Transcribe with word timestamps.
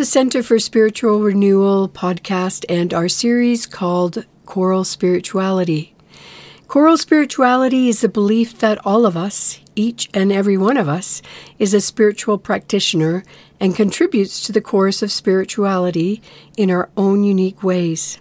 the 0.00 0.06
Center 0.06 0.42
for 0.42 0.58
Spiritual 0.58 1.20
Renewal 1.20 1.86
podcast 1.86 2.64
and 2.70 2.94
our 2.94 3.06
series 3.06 3.66
called 3.66 4.24
Choral 4.46 4.82
Spirituality. 4.82 5.94
Choral 6.68 6.96
spirituality 6.96 7.90
is 7.90 8.00
the 8.00 8.08
belief 8.08 8.58
that 8.60 8.78
all 8.86 9.04
of 9.04 9.14
us, 9.14 9.60
each 9.76 10.08
and 10.14 10.32
every 10.32 10.56
one 10.56 10.78
of 10.78 10.88
us, 10.88 11.20
is 11.58 11.74
a 11.74 11.82
spiritual 11.82 12.38
practitioner 12.38 13.24
and 13.60 13.76
contributes 13.76 14.42
to 14.44 14.52
the 14.52 14.62
chorus 14.62 15.02
of 15.02 15.12
spirituality 15.12 16.22
in 16.56 16.70
our 16.70 16.88
own 16.96 17.22
unique 17.22 17.62
ways. 17.62 18.18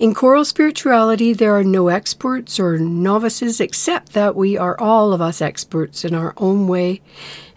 In 0.00 0.12
choral 0.12 0.44
spirituality, 0.44 1.32
there 1.32 1.56
are 1.56 1.62
no 1.62 1.86
experts 1.86 2.58
or 2.58 2.78
novices, 2.78 3.60
except 3.60 4.12
that 4.14 4.34
we 4.34 4.58
are 4.58 4.76
all 4.80 5.12
of 5.12 5.20
us 5.20 5.40
experts 5.40 6.04
in 6.04 6.16
our 6.16 6.34
own 6.36 6.66
way 6.66 7.00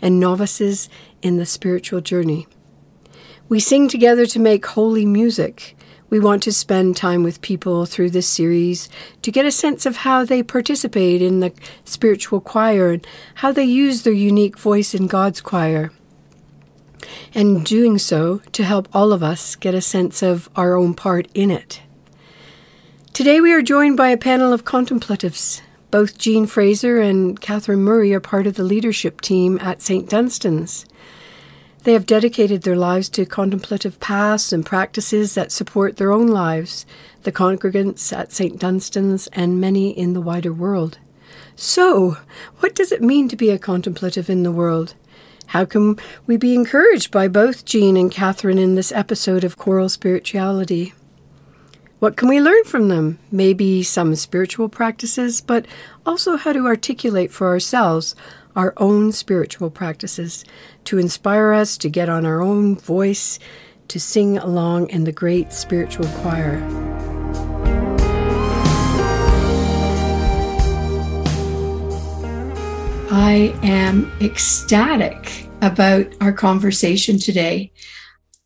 and 0.03 0.19
novices 0.19 0.87
in 1.23 1.37
the 1.37 1.47
spiritual 1.47 1.99
journey. 1.99 2.45
We 3.53 3.59
sing 3.59 3.87
together 3.87 4.25
to 4.25 4.39
make 4.39 4.65
holy 4.65 5.05
music. 5.05 5.77
We 6.09 6.19
want 6.19 6.41
to 6.41 6.51
spend 6.51 6.97
time 6.97 7.21
with 7.21 7.39
people 7.41 7.85
through 7.85 8.09
this 8.09 8.25
series 8.25 8.89
to 9.21 9.31
get 9.31 9.45
a 9.45 9.51
sense 9.51 9.85
of 9.85 9.97
how 9.97 10.25
they 10.25 10.41
participate 10.41 11.21
in 11.21 11.39
the 11.39 11.53
spiritual 11.85 12.41
choir 12.41 12.93
and 12.93 13.05
how 13.35 13.51
they 13.51 13.63
use 13.63 14.01
their 14.01 14.11
unique 14.11 14.57
voice 14.57 14.95
in 14.95 15.05
God's 15.05 15.39
choir. 15.39 15.91
And 17.35 17.63
doing 17.63 17.99
so 17.99 18.41
to 18.53 18.63
help 18.63 18.87
all 18.91 19.13
of 19.13 19.21
us 19.21 19.55
get 19.55 19.75
a 19.75 19.81
sense 19.81 20.23
of 20.23 20.49
our 20.55 20.75
own 20.75 20.95
part 20.95 21.27
in 21.35 21.51
it. 21.51 21.83
Today 23.13 23.39
we 23.39 23.53
are 23.53 23.61
joined 23.61 23.97
by 23.97 24.09
a 24.09 24.17
panel 24.17 24.51
of 24.51 24.65
contemplatives. 24.65 25.61
Both 25.91 26.17
Jean 26.17 26.47
Fraser 26.47 26.99
and 26.99 27.39
Catherine 27.39 27.83
Murray 27.83 28.15
are 28.15 28.19
part 28.19 28.47
of 28.47 28.55
the 28.55 28.63
leadership 28.63 29.21
team 29.21 29.59
at 29.59 29.83
St. 29.83 30.09
Dunstan's. 30.09 30.87
They 31.83 31.93
have 31.93 32.05
dedicated 32.05 32.61
their 32.61 32.77
lives 32.77 33.09
to 33.09 33.25
contemplative 33.25 33.99
paths 33.99 34.53
and 34.53 34.65
practices 34.65 35.35
that 35.35 35.51
support 35.51 35.97
their 35.97 36.11
own 36.11 36.27
lives, 36.27 36.85
the 37.23 37.31
congregants 37.31 38.15
at 38.17 38.31
St. 38.31 38.57
Dunstan's, 38.57 39.27
and 39.33 39.59
many 39.59 39.89
in 39.89 40.13
the 40.13 40.21
wider 40.21 40.53
world. 40.53 40.97
So, 41.55 42.17
what 42.59 42.73
does 42.73 42.91
it 42.93 43.01
mean 43.01 43.27
to 43.27 43.35
be 43.35 43.49
a 43.49 43.59
contemplative 43.59 44.29
in 44.29 44.43
the 44.43 44.51
world? 44.51 44.95
How 45.47 45.65
can 45.65 45.97
we 46.25 46.37
be 46.37 46.55
encouraged 46.55 47.11
by 47.11 47.27
both 47.27 47.65
Jean 47.65 47.97
and 47.97 48.09
Catherine 48.09 48.57
in 48.57 48.75
this 48.75 48.93
episode 48.93 49.43
of 49.43 49.57
Choral 49.57 49.89
Spirituality? 49.89 50.93
What 51.99 52.15
can 52.15 52.27
we 52.27 52.41
learn 52.41 52.63
from 52.63 52.87
them? 52.87 53.19
Maybe 53.29 53.83
some 53.83 54.15
spiritual 54.15 54.67
practices, 54.67 55.41
but 55.41 55.65
also 56.05 56.37
how 56.37 56.53
to 56.53 56.65
articulate 56.65 57.31
for 57.31 57.47
ourselves 57.47 58.15
our 58.55 58.73
own 58.77 59.11
spiritual 59.11 59.69
practices 59.69 60.45
to 60.85 60.97
inspire 60.97 61.53
us 61.53 61.77
to 61.77 61.89
get 61.89 62.09
on 62.09 62.25
our 62.25 62.41
own 62.41 62.75
voice 62.75 63.39
to 63.87 63.99
sing 63.99 64.37
along 64.37 64.89
in 64.89 65.03
the 65.03 65.11
great 65.11 65.53
spiritual 65.53 66.07
choir. 66.21 66.61
I 73.11 73.55
am 73.63 74.11
ecstatic 74.21 75.47
about 75.61 76.07
our 76.21 76.33
conversation 76.33 77.19
today. 77.19 77.71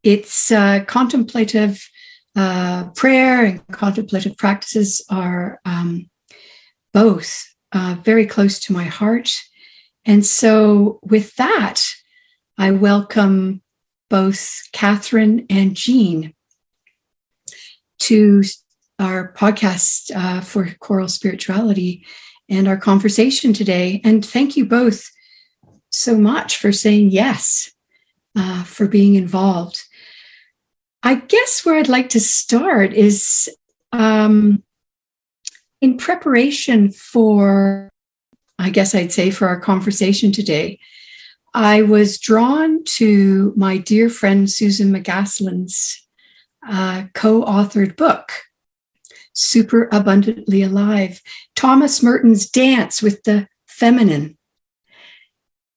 It's 0.04 0.52
uh, 0.52 0.84
contemplative 0.88 1.82
uh, 2.36 2.90
prayer 2.96 3.46
and 3.46 3.68
contemplative 3.68 4.38
practices 4.38 5.04
are 5.10 5.60
um, 5.66 6.10
both 6.94 7.44
uh, 7.72 7.96
very 8.04 8.26
close 8.26 8.60
to 8.60 8.74
my 8.74 8.84
heart. 8.84 9.32
And 10.08 10.26
so, 10.26 11.00
with 11.04 11.36
that, 11.36 11.84
I 12.58 12.72
welcome 12.72 13.62
both 14.10 14.62
Catherine 14.72 15.46
and 15.50 15.76
Jean 15.76 16.34
to 18.00 18.42
our 19.00 19.34
podcast 19.34 20.16
uh, 20.16 20.40
for 20.42 20.74
choral 20.80 21.10
spirituality 21.10 22.06
and 22.50 22.70
our 22.70 22.78
conversation 22.78 23.52
today. 23.52 24.00
And 24.04 24.26
thank 24.26 24.56
you 24.56 24.66
both 24.66 25.06
so 25.90 26.18
much 26.18 26.58
for 26.58 26.72
saying 26.72 27.12
yes, 27.12 27.72
uh, 28.36 28.64
for 28.64 28.88
being 28.88 29.16
involved. 29.16 29.84
I 31.04 31.16
guess 31.16 31.66
where 31.66 31.76
I'd 31.76 31.90
like 31.90 32.10
to 32.10 32.20
start 32.22 32.94
is 32.94 33.50
um, 33.92 34.64
in 35.82 35.98
preparation 35.98 36.92
for, 36.92 37.90
I 38.60 38.70
guess 38.70 38.96
I'd 38.96 39.12
say, 39.12 39.32
for 39.32 39.48
our 39.48 39.60
conversation 39.60 40.32
today. 40.32 40.80
I 41.54 41.82
was 41.84 42.20
drawn 42.20 42.84
to 42.84 43.54
my 43.56 43.78
dear 43.78 44.10
friend 44.10 44.50
Susan 44.50 44.92
McCaslin's 44.92 46.08
uh, 46.68 47.06
co 47.14 47.44
authored 47.44 47.96
book, 47.96 48.32
Super 49.34 49.90
Abundantly 49.92 50.62
Alive 50.62 51.22
Thomas 51.56 52.04
Merton's 52.04 52.50
Dance 52.50 53.02
with 53.02 53.24
the 53.24 53.48
Feminine. 53.68 54.38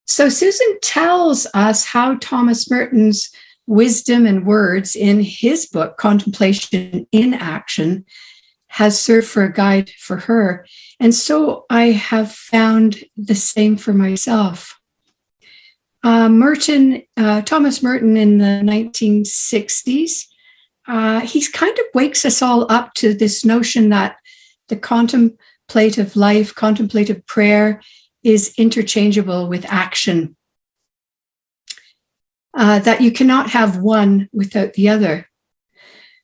So, 0.06 0.28
Susan 0.28 0.78
tells 0.82 1.46
us 1.54 1.84
how 1.84 2.16
Thomas 2.16 2.70
Merton's 2.70 3.30
wisdom 3.66 4.26
and 4.26 4.44
words 4.44 4.96
in 4.96 5.20
his 5.20 5.66
book, 5.66 5.96
Contemplation 5.96 7.06
in 7.12 7.32
Action, 7.34 8.04
has 8.66 9.00
served 9.00 9.28
for 9.28 9.44
a 9.44 9.52
guide 9.52 9.90
for 9.90 10.16
her. 10.16 10.66
And 11.00 11.14
so 11.14 11.64
I 11.70 11.86
have 11.86 12.30
found 12.30 13.04
the 13.16 13.34
same 13.34 13.76
for 13.76 13.94
myself. 13.94 14.78
Uh, 16.02 16.28
Merton, 16.28 17.02
uh, 17.16 17.40
Thomas 17.42 17.82
Merton 17.82 18.16
in 18.16 18.38
the 18.38 18.62
1960s, 18.62 20.26
uh, 20.86 21.20
he 21.20 21.44
kind 21.46 21.78
of 21.78 21.84
wakes 21.94 22.24
us 22.24 22.42
all 22.42 22.70
up 22.70 22.94
to 22.94 23.14
this 23.14 23.44
notion 23.44 23.88
that 23.88 24.16
the 24.68 24.76
contemplative 24.76 26.16
life, 26.16 26.54
contemplative 26.54 27.24
prayer 27.26 27.80
is 28.22 28.54
interchangeable 28.58 29.48
with 29.48 29.64
action 29.68 30.36
uh, 32.54 32.78
that 32.80 33.00
you 33.00 33.10
cannot 33.10 33.50
have 33.50 33.78
one 33.78 34.28
without 34.32 34.74
the 34.74 34.88
other. 34.88 35.28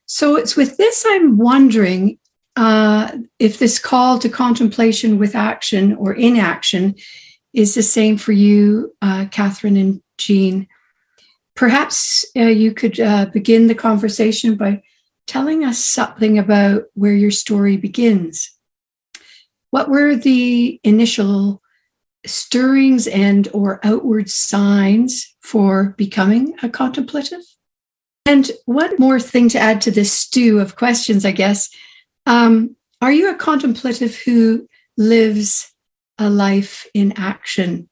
So 0.06 0.36
it's 0.36 0.56
with 0.56 0.76
this 0.76 1.04
I'm 1.06 1.38
wondering 1.38 2.18
uh, 2.56 3.16
if 3.38 3.58
this 3.58 3.78
call 3.78 4.18
to 4.18 4.28
contemplation 4.28 5.18
with 5.18 5.34
action 5.34 5.94
or 5.94 6.14
inaction 6.14 6.94
is 7.52 7.74
the 7.74 7.82
same 7.82 8.16
for 8.16 8.32
you, 8.32 8.94
uh, 9.02 9.26
Catherine 9.30 9.76
and 9.76 10.02
Jean. 10.18 10.66
Perhaps 11.54 12.24
uh, 12.36 12.42
you 12.42 12.72
could 12.72 12.98
uh, 13.00 13.26
begin 13.26 13.66
the 13.66 13.74
conversation 13.74 14.56
by 14.56 14.82
telling 15.26 15.64
us 15.64 15.78
something 15.78 16.38
about 16.38 16.84
where 16.94 17.14
your 17.14 17.30
story 17.30 17.76
begins. 17.76 18.50
What 19.70 19.88
were 19.88 20.14
the 20.14 20.80
initial 20.84 21.62
stirrings 22.24 23.06
and 23.06 23.48
or 23.52 23.80
outward 23.84 24.30
signs 24.30 25.34
for 25.40 25.94
becoming 25.96 26.54
a 26.62 26.68
contemplative 26.68 27.42
and 28.24 28.50
one 28.64 28.96
more 28.98 29.20
thing 29.20 29.48
to 29.48 29.58
add 29.58 29.80
to 29.80 29.92
this 29.92 30.12
stew 30.12 30.58
of 30.58 30.74
questions 30.74 31.24
i 31.24 31.30
guess 31.30 31.70
um, 32.26 32.76
are 33.00 33.12
you 33.12 33.30
a 33.30 33.36
contemplative 33.36 34.16
who 34.16 34.66
lives 34.96 35.72
a 36.18 36.28
life 36.30 36.86
in 36.94 37.12
action 37.16 37.88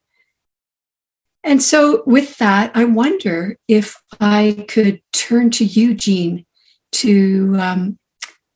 and 1.42 1.62
so 1.62 2.02
with 2.06 2.38
that 2.38 2.70
i 2.74 2.84
wonder 2.84 3.56
if 3.68 3.96
i 4.20 4.64
could 4.68 5.00
turn 5.12 5.50
to 5.50 5.64
you 5.64 5.94
jean 5.94 6.44
to 6.92 7.56
um, 7.58 7.98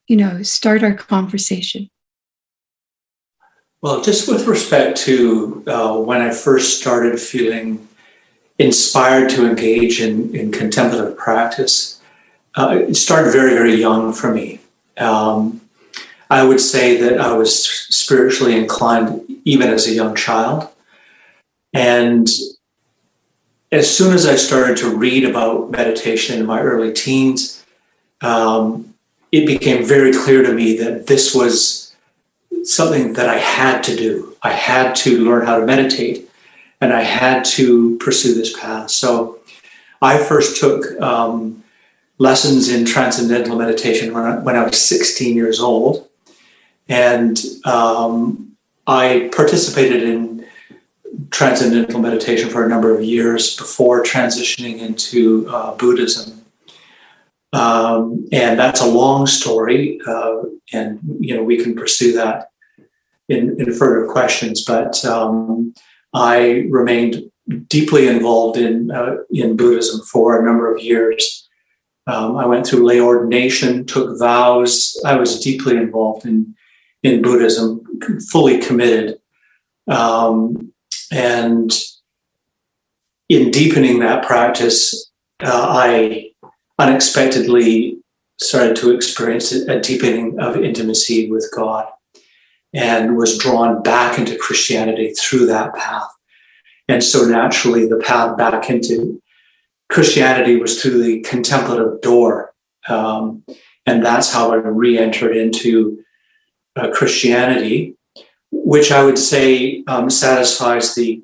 you 0.06 0.17
know 0.17 0.43
start 0.43 0.83
our 0.83 0.94
conversation 0.94 1.88
well, 3.81 4.03
just 4.03 4.29
with 4.29 4.47
respect 4.47 4.99
to 5.03 5.62
uh, 5.69 5.97
when 5.99 6.20
I 6.20 6.31
first 6.31 6.81
started 6.81 7.20
feeling 7.20 7.87
inspired 8.58 9.31
to 9.31 9.49
engage 9.49 10.00
in, 10.00 10.35
in 10.35 10.50
contemplative 10.50 11.17
practice, 11.17 12.00
uh, 12.56 12.76
it 12.88 12.94
started 12.97 13.31
very, 13.31 13.53
very 13.53 13.76
young 13.76 14.12
for 14.12 14.35
me. 14.35 14.61
Um, 14.97 15.57
I 16.31 16.45
would 16.45 16.61
say 16.61 16.97
that 17.01 17.21
I 17.21 17.33
was 17.37 17.65
spiritually 17.65 18.57
inclined 18.57 19.23
even 19.45 19.71
as 19.71 19.87
a 19.87 19.93
young 19.93 20.15
child. 20.15 20.69
And 21.73 22.29
as 23.73 23.95
soon 23.95 24.15
as 24.15 24.27
I 24.27 24.37
started 24.37 24.77
to 24.79 24.97
read 24.97 25.25
about 25.25 25.71
meditation 25.71 26.39
in 26.39 26.47
my 26.47 26.61
early 26.61 26.93
teens, 26.93 27.65
um, 28.21 28.95
it 29.33 29.47
became 29.47 29.85
very 29.85 30.13
clear 30.13 30.43
to 30.43 30.53
me 30.53 30.77
that 30.79 31.07
this 31.07 31.35
was 31.35 31.95
something 32.65 33.15
that 33.15 33.29
I 33.29 33.39
had 33.39 33.83
to 33.85 33.97
do. 33.97 34.37
I 34.43 34.53
had 34.53 34.95
to 34.97 35.23
learn 35.25 35.47
how 35.47 35.59
to 35.59 35.67
meditate 35.67 36.29
and 36.81 36.93
I 36.93 37.03
had 37.03 37.45
to 37.45 37.97
pursue 37.99 38.35
this 38.35 38.59
path. 38.59 38.91
So 38.91 39.39
I 40.01 40.19
first 40.19 40.61
took 40.61 41.01
um, 41.01 41.63
lessons 42.19 42.69
in 42.69 42.85
transcendental 42.85 43.57
meditation 43.57 44.15
when 44.15 44.25
I, 44.25 44.39
when 44.39 44.57
I 44.57 44.65
was 44.65 44.81
16 44.81 45.35
years 45.35 45.61
old. 45.61 46.07
And 46.88 47.38
um, 47.64 48.56
I 48.87 49.31
participated 49.35 50.02
in 50.02 50.46
transcendental 51.31 52.00
meditation 52.00 52.49
for 52.49 52.64
a 52.64 52.69
number 52.69 52.94
of 52.94 53.02
years 53.05 53.56
before 53.56 54.02
transitioning 54.02 54.79
into 54.79 55.49
uh, 55.50 55.75
Buddhism. 55.76 56.43
Um, 57.52 58.29
and 58.31 58.58
that's 58.58 58.81
a 58.81 58.87
long 58.87 59.26
story, 59.26 60.00
uh, 60.06 60.43
and 60.73 61.00
you 61.19 61.35
know 61.35 61.43
we 61.43 61.62
can 61.62 61.75
pursue 61.75 62.12
that 62.12 62.50
in, 63.29 63.58
in 63.58 63.73
further 63.73 64.06
questions. 64.06 64.64
But 64.64 65.02
um, 65.06 65.73
I 66.12 66.67
remained 66.69 67.31
deeply 67.69 68.06
involved 68.06 68.58
in 68.58 68.91
uh, 68.91 69.17
in 69.31 69.56
Buddhism 69.56 70.02
for 70.02 70.38
a 70.38 70.44
number 70.44 70.73
of 70.75 70.82
years. 70.82 71.49
Um, 72.06 72.37
I 72.37 72.44
went 72.44 72.67
through 72.67 72.87
lay 72.87 73.00
ordination, 73.00 73.87
took 73.87 74.19
vows. 74.19 75.00
I 75.06 75.17
was 75.17 75.41
deeply 75.41 75.76
involved 75.76 76.26
in 76.26 76.55
in 77.03 77.23
Buddhism, 77.23 77.83
fully 78.31 78.59
committed. 78.59 79.19
Um, 79.87 80.73
and 81.11 81.73
in 83.29 83.50
deepening 83.50 84.00
that 84.00 84.25
practice, 84.25 85.11
uh, 85.43 85.67
I 85.69 86.33
unexpectedly 86.79 87.99
started 88.41 88.77
to 88.77 88.95
experience 88.95 89.53
a 89.53 89.81
deepening 89.81 90.39
of 90.39 90.56
intimacy 90.56 91.31
with 91.31 91.50
God 91.55 91.87
and 92.73 93.17
was 93.17 93.39
drawn 93.39 93.83
back 93.83 94.19
into 94.19 94.37
Christianity 94.37 95.12
through 95.12 95.47
that 95.47 95.75
path. 95.75 96.09
And 96.89 97.03
so 97.03 97.25
naturally, 97.25 97.87
the 97.87 97.97
path 97.97 98.37
back 98.37 98.71
into 98.71 99.21
Christianity 99.89 100.56
was 100.56 100.81
through 100.81 101.03
the 101.03 101.21
contemplative 101.21 102.01
door. 102.01 102.55
Um, 102.89 103.44
and 103.87 104.05
that's 104.05 104.33
how 104.33 104.53
I 104.53 104.56
re 104.56 104.99
entered 104.99 105.37
into 105.37 106.03
uh, 106.79 106.91
Christianity, 106.91 107.97
which 108.51 108.93
I 108.93 109.05
would 109.05 109.19
say 109.19 109.83
um, 109.87 110.11
satisfies 110.11 110.95
the, 110.95 111.23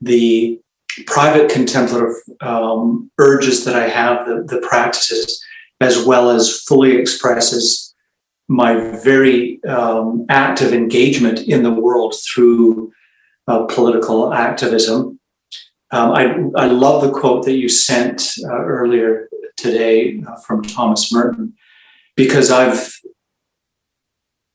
the 0.00 0.60
private 1.06 1.50
contemplative 1.50 2.14
um, 2.40 3.10
urges 3.18 3.64
that 3.64 3.74
I 3.74 3.88
have, 3.88 4.26
the, 4.26 4.44
the 4.44 4.64
practices, 4.66 5.42
as 5.80 6.04
well 6.04 6.30
as 6.30 6.62
fully 6.62 6.96
expresses 6.96 7.94
my 8.48 8.74
very 9.02 9.62
um, 9.64 10.26
active 10.28 10.72
engagement 10.72 11.40
in 11.40 11.62
the 11.62 11.72
world 11.72 12.14
through 12.14 12.92
uh, 13.48 13.64
political 13.64 14.32
activism. 14.32 15.18
Um, 15.90 16.12
I, 16.12 16.24
I 16.56 16.66
love 16.66 17.02
the 17.02 17.10
quote 17.10 17.44
that 17.44 17.56
you 17.56 17.68
sent 17.68 18.34
uh, 18.44 18.64
earlier 18.64 19.28
today 19.56 20.22
uh, 20.26 20.36
from 20.36 20.62
Thomas 20.62 21.12
Merton 21.12 21.54
because 22.16 22.50
I've 22.50 22.94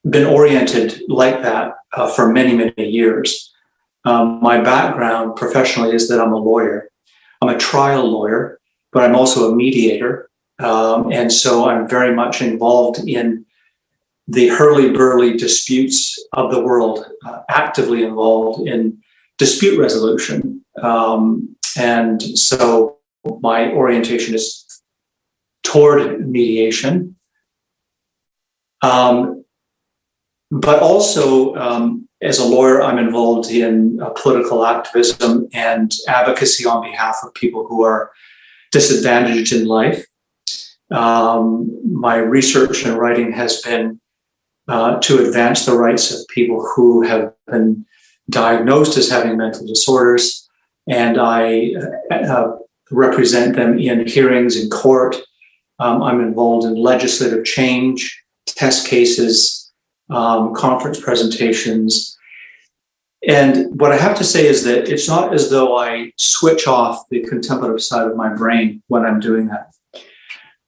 been 0.07 0.25
oriented 0.25 1.01
like 1.07 1.41
that 1.41 1.73
uh, 1.93 2.09
for 2.09 2.31
many, 2.31 2.55
many 2.55 2.89
years. 2.89 3.53
Um, 4.05 4.39
my 4.41 4.61
background 4.61 5.35
professionally 5.35 5.93
is 5.93 6.07
that 6.09 6.21
I'm 6.21 6.33
a 6.33 6.37
lawyer. 6.37 6.89
I'm 7.41 7.49
a 7.49 7.57
trial 7.57 8.09
lawyer, 8.09 8.59
but 8.91 9.03
I'm 9.03 9.15
also 9.15 9.51
a 9.51 9.55
mediator. 9.55 10.29
Um, 10.59 11.11
and 11.11 11.31
so 11.31 11.69
I'm 11.69 11.87
very 11.87 12.13
much 12.13 12.41
involved 12.41 13.07
in 13.07 13.45
the 14.27 14.49
hurly 14.49 14.91
burly 14.91 15.35
disputes 15.37 16.23
of 16.33 16.51
the 16.51 16.61
world, 16.61 17.05
uh, 17.25 17.41
actively 17.49 18.03
involved 18.03 18.67
in 18.67 18.99
dispute 19.37 19.79
resolution. 19.79 20.63
Um, 20.81 21.55
and 21.77 22.21
so 22.21 22.97
my 23.41 23.71
orientation 23.71 24.35
is 24.35 24.65
toward 25.63 26.27
mediation. 26.29 27.15
Um, 28.81 29.38
but 30.51 30.81
also, 30.81 31.55
um, 31.55 32.07
as 32.21 32.39
a 32.39 32.45
lawyer, 32.45 32.81
I'm 32.81 32.97
involved 32.97 33.51
in 33.51 33.99
uh, 34.01 34.09
political 34.09 34.65
activism 34.65 35.47
and 35.53 35.93
advocacy 36.07 36.65
on 36.65 36.81
behalf 36.81 37.17
of 37.23 37.33
people 37.33 37.67
who 37.67 37.83
are 37.83 38.11
disadvantaged 38.71 39.53
in 39.53 39.65
life. 39.65 40.05
Um, 40.91 41.69
my 41.83 42.15
research 42.17 42.83
and 42.83 42.97
writing 42.97 43.31
has 43.33 43.61
been 43.61 44.01
uh, 44.67 44.99
to 44.99 45.25
advance 45.25 45.65
the 45.65 45.77
rights 45.77 46.11
of 46.11 46.27
people 46.27 46.67
who 46.75 47.03
have 47.03 47.33
been 47.47 47.85
diagnosed 48.29 48.97
as 48.97 49.09
having 49.09 49.37
mental 49.37 49.65
disorders, 49.65 50.47
and 50.87 51.19
I 51.19 51.73
uh, 52.11 52.15
uh, 52.15 52.57
represent 52.91 53.55
them 53.55 53.77
in 53.77 54.07
hearings 54.07 54.61
in 54.61 54.69
court. 54.69 55.15
Um, 55.77 56.01
I'm 56.01 56.21
involved 56.21 56.65
in 56.65 56.75
legislative 56.75 57.45
change, 57.45 58.23
test 58.45 58.87
cases, 58.87 59.68
um, 60.09 60.53
conference 60.53 60.99
presentations. 60.99 62.17
And 63.27 63.79
what 63.79 63.91
I 63.91 63.97
have 63.97 64.17
to 64.17 64.23
say 64.23 64.47
is 64.47 64.63
that 64.63 64.87
it's 64.87 65.07
not 65.07 65.33
as 65.33 65.49
though 65.49 65.77
I 65.77 66.13
switch 66.17 66.67
off 66.67 67.09
the 67.09 67.21
contemplative 67.21 67.81
side 67.81 68.07
of 68.07 68.15
my 68.15 68.29
brain 68.33 68.81
when 68.87 69.05
I'm 69.05 69.19
doing 69.19 69.47
that. 69.47 69.73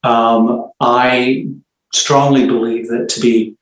Um, 0.03 0.71
I 0.79 1.47
strongly 1.93 2.45
believe 2.45 2.89
that 2.89 3.09
to 3.09 3.21
be 3.21 3.55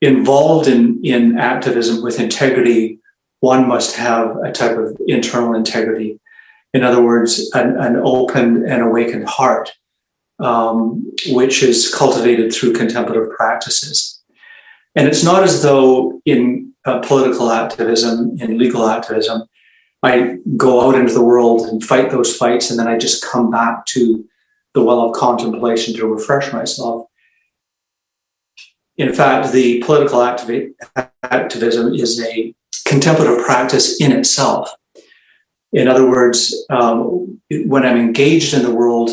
involved 0.00 0.68
in, 0.68 1.00
in 1.04 1.38
activism 1.38 2.02
with 2.02 2.20
integrity, 2.20 2.98
one 3.40 3.66
must 3.68 3.96
have 3.96 4.36
a 4.44 4.52
type 4.52 4.76
of 4.76 4.96
internal 5.06 5.54
integrity. 5.54 6.20
In 6.74 6.82
other 6.84 7.02
words, 7.02 7.50
an, 7.54 7.76
an 7.78 7.96
open 7.96 8.68
and 8.68 8.82
awakened 8.82 9.28
heart, 9.28 9.72
um, 10.42 11.10
which 11.28 11.62
is 11.62 11.92
cultivated 11.94 12.52
through 12.52 12.72
contemplative 12.72 13.30
practices. 13.30 14.20
And 14.94 15.08
it's 15.08 15.24
not 15.24 15.42
as 15.42 15.62
though 15.62 16.20
in 16.26 16.72
uh, 16.84 17.00
political 17.00 17.50
activism, 17.50 18.36
in 18.40 18.58
legal 18.58 18.86
activism, 18.86 19.44
I 20.02 20.38
go 20.56 20.86
out 20.86 20.96
into 20.96 21.14
the 21.14 21.24
world 21.24 21.68
and 21.68 21.82
fight 21.82 22.10
those 22.10 22.36
fights, 22.36 22.70
and 22.70 22.78
then 22.78 22.88
I 22.88 22.98
just 22.98 23.24
come 23.24 23.50
back 23.50 23.86
to 23.86 24.24
the 24.74 24.82
well 24.82 25.00
of 25.02 25.12
contemplation 25.14 25.94
to 25.94 26.06
refresh 26.06 26.52
myself. 26.52 27.06
In 28.96 29.14
fact, 29.14 29.52
the 29.52 29.82
political 29.82 30.18
activi- 30.18 30.72
activism 31.22 31.94
is 31.94 32.20
a 32.20 32.54
contemplative 32.84 33.44
practice 33.44 34.00
in 34.00 34.12
itself. 34.12 34.70
In 35.72 35.88
other 35.88 36.08
words, 36.08 36.66
um, 36.68 37.40
when 37.50 37.86
I'm 37.86 37.96
engaged 37.96 38.52
in 38.52 38.62
the 38.62 38.74
world, 38.74 39.10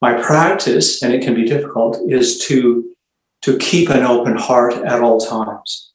my 0.00 0.20
practice, 0.20 1.02
and 1.02 1.12
it 1.12 1.22
can 1.22 1.34
be 1.34 1.44
difficult, 1.44 1.98
is 2.08 2.38
to, 2.46 2.94
to 3.42 3.58
keep 3.58 3.90
an 3.90 4.04
open 4.04 4.36
heart 4.36 4.74
at 4.74 5.00
all 5.00 5.20
times. 5.20 5.92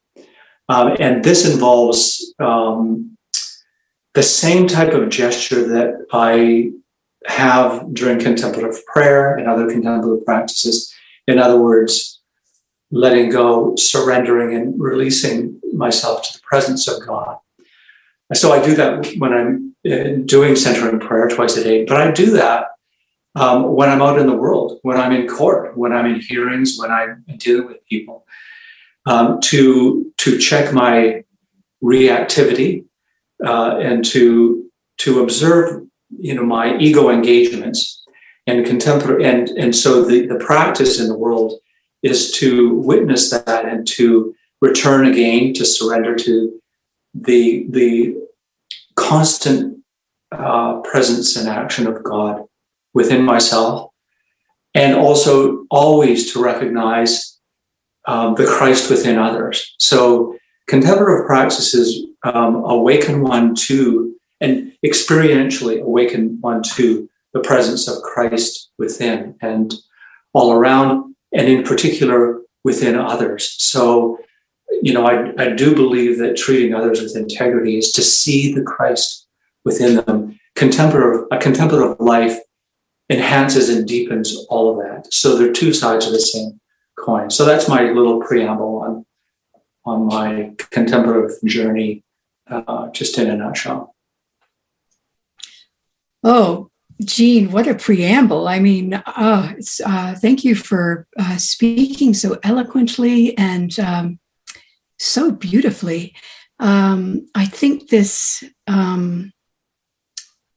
Um, 0.70 0.96
and 1.00 1.24
this 1.24 1.52
involves 1.52 2.34
um, 2.40 3.18
the 4.14 4.24
same 4.24 4.68
type 4.68 4.94
of 4.94 5.10
gesture 5.10 5.68
that 5.70 6.06
I 6.12 6.72
have 7.26 7.94
during 7.94 8.20
contemplative 8.20 8.86
prayer 8.86 9.36
and 9.36 9.48
other 9.48 9.70
contemplative 9.70 10.26
practices. 10.26 10.94
In 11.28 11.40
other 11.40 11.60
words, 11.60 12.22
letting 12.92 13.30
go, 13.30 13.76
surrendering, 13.76 14.56
and 14.56 14.80
releasing 14.80 15.60
myself 15.74 16.24
to 16.24 16.34
the 16.34 16.42
presence 16.44 16.88
of 16.88 17.06
God. 17.06 17.38
so 18.34 18.52
I 18.52 18.64
do 18.64 18.76
that 18.76 19.14
when 19.18 19.34
I'm 19.34 19.76
uh, 19.90 20.22
doing 20.26 20.56
centering 20.56 21.00
prayer 21.00 21.28
twice 21.28 21.58
a 21.58 21.64
day, 21.64 21.86
but 21.86 22.00
I 22.00 22.12
do 22.12 22.32
that 22.32 22.68
um, 23.36 23.74
when 23.74 23.90
I'm 23.90 24.02
out 24.02 24.20
in 24.20 24.28
the 24.28 24.36
world, 24.36 24.80
when 24.84 24.98
I'm 24.98 25.12
in 25.12 25.28
court, 25.28 25.78
when 25.78 25.92
I'm 25.92 26.06
in 26.06 26.20
hearings, 26.20 26.78
when 26.78 26.92
I'm 26.92 27.24
dealing 27.38 27.68
with 27.68 27.86
people, 27.88 28.26
um, 29.06 29.40
to 29.42 30.12
to 30.20 30.38
check 30.38 30.74
my 30.74 31.24
reactivity 31.84 32.86
uh, 33.46 33.78
and 33.78 34.06
to 34.06 34.70
to 35.00 35.22
observe, 35.22 35.86
you 36.10 36.34
know, 36.34 36.44
my 36.44 36.78
ego 36.78 37.10
engagements 37.10 38.04
and 38.46 38.66
contemporary 38.66 39.26
and 39.26 39.50
and 39.50 39.76
so 39.76 40.04
the 40.04 40.28
the 40.28 40.36
practice 40.36 41.00
in 41.00 41.08
the 41.08 41.18
world 41.18 41.60
is 42.04 42.32
to 42.32 42.76
witness 42.76 43.30
that 43.30 43.66
and 43.66 43.88
to 43.88 44.36
return 44.62 45.06
again 45.06 45.54
to 45.54 45.66
surrender 45.66 46.16
to 46.16 46.62
the 47.14 47.66
the 47.70 48.16
constant 48.96 49.80
uh, 50.32 50.80
presence 50.82 51.36
and 51.36 51.50
action 51.50 51.88
of 51.88 52.04
God 52.04 52.44
within 52.94 53.24
myself, 53.24 53.92
and 54.74 54.96
also 54.96 55.66
always 55.70 56.32
to 56.34 56.44
recognize 56.44 57.40
um, 58.06 58.36
the 58.36 58.46
Christ 58.46 58.90
within 58.90 59.18
others. 59.18 59.76
So 59.80 60.38
contemplative 60.68 61.26
practices 61.26 62.06
um, 62.24 62.56
awaken 62.66 63.22
one 63.22 63.56
to 63.56 64.16
and 64.42 64.74
experientially 64.86 65.82
awaken 65.82 66.38
one 66.42 66.62
to 66.76 67.10
the 67.34 67.40
presence 67.40 67.88
of 67.88 68.02
Christ 68.04 68.70
within 68.78 69.36
and 69.42 69.74
all 70.34 70.52
around 70.52 71.16
and 71.34 71.48
in 71.48 71.64
particular 71.64 72.42
within 72.64 72.96
others. 72.96 73.56
So, 73.58 74.20
you 74.82 74.94
know, 74.94 75.06
I, 75.06 75.34
I 75.42 75.50
do 75.52 75.74
believe 75.76 76.20
that 76.20 76.38
treating 76.38 76.74
others 76.74 77.02
with 77.02 77.16
integrity 77.16 77.78
is 77.78 77.92
to 77.94 78.02
see 78.02 78.54
the 78.54 78.62
Christ 78.62 79.28
within 79.66 79.98
them. 79.98 80.40
Contemplative, 80.56 81.26
a 81.32 81.38
contemplative 81.38 82.00
life 82.00 82.38
enhances 83.10 83.70
and 83.70 83.88
deepens 83.88 84.46
all 84.50 84.72
of 84.72 84.86
that. 84.86 85.14
So 85.14 85.38
they're 85.38 85.52
two 85.52 85.74
sides 85.74 86.06
of 86.06 86.14
the 86.14 86.20
same 86.20 86.60
coin. 86.98 87.30
So 87.30 87.46
that's 87.46 87.68
my 87.68 87.84
little 87.92 88.22
preamble 88.22 88.78
on 88.78 89.06
on 89.86 90.06
my 90.06 90.54
contemplative 90.72 91.38
journey 91.44 92.04
uh, 92.48 92.90
just 92.92 93.18
in 93.18 93.30
a 93.30 93.36
nutshell. 93.36 93.94
Oh, 96.24 96.70
Jean, 97.04 97.52
what 97.52 97.68
a 97.68 97.76
preamble. 97.76 98.48
I 98.48 98.60
mean, 98.60 98.94
uh, 98.94 99.54
uh, 99.86 100.16
thank 100.16 100.46
you 100.46 100.56
for 100.56 101.06
uh, 101.20 101.36
speaking 101.36 102.14
so 102.14 102.40
eloquently 102.44 103.38
and 103.38 103.78
um, 103.80 104.20
so 105.00 105.32
beautifully. 105.32 106.16
Um, 106.60 107.28
I 107.36 107.46
think 107.46 107.90
this, 107.90 108.44
um, 108.68 109.34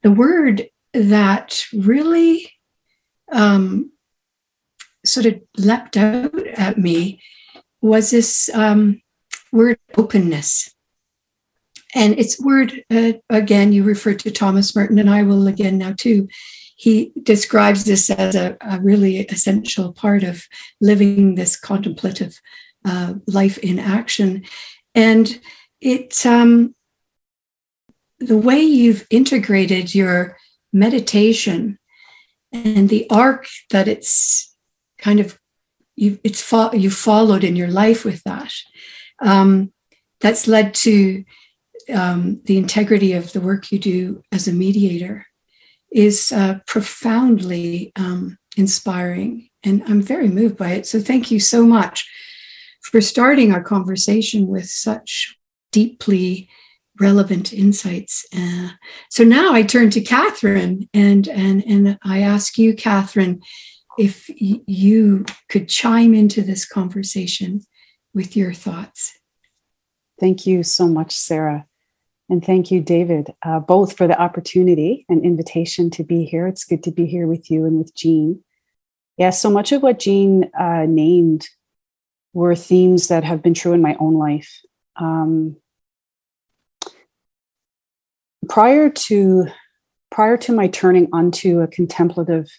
the 0.03 0.11
word 0.11 0.69
that 1.03 1.65
really 1.73 2.51
um, 3.31 3.91
sort 5.05 5.25
of 5.25 5.41
leapt 5.57 5.97
out 5.97 6.35
at 6.47 6.77
me 6.77 7.21
was 7.81 8.11
this 8.11 8.49
um, 8.53 9.01
word 9.51 9.77
openness. 9.97 10.73
And 11.95 12.19
it's 12.19 12.39
word, 12.39 12.83
uh, 12.91 13.13
again, 13.29 13.71
you 13.71 13.83
referred 13.83 14.19
to 14.19 14.31
Thomas 14.31 14.75
Merton, 14.75 14.99
and 14.99 15.09
I 15.09 15.23
will 15.23 15.47
again 15.47 15.77
now 15.77 15.93
too. 15.93 16.27
He 16.75 17.11
describes 17.23 17.85
this 17.85 18.09
as 18.09 18.35
a, 18.35 18.55
a 18.61 18.79
really 18.79 19.19
essential 19.19 19.93
part 19.93 20.23
of 20.23 20.45
living 20.79 21.35
this 21.35 21.59
contemplative 21.59 22.39
uh, 22.85 23.15
life 23.25 23.57
in 23.59 23.79
action. 23.79 24.43
And 24.93 25.39
it's 25.81 26.25
um, 26.25 26.75
the 28.19 28.37
way 28.37 28.59
you've 28.61 29.07
integrated 29.09 29.95
your 29.95 30.37
meditation 30.73 31.79
and 32.51 32.89
the 32.89 33.07
arc 33.09 33.47
that 33.71 33.87
it's 33.87 34.55
kind 34.97 35.19
of 35.19 35.39
you 35.95 36.19
it's 36.23 36.41
fo- 36.41 36.73
you 36.73 36.89
followed 36.89 37.43
in 37.43 37.55
your 37.55 37.67
life 37.67 38.05
with 38.05 38.23
that 38.23 38.53
um, 39.21 39.71
that's 40.21 40.47
led 40.47 40.73
to 40.73 41.23
um, 41.93 42.41
the 42.45 42.57
integrity 42.57 43.13
of 43.13 43.31
the 43.33 43.41
work 43.41 43.71
you 43.71 43.79
do 43.79 44.21
as 44.31 44.47
a 44.47 44.53
mediator 44.53 45.25
is 45.91 46.31
uh, 46.31 46.59
profoundly 46.65 47.91
um, 47.95 48.37
inspiring. 48.57 49.49
And 49.63 49.83
i'm 49.87 50.01
very 50.01 50.27
moved 50.27 50.57
by 50.57 50.71
it. 50.71 50.85
So 50.85 50.99
thank 50.99 51.31
you 51.31 51.39
so 51.39 51.65
much 51.65 52.09
for 52.81 53.01
starting 53.01 53.51
our 53.51 53.63
conversation 53.63 54.47
with 54.47 54.69
such 54.69 55.35
deeply 55.71 56.49
relevant 56.99 57.53
insights. 57.53 58.25
Uh, 58.35 58.69
so 59.09 59.23
now 59.23 59.53
I 59.53 59.63
turn 59.63 59.89
to 59.91 60.01
Catherine 60.01 60.89
and 60.93 61.27
and 61.27 61.63
and 61.65 61.99
I 62.03 62.21
ask 62.21 62.57
you, 62.57 62.75
Catherine, 62.75 63.41
if 63.97 64.29
y- 64.29 64.61
you 64.65 65.25
could 65.49 65.69
chime 65.69 66.13
into 66.13 66.41
this 66.41 66.65
conversation 66.65 67.61
with 68.13 68.35
your 68.35 68.53
thoughts. 68.53 69.17
Thank 70.19 70.47
you 70.47 70.63
so 70.63 70.87
much, 70.87 71.11
Sarah. 71.15 71.65
And 72.29 72.43
thank 72.43 72.71
you, 72.71 72.81
David, 72.81 73.33
uh, 73.45 73.59
both 73.59 73.95
for 73.95 74.07
the 74.07 74.19
opportunity 74.19 75.05
and 75.07 75.23
invitation 75.23 75.89
to 75.91 76.03
be 76.03 76.25
here. 76.25 76.47
It's 76.47 76.65
good 76.65 76.83
to 76.83 76.91
be 76.91 77.05
here 77.05 77.27
with 77.27 77.49
you 77.49 77.65
and 77.65 77.77
with 77.77 77.95
Jean. 77.95 78.43
Yeah, 79.17 79.29
so 79.29 79.49
much 79.49 79.71
of 79.71 79.81
what 79.81 79.99
Jean 79.99 80.49
uh, 80.59 80.85
named 80.87 81.47
were 82.33 82.55
themes 82.55 83.07
that 83.07 83.23
have 83.23 83.41
been 83.41 83.53
true 83.53 83.73
in 83.73 83.81
my 83.81 83.95
own 83.99 84.15
life. 84.15 84.61
Um, 84.97 85.55
prior 88.49 88.89
to 88.89 89.47
prior 90.09 90.37
to 90.37 90.53
my 90.53 90.67
turning 90.67 91.09
onto 91.11 91.59
a 91.59 91.67
contemplative 91.67 92.49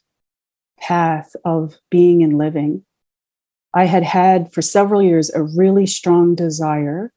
path 0.78 1.35
of 1.45 1.76
being 1.90 2.23
and 2.23 2.38
living, 2.38 2.85
I 3.75 3.85
had 3.85 4.02
had 4.02 4.52
for 4.52 4.62
several 4.62 5.02
years 5.02 5.30
a 5.30 5.42
really 5.42 5.87
strong 5.87 6.35
desire 6.35 7.12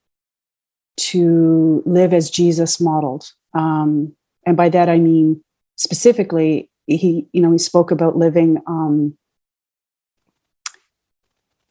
to 0.98 1.84
live 1.86 2.14
as 2.14 2.30
Jesus 2.30 2.80
modeled. 2.80 3.32
Um, 3.54 4.16
and 4.46 4.58
by 4.58 4.70
that 4.70 4.90
I 4.90 5.00
mean 5.00 5.44
specifically, 5.76 6.70
he, 6.88 7.28
you 7.32 7.42
know, 7.42 7.52
he 7.52 7.58
spoke 7.58 7.92
about 7.92 8.18
living 8.18 8.62
um, 8.68 9.18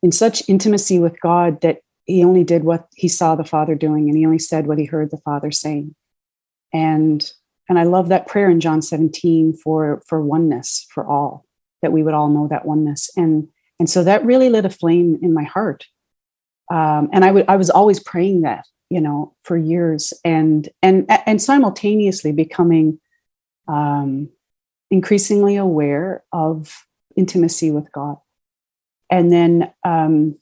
in 0.03 0.13
such 0.13 0.43
intimacy 0.49 0.99
with 0.99 1.21
God 1.21 1.61
that 1.61 1.81
he 2.05 2.25
only 2.25 2.45
did 2.45 2.65
what 2.65 2.89
he 2.95 3.09
saw 3.09 3.37
the 3.37 3.45
Father 3.45 3.75
doing, 3.75 4.09
and 4.09 4.17
he 4.17 4.25
only 4.25 4.39
said 4.39 4.67
what 4.67 4.79
he 4.79 4.85
heard 4.85 5.11
the 5.11 5.19
Father 5.19 5.51
saying 5.51 5.95
and 6.73 7.33
and 7.69 7.79
i 7.79 7.83
love 7.83 8.09
that 8.09 8.27
prayer 8.27 8.51
in 8.51 8.61
john 8.61 8.83
17 8.83 9.53
for 9.55 10.03
for 10.07 10.21
oneness 10.21 10.87
for 10.93 11.07
all 11.07 11.47
that 11.83 11.93
we 11.93 12.03
would 12.03 12.15
all 12.15 12.29
know 12.29 12.49
that 12.49 12.67
oneness. 12.67 13.11
And 13.17 13.49
and 13.79 13.89
so 13.89 14.05
that 14.05 14.25
really 14.25 14.51
lit 14.51 14.67
a 14.67 14.71
flame 14.71 15.19
in 15.23 15.33
my 15.33 15.45
heart. 15.45 15.87
Um, 16.71 17.09
and 17.13 17.25
i 17.25 17.33
would 17.33 17.47
i 17.49 17.57
was 17.57 17.69
always 17.69 17.99
praying 17.99 18.43
that 18.43 18.65
you 18.91 19.01
know 19.01 19.35
for 19.43 19.57
years 19.57 20.13
and 20.25 20.69
and 20.83 21.07
and 21.27 21.43
simultaneously 21.43 22.33
becoming 22.33 23.01
um, 23.67 24.29
increasingly 24.91 25.57
aware 25.57 26.25
of 26.33 26.87
intimacy 27.17 27.71
with 27.71 27.91
god. 27.93 28.19
And 29.11 29.33
then 29.33 29.73
um, 29.85 30.39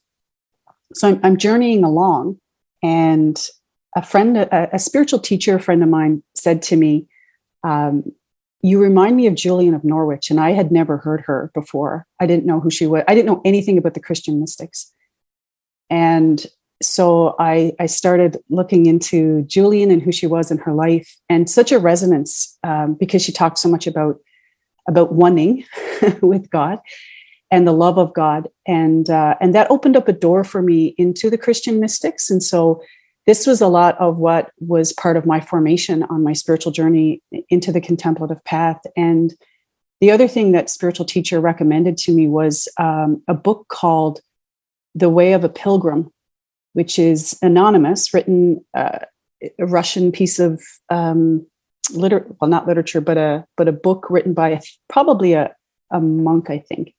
so 0.93 1.09
I'm, 1.09 1.21
I'm 1.23 1.37
journeying 1.39 1.85
along 1.85 2.41
and 2.83 3.43
a 3.97 4.03
friend, 4.03 4.37
a, 4.37 4.75
a, 4.75 4.79
spiritual 4.79 5.19
teacher 5.19 5.57
a 5.57 5.61
friend 5.61 5.83
of 5.83 5.89
mine 5.89 6.23
said 6.35 6.63
to 6.63 6.77
me, 6.77 7.07
um, 7.65 8.05
you 8.61 8.81
remind 8.81 9.17
me 9.17 9.27
of 9.27 9.35
Julian 9.35 9.75
of 9.75 9.85
Norwich. 9.85 10.31
And 10.31 10.41
I 10.41 10.53
had 10.53 10.73
never 10.73 10.99
heard 10.99 11.23
her 11.23 11.51
before. 11.55 12.07
I 12.21 12.27
didn't 12.27 12.47
know 12.47 12.61
who 12.61 12.71
she 12.71 12.87
was. 12.87 13.05
I 13.07 13.15
didn't 13.15 13.27
know 13.27 13.43
anything 13.45 13.79
about 13.79 13.95
the 13.95 14.01
Christian 14.01 14.41
mystics. 14.41 14.93
And 15.91 16.45
so 16.83 17.35
I, 17.39 17.73
I 17.81 17.87
started 17.87 18.39
looking 18.51 18.87
into 18.87 19.43
Julian 19.43 19.91
and 19.91 20.03
who 20.03 20.13
she 20.13 20.27
was 20.27 20.51
in 20.51 20.59
her 20.59 20.73
life 20.73 21.17
and 21.29 21.49
such 21.49 21.73
a 21.73 21.79
resonance 21.79 22.57
um, 22.63 22.95
because 22.95 23.23
she 23.23 23.33
talked 23.33 23.59
so 23.59 23.69
much 23.69 23.87
about, 23.87 24.17
about 24.87 25.13
wanting 25.13 25.65
with 26.21 26.51
God 26.51 26.79
and 27.51 27.67
the 27.67 27.73
love 27.73 27.99
of 27.99 28.13
God. 28.13 28.49
And, 28.67 29.09
uh, 29.09 29.37
and 29.41 29.55
that 29.55 29.71
opened 29.71 29.97
up 29.97 30.09
a 30.09 30.13
door 30.13 30.45
for 30.45 30.63
me 30.63 30.95
into 30.99 31.31
the 31.31 31.39
Christian 31.39 31.81
mystics. 31.81 32.31
And 32.31 32.43
so 32.43 32.83
this 33.29 33.47
was 33.47 33.61
a 33.61 33.69
lot 33.69 33.95
of 33.99 34.17
what 34.17 34.53
was 34.59 34.95
part 34.95 35.19
of 35.19 35.27
my 35.27 35.39
formation 35.39 36.03
on 36.05 36.25
my 36.25 36.33
spiritual 36.33 36.73
journey 36.73 37.21
into 37.51 37.71
the 37.71 37.81
contemplative 37.81 38.43
path. 38.45 38.81
And 38.97 39.35
the 40.01 40.11
other 40.11 40.27
thing 40.27 40.53
that 40.53 40.71
spiritual 40.71 41.05
teacher 41.05 41.39
recommended 41.39 41.99
to 41.99 42.13
me 42.13 42.27
was 42.27 42.69
um, 42.79 43.23
a 43.29 43.35
book 43.35 43.69
called 43.69 44.21
The 44.95 45.11
Way 45.11 45.35
of 45.35 45.45
a 45.45 45.51
Pilgrim, 45.51 46.11
which 46.73 46.99
is 46.99 47.39
anonymous, 47.43 48.15
written 48.15 48.65
uh, 48.73 49.01
a 49.59 49.67
Russian 49.67 50.11
piece 50.11 50.39
of 50.39 50.63
um, 50.89 51.47
liter 51.91 52.27
well 52.41 52.49
not 52.49 52.67
literature, 52.67 53.03
but 53.03 53.19
a 53.19 53.45
but 53.59 53.69
a 53.69 53.73
book 53.73 54.07
written 54.09 54.33
by 54.33 54.49
a, 54.53 54.61
probably 54.89 55.35
a, 55.35 55.55
a 55.91 56.01
monk, 56.01 56.49
I 56.49 56.61
think. 56.61 56.95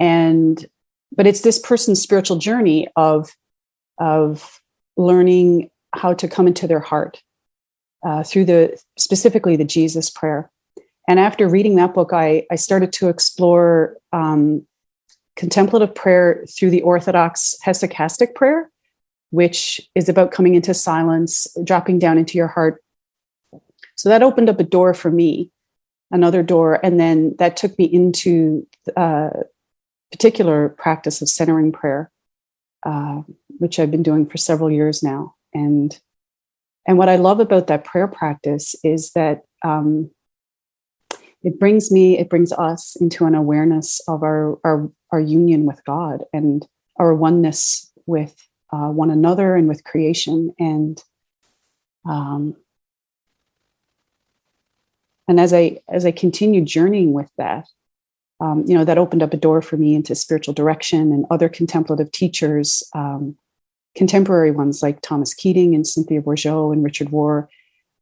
And 0.00 0.66
but 1.14 1.28
it's 1.28 1.42
this 1.42 1.60
person's 1.60 2.02
spiritual 2.02 2.38
journey 2.38 2.88
of 2.96 3.30
of 3.98 4.60
learning 4.96 5.70
how 5.94 6.14
to 6.14 6.28
come 6.28 6.46
into 6.46 6.66
their 6.66 6.80
heart 6.80 7.22
uh, 8.04 8.22
through 8.22 8.44
the 8.44 8.78
specifically 8.98 9.56
the 9.56 9.64
Jesus 9.64 10.10
prayer. 10.10 10.50
And 11.08 11.20
after 11.20 11.48
reading 11.48 11.76
that 11.76 11.94
book, 11.94 12.12
I, 12.12 12.46
I 12.50 12.56
started 12.56 12.92
to 12.94 13.08
explore 13.08 13.96
um, 14.12 14.66
contemplative 15.36 15.94
prayer 15.94 16.44
through 16.48 16.70
the 16.70 16.82
Orthodox 16.82 17.56
hesychastic 17.64 18.34
prayer, 18.34 18.70
which 19.30 19.80
is 19.94 20.08
about 20.08 20.32
coming 20.32 20.54
into 20.54 20.74
silence, 20.74 21.46
dropping 21.62 21.98
down 21.98 22.18
into 22.18 22.38
your 22.38 22.48
heart. 22.48 22.82
So 23.94 24.08
that 24.08 24.22
opened 24.22 24.48
up 24.48 24.60
a 24.60 24.64
door 24.64 24.94
for 24.94 25.10
me, 25.10 25.50
another 26.10 26.42
door, 26.42 26.80
and 26.84 26.98
then 26.98 27.34
that 27.38 27.56
took 27.56 27.78
me 27.78 27.84
into 27.84 28.66
uh, 28.96 29.30
particular 30.10 30.70
practice 30.70 31.22
of 31.22 31.28
centering 31.28 31.72
prayer, 31.72 32.10
uh, 32.84 33.22
which 33.58 33.78
I've 33.78 33.90
been 33.90 34.02
doing 34.02 34.26
for 34.26 34.36
several 34.38 34.70
years 34.70 35.02
now. 35.02 35.34
And 35.54 35.98
and 36.86 36.98
what 36.98 37.08
I 37.08 37.16
love 37.16 37.40
about 37.40 37.66
that 37.66 37.84
prayer 37.84 38.06
practice 38.06 38.76
is 38.84 39.10
that 39.12 39.42
um, 39.64 40.10
it 41.42 41.58
brings 41.58 41.90
me, 41.90 42.18
it 42.18 42.28
brings 42.28 42.52
us 42.52 42.96
into 43.00 43.24
an 43.26 43.34
awareness 43.34 44.00
of 44.08 44.22
our 44.22 44.58
our, 44.64 44.90
our 45.10 45.20
union 45.20 45.64
with 45.64 45.84
God 45.84 46.24
and 46.32 46.66
our 46.96 47.14
oneness 47.14 47.90
with 48.06 48.34
uh, 48.72 48.88
one 48.88 49.10
another 49.10 49.56
and 49.56 49.68
with 49.68 49.84
creation. 49.84 50.54
And 50.58 51.02
um, 52.08 52.56
and 55.28 55.40
as 55.40 55.52
I 55.52 55.80
as 55.88 56.06
I 56.06 56.12
continue 56.12 56.60
journeying 56.60 57.12
with 57.12 57.30
that, 57.36 57.66
um, 58.40 58.64
you 58.66 58.74
know, 58.74 58.84
that 58.84 58.98
opened 58.98 59.22
up 59.22 59.32
a 59.32 59.38
door 59.38 59.62
for 59.62 59.76
me 59.76 59.94
into 59.94 60.14
spiritual 60.14 60.54
direction 60.54 61.12
and 61.12 61.26
other 61.30 61.48
contemplative 61.48 62.12
teachers, 62.12 62.82
um, 62.94 63.36
contemporary 63.96 64.50
ones 64.50 64.82
like 64.82 65.00
Thomas 65.00 65.34
Keating 65.34 65.74
and 65.74 65.86
Cynthia 65.86 66.22
Bourgeault 66.22 66.72
and 66.72 66.84
Richard 66.84 67.08
Rohr. 67.08 67.48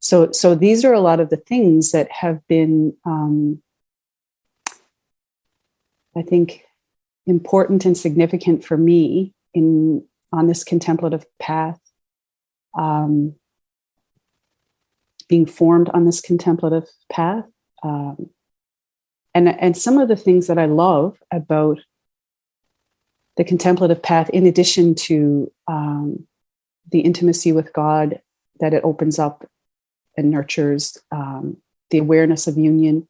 So, 0.00 0.32
so 0.32 0.54
these 0.54 0.84
are 0.84 0.92
a 0.92 1.00
lot 1.00 1.20
of 1.20 1.30
the 1.30 1.36
things 1.36 1.92
that 1.92 2.10
have 2.10 2.46
been, 2.48 2.94
um, 3.06 3.62
I 6.16 6.22
think, 6.22 6.62
important 7.26 7.86
and 7.86 7.96
significant 7.96 8.64
for 8.64 8.76
me 8.76 9.32
in 9.54 10.04
on 10.32 10.46
this 10.48 10.64
contemplative 10.64 11.24
path. 11.38 11.78
Um, 12.76 13.36
being 15.28 15.46
formed 15.46 15.88
on 15.90 16.04
this 16.04 16.20
contemplative 16.20 16.88
path. 17.10 17.46
Um, 17.82 18.30
and, 19.34 19.48
and 19.48 19.76
some 19.76 19.98
of 19.98 20.08
the 20.08 20.16
things 20.16 20.46
that 20.46 20.58
I 20.58 20.66
love 20.66 21.18
about 21.32 21.78
the 23.36 23.44
contemplative 23.44 24.02
path, 24.02 24.30
in 24.30 24.46
addition 24.46 24.94
to 24.94 25.50
um, 25.66 26.26
the 26.90 27.00
intimacy 27.00 27.52
with 27.52 27.72
God 27.72 28.20
that 28.60 28.74
it 28.74 28.84
opens 28.84 29.18
up 29.18 29.48
and 30.16 30.30
nurtures, 30.30 30.98
um, 31.10 31.56
the 31.90 31.98
awareness 31.98 32.46
of 32.46 32.56
union, 32.56 33.08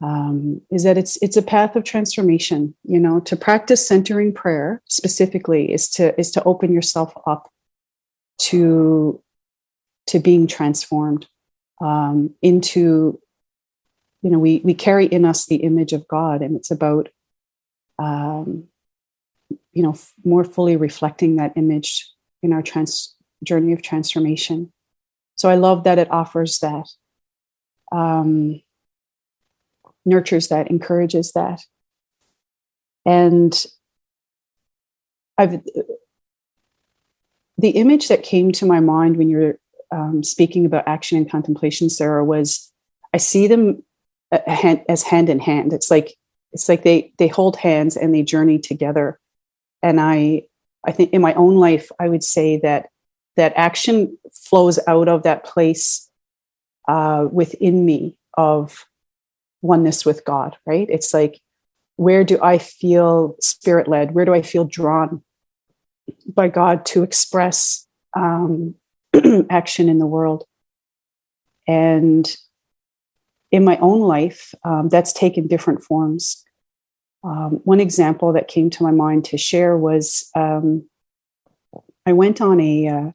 um, 0.00 0.62
is 0.70 0.84
that 0.84 0.96
it's 0.96 1.18
it's 1.20 1.36
a 1.36 1.42
path 1.42 1.76
of 1.76 1.84
transformation. 1.84 2.74
You 2.84 3.00
know, 3.00 3.20
to 3.20 3.36
practice 3.36 3.86
centering 3.86 4.32
prayer 4.32 4.82
specifically 4.88 5.72
is 5.72 5.90
to 5.90 6.18
is 6.18 6.30
to 6.32 6.44
open 6.44 6.72
yourself 6.72 7.12
up 7.26 7.50
to 8.38 9.22
to 10.06 10.18
being 10.18 10.46
transformed 10.46 11.26
um, 11.80 12.34
into 12.42 13.20
you 14.22 14.30
know 14.30 14.38
we 14.38 14.60
we 14.64 14.74
carry 14.74 15.06
in 15.06 15.24
us 15.24 15.46
the 15.46 15.56
image 15.56 15.92
of 15.92 16.08
god 16.08 16.42
and 16.42 16.56
it's 16.56 16.70
about 16.70 17.08
um, 17.98 18.64
you 19.72 19.82
know 19.82 19.92
f- 19.92 20.12
more 20.24 20.44
fully 20.44 20.76
reflecting 20.76 21.36
that 21.36 21.52
image 21.56 22.10
in 22.42 22.52
our 22.52 22.62
trans 22.62 23.14
journey 23.42 23.72
of 23.72 23.82
transformation 23.82 24.72
so 25.36 25.48
i 25.48 25.54
love 25.54 25.84
that 25.84 25.98
it 25.98 26.10
offers 26.10 26.58
that 26.58 26.86
um, 27.92 28.60
nurtures 30.04 30.48
that 30.48 30.70
encourages 30.70 31.32
that 31.32 31.60
and 33.04 33.66
i've 35.38 35.60
the 37.58 37.70
image 37.70 38.08
that 38.08 38.22
came 38.22 38.52
to 38.52 38.64
my 38.64 38.80
mind 38.80 39.16
when 39.16 39.28
you're 39.28 39.58
um, 39.90 40.22
speaking 40.22 40.64
about 40.64 40.86
action 40.86 41.18
and 41.18 41.30
contemplation 41.30 41.90
sarah 41.90 42.24
was 42.24 42.72
i 43.12 43.16
see 43.16 43.46
them 43.46 43.82
as 44.32 45.02
hand 45.02 45.28
in 45.28 45.38
hand. 45.38 45.72
It's 45.72 45.90
like 45.90 46.14
it's 46.52 46.68
like 46.68 46.82
they 46.82 47.12
they 47.18 47.28
hold 47.28 47.56
hands 47.56 47.96
and 47.96 48.14
they 48.14 48.22
journey 48.22 48.58
together. 48.58 49.18
And 49.82 50.00
I 50.00 50.44
I 50.86 50.92
think 50.92 51.12
in 51.12 51.20
my 51.20 51.34
own 51.34 51.56
life, 51.56 51.90
I 51.98 52.08
would 52.08 52.24
say 52.24 52.58
that 52.58 52.88
that 53.36 53.52
action 53.56 54.16
flows 54.32 54.78
out 54.86 55.08
of 55.08 55.22
that 55.22 55.44
place 55.44 56.08
uh, 56.88 57.26
within 57.30 57.84
me 57.84 58.16
of 58.36 58.86
oneness 59.62 60.04
with 60.04 60.24
God. 60.24 60.56
Right? 60.66 60.88
It's 60.90 61.12
like 61.12 61.40
where 61.96 62.24
do 62.24 62.38
I 62.42 62.56
feel 62.56 63.36
spirit 63.40 63.86
led? 63.86 64.14
Where 64.14 64.24
do 64.24 64.32
I 64.32 64.40
feel 64.40 64.64
drawn 64.64 65.22
by 66.26 66.48
God 66.48 66.86
to 66.86 67.02
express 67.02 67.86
um, 68.16 68.74
action 69.50 69.90
in 69.90 69.98
the 69.98 70.06
world? 70.06 70.44
And 71.68 72.34
in 73.52 73.64
my 73.64 73.76
own 73.78 74.00
life, 74.00 74.54
um, 74.64 74.88
that's 74.88 75.12
taken 75.12 75.46
different 75.46 75.82
forms. 75.82 76.42
Um, 77.22 77.60
one 77.64 77.80
example 77.80 78.32
that 78.32 78.48
came 78.48 78.70
to 78.70 78.82
my 78.82 78.90
mind 78.90 79.26
to 79.26 79.38
share 79.38 79.76
was 79.76 80.30
um, 80.34 80.88
I 82.06 82.12
went 82.12 82.40
on 82.40 82.60
a 82.60 82.88
uh, 82.88 83.10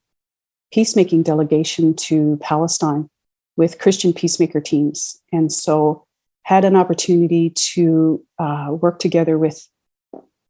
peacemaking 0.72 1.24
delegation 1.24 1.96
to 1.96 2.38
Palestine 2.42 3.10
with 3.58 3.80
Christian 3.80 4.14
peacemaker 4.14 4.62
teams. 4.62 5.22
And 5.32 5.52
so 5.52 6.06
had 6.44 6.66
an 6.66 6.76
opportunity 6.76 7.50
to 7.50 8.24
uh, 8.38 8.68
work 8.80 9.00
together 9.00 9.38
with 9.38 9.68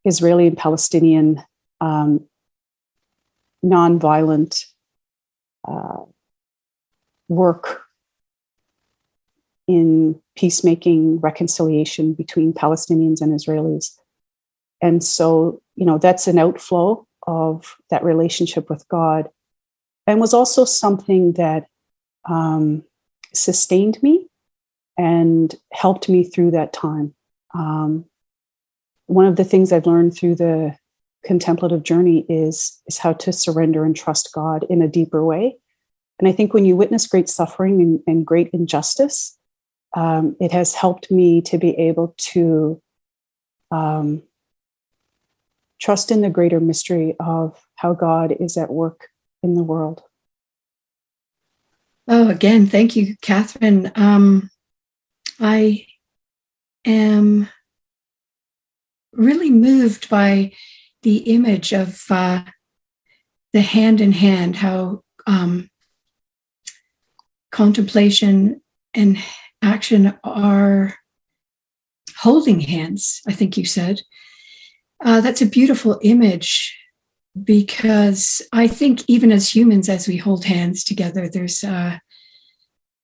Israeli 0.04 0.46
and 0.46 0.56
Palestinian 0.56 1.42
um, 1.80 2.26
nonviolent 3.64 4.66
uh, 5.66 6.02
work 7.28 7.85
in 9.66 10.20
peacemaking 10.36 11.20
reconciliation 11.20 12.12
between 12.12 12.52
Palestinians 12.52 13.20
and 13.20 13.32
Israelis. 13.32 13.96
And 14.80 15.02
so, 15.02 15.60
you 15.74 15.84
know, 15.84 15.98
that's 15.98 16.26
an 16.26 16.38
outflow 16.38 17.06
of 17.26 17.76
that 17.90 18.04
relationship 18.04 18.70
with 18.70 18.86
God 18.88 19.28
and 20.06 20.20
was 20.20 20.34
also 20.34 20.64
something 20.64 21.32
that 21.32 21.66
um, 22.28 22.84
sustained 23.34 24.02
me 24.02 24.28
and 24.96 25.54
helped 25.72 26.08
me 26.08 26.24
through 26.24 26.52
that 26.52 26.72
time. 26.72 27.14
Um, 27.54 28.04
one 29.06 29.26
of 29.26 29.36
the 29.36 29.44
things 29.44 29.72
I've 29.72 29.86
learned 29.86 30.14
through 30.16 30.36
the 30.36 30.76
contemplative 31.24 31.82
journey 31.82 32.24
is, 32.28 32.80
is 32.86 32.98
how 32.98 33.12
to 33.14 33.32
surrender 33.32 33.84
and 33.84 33.96
trust 33.96 34.32
God 34.32 34.64
in 34.70 34.80
a 34.80 34.88
deeper 34.88 35.24
way. 35.24 35.56
And 36.18 36.28
I 36.28 36.32
think 36.32 36.54
when 36.54 36.64
you 36.64 36.76
witness 36.76 37.06
great 37.06 37.28
suffering 37.28 37.80
and, 37.82 38.00
and 38.06 38.26
great 38.26 38.50
injustice, 38.52 39.36
um, 39.94 40.36
it 40.40 40.52
has 40.52 40.74
helped 40.74 41.10
me 41.10 41.40
to 41.42 41.58
be 41.58 41.70
able 41.78 42.14
to 42.18 42.80
um, 43.70 44.22
trust 45.80 46.10
in 46.10 46.20
the 46.20 46.30
greater 46.30 46.60
mystery 46.60 47.16
of 47.20 47.60
how 47.76 47.94
God 47.94 48.32
is 48.32 48.56
at 48.56 48.70
work 48.70 49.08
in 49.42 49.54
the 49.54 49.62
world. 49.62 50.02
Oh, 52.08 52.28
again, 52.28 52.66
thank 52.66 52.94
you, 52.94 53.16
Catherine. 53.20 53.90
Um, 53.96 54.50
I 55.40 55.86
am 56.84 57.48
really 59.12 59.50
moved 59.50 60.08
by 60.08 60.52
the 61.02 61.16
image 61.18 61.72
of 61.72 62.02
uh, 62.10 62.44
the 63.52 63.60
hand 63.60 64.00
in 64.00 64.12
hand, 64.12 64.56
how 64.56 65.02
um, 65.26 65.68
contemplation 67.50 68.60
and 68.94 69.18
action 69.62 70.18
are 70.24 70.94
holding 72.18 72.60
hands, 72.60 73.22
I 73.26 73.32
think 73.32 73.56
you 73.56 73.64
said. 73.64 74.02
Uh, 75.04 75.20
that's 75.20 75.42
a 75.42 75.46
beautiful 75.46 75.98
image 76.02 76.78
because 77.44 78.40
I 78.52 78.66
think 78.66 79.02
even 79.06 79.30
as 79.30 79.54
humans, 79.54 79.88
as 79.88 80.08
we 80.08 80.16
hold 80.16 80.44
hands 80.44 80.84
together, 80.84 81.28
there's 81.28 81.62
a, 81.62 82.00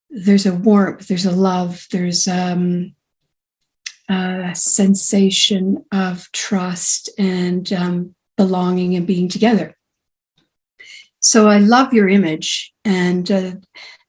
there's 0.09 0.47
a 0.47 0.55
warmth, 0.55 1.09
there's 1.09 1.27
a 1.27 1.33
love, 1.33 1.87
there's 1.91 2.27
um, 2.27 2.95
a 4.09 4.55
sensation 4.55 5.85
of 5.93 6.31
trust 6.33 7.11
and 7.19 7.73
um, 7.73 8.15
belonging 8.37 8.95
and 8.95 9.07
being 9.07 9.29
together. 9.29 9.77
So 11.21 11.49
I 11.49 11.59
love 11.59 11.95
your 11.95 12.09
image, 12.09 12.75
and 12.85 13.31
uh, 13.31 13.53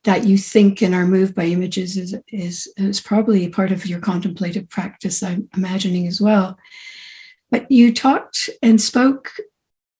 that 0.03 0.25
you 0.25 0.37
think 0.37 0.81
and 0.81 0.93
are 0.93 1.05
moved 1.05 1.33
by 1.33 1.45
images 1.45 1.97
is, 1.97 2.15
is, 2.27 2.71
is 2.77 2.99
probably 2.99 3.47
part 3.47 3.71
of 3.71 3.85
your 3.85 3.99
contemplative 3.99 4.69
practice, 4.69 5.23
I'm 5.23 5.49
imagining 5.55 6.07
as 6.07 6.19
well. 6.19 6.57
But 7.49 7.71
you 7.71 7.93
talked 7.93 8.49
and 8.61 8.81
spoke 8.81 9.31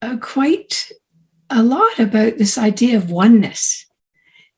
uh, 0.02 0.18
quite 0.18 0.92
a 1.50 1.64
lot 1.64 2.00
about 2.00 2.38
this 2.38 2.58
idea 2.58 2.98
of 2.98 3.12
oneness. 3.12 3.86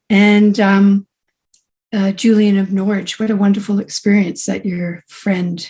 And 0.10 0.60
um, 0.60 1.08
uh, 1.94 2.12
Julian 2.12 2.58
of 2.58 2.72
Norwich, 2.72 3.20
what 3.20 3.30
a 3.30 3.36
wonderful 3.36 3.80
experience 3.80 4.46
that 4.46 4.66
your 4.66 5.04
friend 5.08 5.70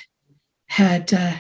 had 0.67 1.13
uh, 1.13 1.35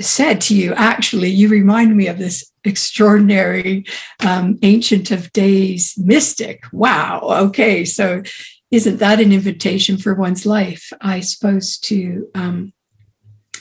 said 0.00 0.40
to 0.42 0.56
you. 0.56 0.72
Actually, 0.74 1.30
you 1.30 1.48
remind 1.48 1.96
me 1.96 2.06
of 2.06 2.18
this 2.18 2.50
extraordinary 2.64 3.84
um, 4.24 4.58
ancient 4.62 5.10
of 5.10 5.32
days 5.32 5.94
mystic. 5.96 6.64
Wow. 6.72 7.20
Okay. 7.48 7.84
So, 7.84 8.22
isn't 8.70 8.98
that 8.98 9.20
an 9.20 9.32
invitation 9.32 9.96
for 9.96 10.14
one's 10.14 10.46
life? 10.46 10.92
I 11.00 11.20
suppose 11.20 11.76
to 11.78 12.28
um, 12.36 12.72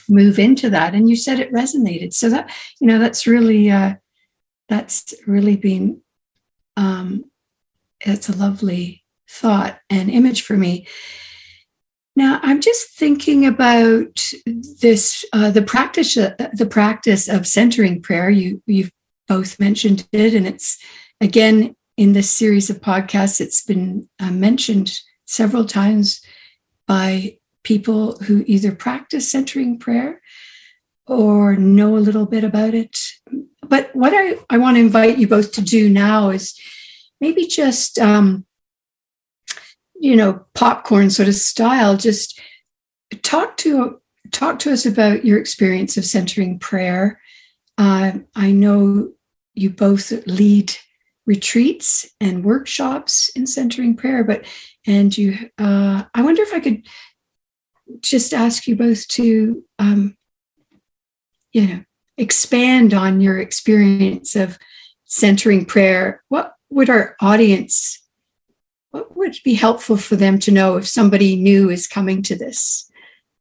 move 0.09 0.39
into 0.39 0.69
that. 0.69 0.93
And 0.93 1.09
you 1.09 1.15
said 1.15 1.39
it 1.39 1.53
resonated. 1.53 2.13
So 2.13 2.29
that 2.29 2.51
you 2.79 2.87
know 2.87 2.99
that's 2.99 3.27
really 3.27 3.69
uh, 3.69 3.95
that's 4.67 5.13
really 5.25 5.55
been 5.55 6.01
um, 6.75 7.25
it's 7.99 8.29
a 8.29 8.35
lovely 8.35 9.03
thought 9.29 9.79
and 9.89 10.09
image 10.09 10.41
for 10.41 10.57
me. 10.57 10.87
Now, 12.19 12.41
I'm 12.43 12.59
just 12.59 12.89
thinking 12.97 13.45
about 13.45 14.33
this 14.45 15.23
uh, 15.31 15.51
the 15.51 15.61
practice 15.61 16.17
uh, 16.17 16.35
the 16.51 16.65
practice 16.65 17.29
of 17.29 17.47
centering 17.47 18.01
prayer. 18.01 18.29
You 18.29 18.61
you've 18.65 18.91
both 19.29 19.57
mentioned 19.57 20.05
it, 20.11 20.33
and 20.33 20.45
it's 20.45 20.77
again 21.21 21.77
in 21.95 22.11
this 22.11 22.29
series 22.29 22.69
of 22.69 22.81
podcasts. 22.81 23.39
It's 23.39 23.63
been 23.63 24.09
uh, 24.19 24.31
mentioned 24.31 24.99
several 25.27 25.63
times 25.63 26.21
by 26.87 27.37
people 27.63 28.17
who 28.17 28.43
either 28.47 28.75
practice 28.75 29.31
centering 29.31 29.79
prayer 29.79 30.21
or 31.07 31.55
know 31.55 31.95
a 31.95 32.05
little 32.07 32.25
bit 32.25 32.43
about 32.43 32.73
it. 32.73 32.97
But 33.65 33.95
what 33.95 34.11
I, 34.13 34.37
I 34.49 34.57
want 34.57 34.75
to 34.75 34.81
invite 34.81 35.19
you 35.19 35.27
both 35.29 35.53
to 35.53 35.61
do 35.61 35.87
now 35.87 36.31
is 36.31 36.59
maybe 37.21 37.47
just 37.47 37.97
um, 37.97 38.45
you 39.99 40.15
know, 40.15 40.45
popcorn 40.53 41.09
sort 41.09 41.27
of 41.27 41.35
style, 41.35 41.97
just 41.97 42.39
talk 43.21 43.57
to 43.57 43.99
talk 44.31 44.59
to 44.59 44.71
us 44.71 44.85
about 44.85 45.25
your 45.25 45.39
experience 45.39 45.97
of 45.97 46.05
centering 46.05 46.59
prayer. 46.59 47.19
Uh, 47.77 48.13
I 48.35 48.51
know 48.51 49.13
you 49.53 49.69
both 49.69 50.11
lead 50.25 50.73
retreats 51.29 52.09
and 52.19 52.43
workshops 52.43 53.29
in 53.35 53.45
centering 53.45 53.95
prayer. 53.95 54.23
But 54.23 54.45
and 54.87 55.15
you, 55.15 55.37
uh, 55.59 56.03
I 56.13 56.21
wonder 56.23 56.41
if 56.41 56.53
I 56.53 56.59
could 56.59 56.87
just 58.01 58.33
ask 58.33 58.67
you 58.67 58.75
both 58.75 59.07
to, 59.09 59.63
um, 59.77 60.17
you 61.53 61.67
know, 61.67 61.83
expand 62.17 62.93
on 62.93 63.21
your 63.21 63.39
experience 63.39 64.35
of 64.35 64.57
centering 65.05 65.65
prayer. 65.65 66.23
What 66.29 66.53
would 66.69 66.89
our 66.89 67.15
audience? 67.21 68.01
What 68.91 69.15
would 69.15 69.35
be 69.43 69.53
helpful 69.53 69.97
for 69.97 70.15
them 70.15 70.39
to 70.39 70.51
know 70.51 70.77
if 70.77 70.87
somebody 70.87 71.35
new 71.35 71.69
is 71.69 71.87
coming 71.87 72.21
to 72.23 72.35
this 72.35 72.89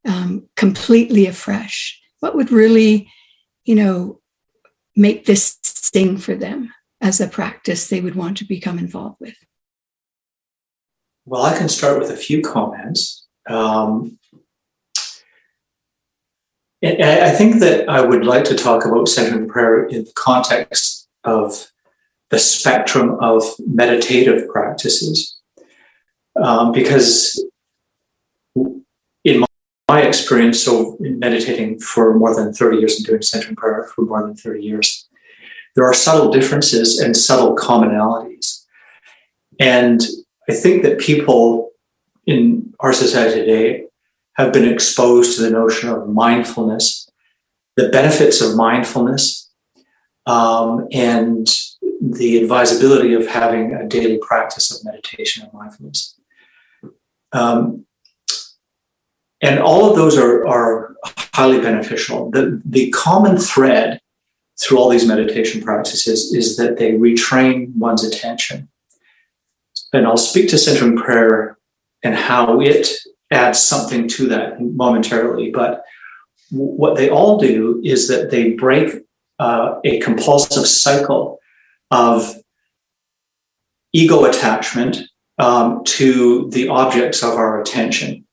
um, 0.05 0.49
completely 0.57 1.27
afresh? 1.27 2.01
What 2.21 2.35
would 2.35 2.51
really, 2.51 3.11
you 3.65 3.75
know, 3.75 4.21
make 4.97 5.25
this 5.27 5.59
sting 5.63 6.19
for 6.19 6.35
them 6.35 6.73
as 7.01 7.21
a 7.21 7.29
practice 7.29 7.89
they 7.89 8.01
would 8.01 8.17
want 8.17 8.37
to 8.39 8.45
become 8.45 8.79
involved 8.79 9.17
with? 9.21 9.37
Well, 11.25 11.43
I 11.43 11.57
can 11.57 11.69
start 11.69 11.99
with 11.99 12.11
a 12.11 12.17
few 12.17 12.43
comments. 12.43 13.27
Um, 13.49 14.19
I 16.83 17.31
think 17.31 17.61
that 17.61 17.89
I 17.89 18.01
would 18.01 18.25
like 18.25 18.45
to 18.45 18.55
talk 18.55 18.85
about 18.85 19.09
centering 19.09 19.49
prayer 19.49 19.87
in 19.87 20.05
the 20.05 20.13
context 20.15 21.09
of 21.25 21.71
the 22.31 22.39
spectrum 22.39 23.19
of 23.21 23.43
meditative 23.59 24.49
practices. 24.49 25.38
Um, 26.43 26.73
because 26.73 27.45
in 28.55 29.41
my, 29.41 29.47
my, 29.89 30.03
experience, 30.03 30.63
so 30.63 30.97
in 31.01 31.19
meditating 31.19 31.81
for 31.81 32.15
more 32.15 32.35
than 32.35 32.53
30 32.53 32.79
years 32.79 32.97
and 32.97 33.07
doing 33.07 33.23
centering 33.23 33.57
prayer 33.57 33.91
for 33.95 34.03
more 34.03 34.25
than 34.25 34.37
30 34.37 34.63
years, 34.63 35.09
there 35.75 35.85
are 35.85 35.95
subtle 35.95 36.31
differences 36.31 36.99
and 36.99 37.17
subtle 37.17 37.57
commonalities. 37.57 38.65
And 39.61 40.01
I 40.49 40.55
think 40.55 40.83
that 40.83 40.99
people 40.99 41.71
in 42.27 42.73
our 42.81 42.93
society 42.93 43.41
today 43.41 43.85
have 44.37 44.53
been 44.53 44.69
exposed 44.69 45.37
to 45.37 45.43
the 45.43 45.51
notion 45.51 45.89
of 45.89 46.09
mindfulness, 46.09 47.09
the 47.77 47.89
benefits 47.89 48.41
of 48.41 48.57
mindfulness, 48.57 49.51
um, 50.27 50.87
and 50.93 51.49
the 52.01 52.41
advisability 52.41 53.15
of 53.15 53.27
having 53.27 53.75
a 53.75 53.87
daily 53.89 54.19
practice 54.19 54.71
of 54.71 54.85
meditation 54.85 55.43
and 55.43 55.53
mindfulness. 55.53 56.18
Um, 57.33 57.87
and 59.41 59.61
all 59.61 59.89
of 59.89 59.97
those 59.97 60.17
are, 60.17 60.47
are 60.47 60.97
highly 61.35 61.61
beneficial. 61.61 62.31
The, 62.31 62.61
the 62.65 62.91
common 62.91 63.37
thread 63.37 64.01
through 64.61 64.79
all 64.79 64.89
these 64.89 65.07
meditation 65.07 65.63
practices 65.63 66.35
is 66.35 66.57
that 66.57 66.79
they 66.79 66.93
retrain 66.93 67.75
one's 67.77 68.05
attention. 68.05 68.69
And 69.93 70.07
I'll 70.07 70.17
speak 70.17 70.49
to 70.51 70.59
centering 70.59 70.97
prayer 70.97 71.57
and 72.03 72.15
how 72.15 72.61
it 72.61 72.89
adds 73.31 73.65
something 73.65 74.09
to 74.09 74.27
that 74.29 74.61
momentarily. 74.61 75.51
But 75.51 75.85
what 76.51 76.97
they 76.97 77.09
all 77.09 77.39
do 77.39 77.81
is 77.85 78.09
that 78.09 78.31
they 78.31 78.53
break 78.53 79.05
uh, 79.39 79.77
a 79.85 80.01
compulsive 80.01 80.67
cycle 80.67 81.39
of 81.91 82.37
ego 83.93 84.25
attachment 84.25 84.99
um, 85.39 85.85
to 85.85 86.49
the 86.51 86.69
objects 86.69 87.23
of 87.23 87.35
our 87.35 87.61
attention, 87.61 88.27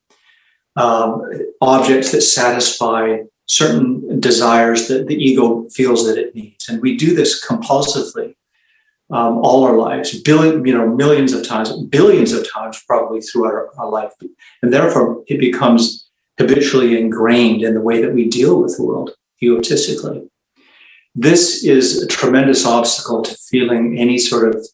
um, 0.75 1.21
objects 1.61 2.11
that 2.11 2.21
satisfy 2.21 3.17
certain 3.47 4.19
desires 4.19 4.87
that 4.87 5.07
the 5.07 5.15
ego 5.15 5.65
feels 5.69 6.05
that 6.07 6.17
it 6.17 6.33
needs. 6.33 6.67
And 6.67 6.81
we 6.81 6.97
do 6.97 7.15
this 7.15 7.45
compulsively 7.45 8.35
um, 9.11 9.37
all 9.37 9.63
our 9.65 9.77
lives, 9.77 10.19
billion, 10.21 10.65
you 10.65 10.75
know, 10.75 10.87
millions 10.87 11.31
of 11.31 11.47
times, 11.47 11.71
billions 11.83 12.31
of 12.31 12.49
times 12.51 12.83
probably 12.87 13.21
throughout 13.21 13.53
our, 13.53 13.69
our 13.77 13.89
life. 13.89 14.11
And 14.63 14.73
therefore, 14.73 15.23
it 15.27 15.39
becomes 15.39 16.09
habitually 16.39 16.99
ingrained 16.99 17.61
in 17.61 17.75
the 17.75 17.81
way 17.81 18.01
that 18.01 18.13
we 18.13 18.27
deal 18.27 18.61
with 18.61 18.75
the 18.77 18.83
world 18.83 19.11
egotistically. 19.41 20.27
This 21.13 21.63
is 21.63 22.01
a 22.01 22.07
tremendous 22.07 22.65
obstacle 22.65 23.21
to 23.21 23.35
feeling 23.35 23.97
any 23.97 24.17
sort 24.17 24.53
of 24.53 24.67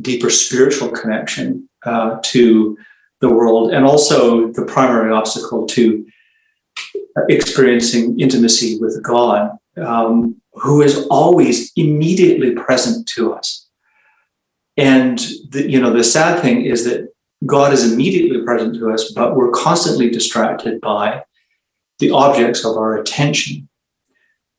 deeper 0.00 0.30
spiritual 0.30 0.90
connection 0.90 1.67
uh, 1.84 2.18
to 2.24 2.76
the 3.20 3.28
world, 3.28 3.72
and 3.72 3.84
also 3.84 4.52
the 4.52 4.64
primary 4.64 5.12
obstacle 5.12 5.66
to 5.66 6.06
experiencing 7.28 8.18
intimacy 8.20 8.78
with 8.80 9.02
God, 9.02 9.56
um, 9.76 10.40
who 10.54 10.82
is 10.82 11.06
always 11.08 11.72
immediately 11.76 12.52
present 12.52 13.06
to 13.08 13.32
us. 13.32 13.68
And 14.76 15.18
the, 15.50 15.68
you 15.68 15.80
know, 15.80 15.92
the 15.92 16.04
sad 16.04 16.40
thing 16.40 16.64
is 16.64 16.84
that 16.84 17.12
God 17.46 17.72
is 17.72 17.92
immediately 17.92 18.42
present 18.44 18.76
to 18.76 18.90
us, 18.90 19.12
but 19.12 19.36
we're 19.36 19.50
constantly 19.50 20.10
distracted 20.10 20.80
by 20.80 21.24
the 21.98 22.10
objects 22.10 22.64
of 22.64 22.76
our 22.76 22.96
attention, 22.96 23.68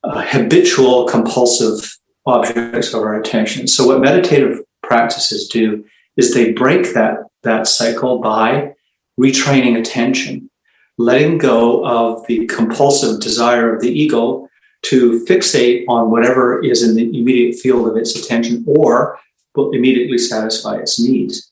uh, 0.04 0.24
habitual, 0.26 1.06
compulsive 1.08 1.98
objects 2.26 2.94
of 2.94 3.02
our 3.02 3.20
attention. 3.20 3.68
So, 3.68 3.88
what 3.88 4.02
meditative 4.02 4.60
practices 4.84 5.48
do 5.48 5.86
is 6.20 6.34
they 6.34 6.52
break 6.52 6.94
that 6.94 7.20
that 7.44 7.66
cycle 7.66 8.20
by 8.20 8.74
retraining 9.18 9.80
attention, 9.80 10.50
letting 10.98 11.38
go 11.38 11.86
of 11.86 12.28
the 12.28 12.46
compulsive 12.48 13.22
desire 13.22 13.74
of 13.74 13.82
the 13.82 13.90
ego 13.90 14.48
to 14.82 15.26
fixate 15.26 15.86
on 15.88 16.12
whatever 16.12 16.64
is 16.64 16.84
in 16.84 16.96
the 16.96 17.04
immediate 17.18 17.56
field 17.56 17.88
of 17.88 17.96
its 17.96 18.16
attention 18.18 18.66
or 18.68 19.18
will 19.56 19.72
immediately 19.72 20.18
satisfy 20.18 20.76
its 20.76 21.00
needs. 21.00 21.52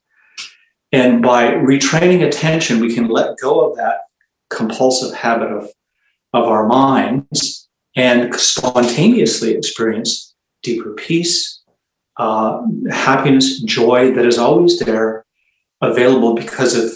And 0.92 1.22
by 1.22 1.52
retraining 1.52 2.26
attention, 2.26 2.82
we 2.82 2.94
can 2.94 3.08
let 3.08 3.38
go 3.38 3.70
of 3.70 3.78
that 3.78 4.02
compulsive 4.50 5.16
habit 5.16 5.52
of, 5.52 5.70
of 6.34 6.44
our 6.46 6.68
minds 6.68 7.70
and 7.96 8.34
spontaneously 8.36 9.52
experience 9.56 10.36
deeper 10.62 10.92
peace, 10.92 11.57
uh, 12.18 12.62
happiness, 12.92 13.62
joy 13.62 14.12
that 14.12 14.26
is 14.26 14.38
always 14.38 14.80
there, 14.80 15.26
available 15.82 16.34
because 16.34 16.76
of 16.76 16.92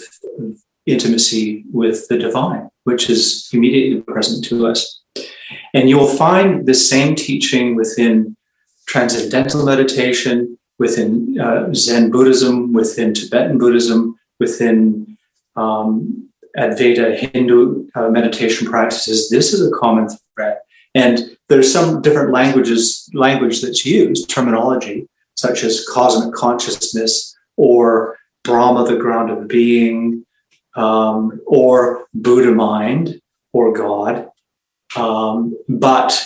intimacy 0.86 1.64
with 1.72 2.08
the 2.08 2.18
divine, 2.18 2.68
which 2.84 3.08
is 3.08 3.48
immediately 3.52 4.00
present 4.02 4.44
to 4.44 4.66
us. 4.66 5.00
And 5.74 5.88
you 5.88 5.96
will 5.98 6.08
find 6.08 6.66
the 6.66 6.74
same 6.74 7.14
teaching 7.14 7.76
within 7.76 8.36
transcendental 8.86 9.64
meditation, 9.64 10.58
within 10.78 11.38
uh, 11.40 11.72
Zen 11.72 12.10
Buddhism, 12.10 12.72
within 12.72 13.14
Tibetan 13.14 13.58
Buddhism, 13.58 14.18
within 14.40 15.16
um, 15.56 16.28
Advaita 16.58 17.16
Hindu 17.16 17.88
uh, 17.94 18.08
meditation 18.08 18.66
practices. 18.66 19.30
This 19.30 19.52
is 19.52 19.66
a 19.66 19.70
common 19.70 20.08
thread. 20.34 20.58
And 20.94 21.36
there's 21.48 21.72
some 21.72 22.02
different 22.02 22.32
languages, 22.32 23.08
language 23.14 23.62
that's 23.62 23.86
used, 23.86 24.28
terminology, 24.28 25.08
such 25.36 25.64
as 25.64 25.86
cosmic 25.88 26.34
consciousness 26.34 27.36
or 27.56 28.16
Brahma, 28.44 28.84
the 28.84 28.96
ground 28.96 29.30
of 29.30 29.48
being, 29.48 30.26
um, 30.74 31.40
or 31.46 32.06
Buddha 32.14 32.52
mind 32.52 33.20
or 33.52 33.72
God. 33.72 34.28
Um, 34.96 35.56
but 35.68 36.22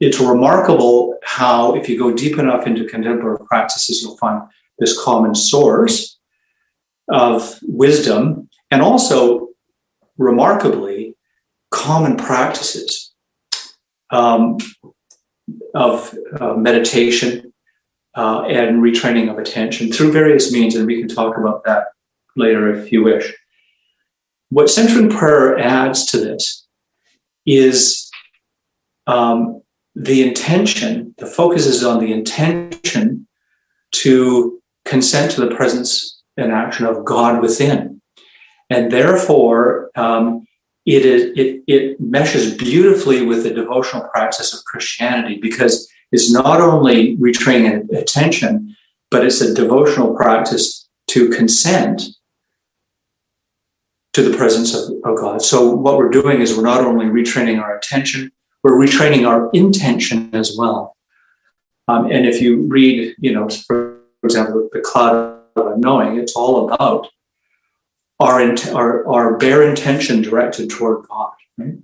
it's 0.00 0.18
remarkable 0.18 1.16
how, 1.22 1.74
if 1.74 1.88
you 1.88 1.98
go 1.98 2.12
deep 2.12 2.38
enough 2.38 2.66
into 2.66 2.86
contemplative 2.86 3.46
practices, 3.46 4.02
you'll 4.02 4.16
find 4.16 4.42
this 4.78 5.00
common 5.00 5.34
source 5.34 6.18
of 7.08 7.58
wisdom 7.62 8.48
and 8.70 8.82
also, 8.82 9.48
remarkably, 10.16 11.16
common 11.70 12.16
practices 12.16 13.12
um, 14.10 14.58
of 15.74 16.14
uh, 16.40 16.54
meditation 16.54 17.52
uh, 18.16 18.42
and 18.42 18.82
retraining 18.82 19.30
of 19.30 19.38
attention 19.38 19.92
through 19.92 20.12
various 20.12 20.52
means. 20.52 20.74
And 20.74 20.86
we 20.86 21.00
can 21.00 21.08
talk 21.08 21.36
about 21.36 21.64
that 21.64 21.84
later 22.36 22.72
if 22.72 22.92
you 22.92 23.04
wish. 23.04 23.34
What 24.50 24.68
centering 24.68 25.10
prayer 25.10 25.58
adds 25.58 26.06
to 26.06 26.18
this 26.18 26.66
is 27.46 28.10
um, 29.06 29.62
the 29.94 30.26
intention, 30.26 31.14
the 31.18 31.26
focus 31.26 31.66
is 31.66 31.84
on 31.84 32.00
the 32.00 32.12
intention 32.12 33.26
to 33.92 34.60
consent 34.84 35.32
to 35.32 35.40
the 35.40 35.54
presence 35.54 36.22
and 36.36 36.52
action 36.52 36.86
of 36.86 37.04
God 37.04 37.40
within. 37.42 38.00
And 38.70 38.90
therefore, 38.90 39.90
um, 39.96 40.46
it, 40.86 41.04
is, 41.04 41.36
it, 41.36 41.62
it 41.66 42.00
meshes 42.00 42.56
beautifully 42.56 43.24
with 43.24 43.42
the 43.42 43.50
devotional 43.50 44.08
practice 44.08 44.54
of 44.54 44.64
Christianity 44.64 45.38
because 45.40 45.88
it's 46.12 46.30
not 46.30 46.60
only 46.60 47.16
retraining 47.16 47.90
attention, 47.92 48.76
but 49.10 49.24
it's 49.24 49.40
a 49.40 49.54
devotional 49.54 50.14
practice 50.14 50.88
to 51.08 51.28
consent 51.28 52.02
to 54.12 54.22
the 54.22 54.36
presence 54.36 54.74
of, 54.74 54.92
of 55.04 55.16
God. 55.16 55.42
So 55.42 55.70
what 55.70 55.96
we're 55.96 56.10
doing 56.10 56.40
is 56.40 56.56
we're 56.56 56.62
not 56.62 56.84
only 56.84 57.06
retraining 57.06 57.60
our 57.60 57.76
attention, 57.76 58.32
we're 58.62 58.78
retraining 58.78 59.26
our 59.26 59.50
intention 59.52 60.34
as 60.34 60.56
well. 60.56 60.96
Um, 61.88 62.10
and 62.10 62.26
if 62.26 62.40
you 62.40 62.66
read, 62.68 63.14
you 63.18 63.32
know, 63.32 63.48
for 63.48 64.00
example, 64.22 64.68
the 64.72 64.80
cloud 64.80 65.40
of 65.56 65.66
unknowing, 65.66 66.18
it's 66.18 66.36
all 66.36 66.68
about 66.68 67.08
our, 68.20 68.54
our, 68.74 69.08
our 69.08 69.36
bare 69.38 69.68
intention 69.68 70.22
directed 70.22 70.70
toward 70.70 71.06
God. 71.08 71.32
Right? 71.56 71.74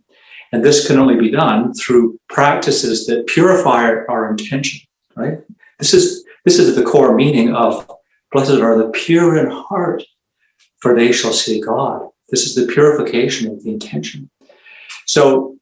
And 0.52 0.64
this 0.64 0.86
can 0.86 0.98
only 0.98 1.16
be 1.16 1.30
done 1.30 1.74
through 1.74 2.18
practices 2.28 3.06
that 3.06 3.26
purify 3.26 3.90
our 4.08 4.30
intention. 4.30 4.80
Right? 5.16 5.38
This 5.78 5.92
is 5.92 6.24
this 6.44 6.58
is 6.58 6.76
the 6.76 6.84
core 6.84 7.14
meaning 7.14 7.54
of 7.54 7.90
blessed 8.32 8.60
are 8.60 8.78
the 8.78 8.88
pure 8.90 9.36
in 9.36 9.50
heart, 9.50 10.02
for 10.78 10.94
they 10.94 11.10
shall 11.10 11.32
see 11.32 11.60
God. 11.60 12.08
This 12.28 12.46
is 12.46 12.54
the 12.54 12.72
purification 12.72 13.50
of 13.50 13.62
the 13.62 13.70
intention. 13.70 14.30
So, 15.06 15.56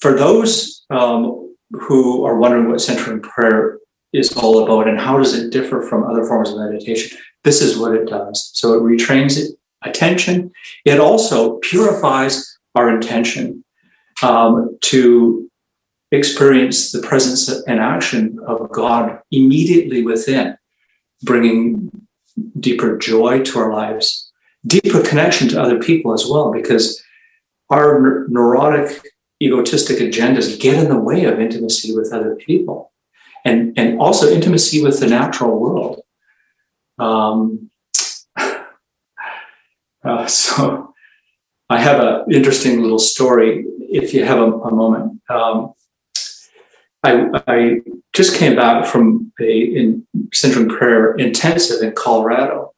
for 0.00 0.14
those 0.14 0.84
um, 0.90 1.54
who 1.70 2.24
are 2.24 2.36
wondering 2.36 2.68
what 2.68 2.80
centering 2.80 3.20
prayer 3.20 3.78
is 4.12 4.32
all 4.36 4.64
about 4.64 4.88
and 4.88 4.98
how 4.98 5.18
does 5.18 5.34
it 5.34 5.50
differ 5.50 5.82
from 5.82 6.04
other 6.04 6.24
forms 6.24 6.50
of 6.50 6.58
meditation, 6.58 7.16
this 7.44 7.60
is 7.60 7.78
what 7.78 7.94
it 7.94 8.08
does. 8.08 8.50
So, 8.54 8.74
it 8.74 8.82
retrains 8.82 9.38
it, 9.38 9.56
attention. 9.82 10.52
It 10.84 10.98
also 10.98 11.58
purifies 11.58 12.58
our 12.74 12.88
intention 12.88 13.61
um, 14.22 14.78
to 14.82 15.50
experience 16.10 16.92
the 16.92 17.00
presence 17.00 17.48
and 17.66 17.80
action 17.80 18.38
of 18.46 18.70
God 18.70 19.20
immediately 19.30 20.02
within, 20.02 20.56
bringing 21.22 21.90
deeper 22.58 22.98
joy 22.98 23.42
to 23.42 23.58
our 23.58 23.72
lives, 23.72 24.30
deeper 24.66 25.02
connection 25.02 25.48
to 25.48 25.60
other 25.60 25.78
people 25.78 26.12
as 26.12 26.26
well, 26.26 26.52
because 26.52 27.02
our 27.70 28.26
neurotic, 28.28 29.02
egotistic 29.42 29.98
agendas 29.98 30.60
get 30.60 30.78
in 30.78 30.88
the 30.88 30.98
way 30.98 31.24
of 31.24 31.40
intimacy 31.40 31.94
with 31.96 32.12
other 32.12 32.36
people 32.36 32.92
and, 33.44 33.76
and 33.78 33.98
also 33.98 34.30
intimacy 34.30 34.82
with 34.82 35.00
the 35.00 35.06
natural 35.06 35.58
world. 35.58 36.02
Um, 36.98 37.70
uh, 40.04 40.26
so 40.26 40.91
I 41.72 41.80
have 41.80 42.00
an 42.00 42.30
interesting 42.30 42.82
little 42.82 42.98
story 42.98 43.64
if 43.80 44.12
you 44.12 44.26
have 44.26 44.38
a, 44.38 44.52
a 44.52 44.74
moment. 44.74 45.22
Um, 45.30 45.72
I, 47.02 47.28
I, 47.46 47.80
just 48.12 48.36
came 48.36 48.54
back 48.54 48.84
from 48.84 49.32
a 49.40 49.58
in 49.58 50.06
Prayer 50.68 51.14
intensive 51.14 51.82
in 51.82 51.94
Colorado. 51.94 52.74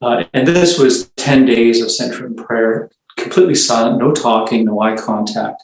Uh, 0.00 0.22
and 0.32 0.46
this 0.46 0.78
was 0.78 1.10
10 1.16 1.46
days 1.46 1.82
of 1.82 1.90
centering 1.90 2.36
prayer, 2.36 2.92
completely 3.18 3.56
silent, 3.56 3.98
no 3.98 4.12
talking, 4.12 4.66
no 4.66 4.80
eye 4.80 4.96
contact, 4.96 5.60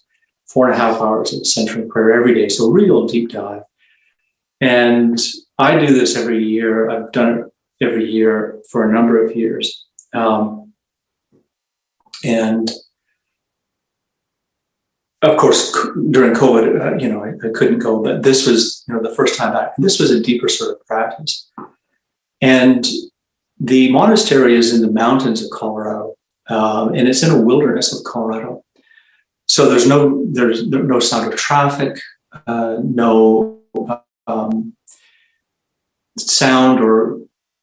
four 0.48 0.66
and 0.66 0.74
a 0.74 0.78
half 0.78 1.00
hours 1.00 1.32
of 1.32 1.46
centering 1.46 1.88
prayer 1.88 2.12
every 2.12 2.34
day. 2.34 2.48
So, 2.48 2.68
real 2.68 3.06
deep 3.06 3.30
dive. 3.30 3.62
And 4.60 5.16
I 5.58 5.78
do 5.78 5.94
this 5.94 6.16
every 6.16 6.42
year. 6.42 6.90
I've 6.90 7.12
done 7.12 7.38
it 7.38 7.84
every 7.84 8.10
year 8.10 8.58
for 8.68 8.88
a 8.88 8.92
number 8.92 9.24
of 9.24 9.36
years. 9.36 9.86
Um, 10.12 10.65
and 12.26 12.70
of 15.22 15.38
course, 15.38 15.72
during 16.10 16.34
COVID, 16.34 16.80
uh, 16.80 16.96
you 16.98 17.08
know, 17.08 17.24
I, 17.24 17.30
I, 17.46 17.50
couldn't 17.52 17.78
go, 17.78 18.02
but 18.02 18.22
this 18.22 18.46
was, 18.46 18.84
you 18.86 18.94
know, 18.94 19.02
the 19.02 19.14
first 19.14 19.36
time 19.36 19.52
back. 19.52 19.72
This 19.78 19.98
was 19.98 20.10
a 20.10 20.20
deeper 20.20 20.48
sort 20.48 20.72
of 20.72 20.86
practice. 20.86 21.50
And 22.40 22.86
the 23.58 23.90
monastery 23.90 24.54
is 24.54 24.74
in 24.74 24.82
the 24.82 24.90
mountains 24.90 25.42
of 25.42 25.50
Colorado, 25.50 26.14
uh, 26.50 26.90
and 26.94 27.08
it's 27.08 27.22
in 27.22 27.30
a 27.30 27.40
wilderness 27.40 27.92
of 27.96 28.04
Colorado. 28.04 28.62
So 29.48 29.68
there's 29.70 29.88
no 29.88 30.26
there's 30.30 30.66
no 30.66 31.00
sound 31.00 31.32
of 31.32 31.38
traffic, 31.38 31.98
uh, 32.46 32.76
no 32.84 33.60
um, 34.26 34.74
sound 36.18 36.80
or 36.80 37.20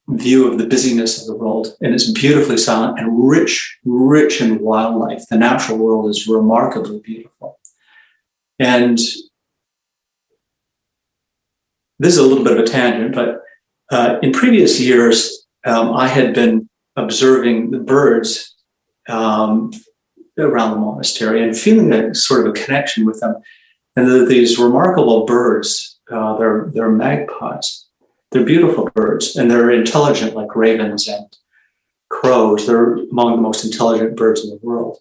view 0.10 0.52
of 0.52 0.58
the 0.58 0.68
busyness 0.68 1.22
of 1.22 1.28
the 1.28 1.36
world. 1.36 1.76
And 1.82 1.94
it's 1.94 2.12
beautifully 2.12 2.58
silent 2.58 3.00
and 3.00 3.28
rich, 3.28 3.78
rich 3.86 4.42
in 4.42 4.60
wildlife. 4.60 5.24
The 5.30 5.38
natural 5.38 5.78
world 5.78 6.10
is 6.10 6.28
remarkably 6.28 7.00
beautiful. 7.00 7.60
And 8.60 8.98
this 12.00 12.14
is 12.14 12.18
a 12.18 12.24
little 12.24 12.44
bit 12.44 12.58
of 12.58 12.64
a 12.64 12.68
tangent, 12.68 13.16
but 13.16 13.42
uh, 13.92 14.18
in 14.22 14.32
previous 14.32 14.80
years, 14.80 15.46
um, 15.66 15.94
I 15.94 16.08
had 16.08 16.34
been 16.34 16.70
observing 16.96 17.72
the 17.72 17.80
birds 17.80 18.56
um, 19.08 19.72
around 20.38 20.72
the 20.72 20.78
monastery 20.78 21.44
and 21.44 21.58
feeling 21.58 21.94
a 21.94 22.14
sort 22.14 22.46
of 22.46 22.48
a 22.48 22.60
connection 22.60 23.06
with 23.06 23.20
them. 23.20 23.36
And 23.96 24.28
these 24.28 24.58
remarkable 24.58 25.26
birds, 25.26 26.00
uh, 26.12 26.38
they're, 26.38 26.72
they're 26.74 26.90
magpies 26.90 27.83
they're 28.34 28.44
beautiful 28.44 28.90
birds 28.96 29.36
and 29.36 29.50
they're 29.50 29.72
intelligent 29.72 30.36
like 30.36 30.56
ravens 30.56 31.08
and 31.08 31.38
crows. 32.10 32.68
They're 32.68 32.96
among 32.96 33.36
the 33.36 33.42
most 33.42 33.64
intelligent 33.64 34.16
birds 34.16 34.44
in 34.44 34.50
the 34.50 34.60
world. 34.62 34.98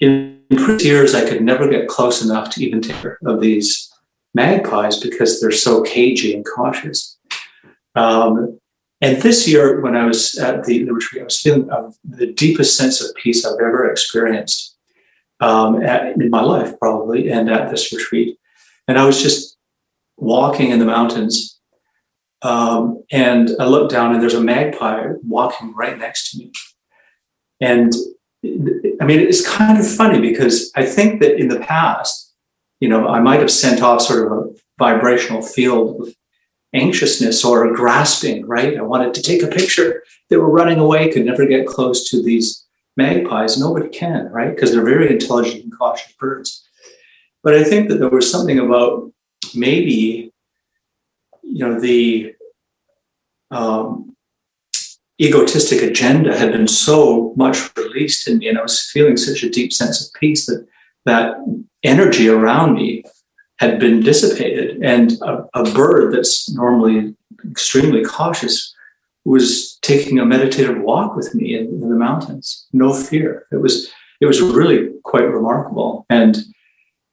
In 0.00 0.40
previous 0.50 0.84
years, 0.84 1.14
I 1.14 1.28
could 1.28 1.42
never 1.42 1.68
get 1.68 1.88
close 1.88 2.22
enough 2.22 2.50
to 2.50 2.64
even 2.64 2.82
take 2.82 2.96
of 3.24 3.40
these 3.40 3.90
magpies 4.34 4.98
because 4.98 5.40
they're 5.40 5.52
so 5.52 5.82
cagey 5.82 6.34
and 6.34 6.44
cautious. 6.44 7.18
Um, 7.94 8.58
and 9.00 9.20
this 9.22 9.48
year, 9.48 9.80
when 9.80 9.96
I 9.96 10.06
was 10.06 10.36
at 10.38 10.64
the, 10.64 10.84
the 10.84 10.92
retreat, 10.92 11.22
I 11.22 11.24
was 11.24 11.40
feeling 11.40 11.70
uh, 11.70 11.90
the 12.04 12.32
deepest 12.32 12.76
sense 12.76 13.00
of 13.00 13.14
peace 13.16 13.44
I've 13.44 13.60
ever 13.60 13.90
experienced 13.90 14.76
um, 15.40 15.82
at, 15.82 16.16
in 16.20 16.30
my 16.30 16.42
life, 16.42 16.78
probably, 16.78 17.30
and 17.30 17.50
at 17.50 17.70
this 17.70 17.92
retreat. 17.92 18.38
And 18.88 18.98
I 18.98 19.04
was 19.04 19.22
just 19.22 19.56
walking 20.16 20.70
in 20.70 20.78
the 20.78 20.84
mountains 20.84 21.51
um, 22.42 23.02
and 23.10 23.50
I 23.60 23.66
look 23.66 23.90
down 23.90 24.12
and 24.12 24.22
there's 24.22 24.34
a 24.34 24.40
magpie 24.40 25.06
walking 25.26 25.74
right 25.74 25.96
next 25.96 26.30
to 26.30 26.38
me. 26.38 26.52
And 27.60 27.92
I 28.44 29.04
mean, 29.04 29.20
it's 29.20 29.46
kind 29.46 29.78
of 29.78 29.88
funny 29.88 30.20
because 30.20 30.72
I 30.74 30.84
think 30.84 31.20
that 31.20 31.38
in 31.38 31.48
the 31.48 31.60
past, 31.60 32.34
you 32.80 32.88
know, 32.88 33.06
I 33.06 33.20
might 33.20 33.40
have 33.40 33.50
sent 33.50 33.80
off 33.80 34.02
sort 34.02 34.26
of 34.26 34.32
a 34.32 34.50
vibrational 34.78 35.42
field 35.42 36.00
of 36.00 36.14
anxiousness 36.74 37.44
or 37.44 37.72
grasping, 37.72 38.44
right? 38.46 38.76
I 38.76 38.82
wanted 38.82 39.14
to 39.14 39.22
take 39.22 39.42
a 39.42 39.46
picture. 39.46 40.02
They 40.28 40.36
were 40.36 40.50
running 40.50 40.78
away, 40.78 41.10
could 41.10 41.24
never 41.24 41.46
get 41.46 41.66
close 41.66 42.08
to 42.10 42.22
these 42.22 42.66
magpies. 42.96 43.58
Nobody 43.58 43.88
can, 43.88 44.28
right? 44.30 44.52
Because 44.52 44.72
they're 44.72 44.84
very 44.84 45.12
intelligent 45.12 45.62
and 45.62 45.78
cautious 45.78 46.12
birds. 46.14 46.66
But 47.44 47.54
I 47.54 47.62
think 47.62 47.88
that 47.88 47.98
there 47.98 48.08
was 48.08 48.30
something 48.30 48.58
about 48.58 49.12
maybe 49.54 50.31
you 51.52 51.66
know 51.66 51.78
the 51.78 52.34
um, 53.50 54.16
egotistic 55.20 55.82
agenda 55.82 56.36
had 56.36 56.52
been 56.52 56.66
so 56.66 57.34
much 57.36 57.76
released 57.76 58.26
in 58.26 58.38
me, 58.38 58.48
and 58.48 58.58
I 58.58 58.62
was 58.62 58.90
feeling 58.90 59.16
such 59.16 59.42
a 59.42 59.50
deep 59.50 59.72
sense 59.72 60.04
of 60.04 60.12
peace 60.18 60.46
that 60.46 60.66
that 61.04 61.34
energy 61.82 62.28
around 62.28 62.74
me 62.74 63.04
had 63.58 63.78
been 63.78 64.00
dissipated, 64.00 64.82
and 64.82 65.12
a, 65.22 65.44
a 65.54 65.64
bird 65.72 66.14
that's 66.14 66.50
normally 66.54 67.14
extremely 67.50 68.02
cautious 68.02 68.74
was 69.24 69.78
taking 69.82 70.18
a 70.18 70.26
meditative 70.26 70.80
walk 70.80 71.14
with 71.14 71.34
me 71.34 71.54
in, 71.56 71.66
in 71.66 71.88
the 71.88 71.96
mountains, 71.96 72.66
no 72.72 72.92
fear. 72.92 73.46
It 73.52 73.60
was 73.60 73.92
it 74.20 74.26
was 74.26 74.40
really 74.40 74.90
quite 75.04 75.28
remarkable, 75.28 76.06
and 76.08 76.38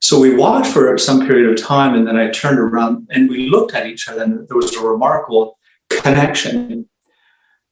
so 0.01 0.19
we 0.19 0.35
walked 0.35 0.67
for 0.67 0.97
some 0.97 1.27
period 1.27 1.49
of 1.49 1.63
time, 1.63 1.93
and 1.93 2.07
then 2.07 2.15
I 2.15 2.29
turned 2.29 2.59
around 2.59 3.07
and 3.11 3.29
we 3.29 3.49
looked 3.49 3.73
at 3.73 3.85
each 3.85 4.07
other, 4.07 4.23
and 4.23 4.47
there 4.47 4.57
was 4.57 4.75
a 4.75 4.81
remarkable 4.81 5.57
connection. 5.89 6.89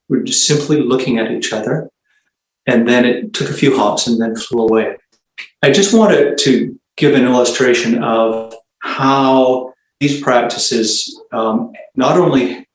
We 0.10 0.20
are 0.20 0.24
just 0.24 0.46
simply 0.46 0.82
looking 0.82 1.18
at 1.18 1.32
each 1.32 1.54
other, 1.54 1.90
and 2.66 2.88
then 2.88 3.06
it 3.06 3.34
took 3.34 3.50
a 3.50 3.54
few 3.54 3.78
hops 3.78 4.08
and 4.08 4.22
then 4.22 4.36
flew 4.36 4.68
away. 4.68 4.98
I 5.64 5.72
just 5.72 5.94
wanted 5.94 6.38
to 6.40 6.80
give 6.98 7.16
an 7.16 7.26
illustration 7.26 8.04
of 8.04 8.54
how 8.80 9.74
these 10.00 10.22
practices 10.22 11.20
um, 11.32 11.72
not 11.96 12.18
only 12.18 12.68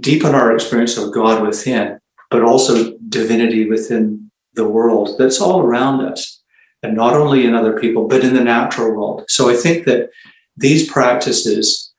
deepen 0.00 0.34
our 0.34 0.54
experience 0.54 0.96
of 0.96 1.12
God 1.12 1.42
within, 1.42 1.98
but 2.30 2.42
also 2.42 2.96
divinity 3.08 3.68
within 3.68 4.30
the 4.54 4.68
world 4.68 5.16
that's 5.18 5.40
all 5.40 5.60
around 5.60 6.00
us 6.00 6.39
and 6.82 6.96
not 6.96 7.14
only 7.14 7.44
in 7.44 7.54
other 7.54 7.78
people, 7.78 8.08
but 8.08 8.24
in 8.24 8.34
the 8.34 8.44
natural 8.44 8.92
world. 8.92 9.24
So 9.28 9.50
I 9.50 9.56
think 9.56 9.86
that 9.86 10.10
these 10.56 10.90
practices 10.90 11.92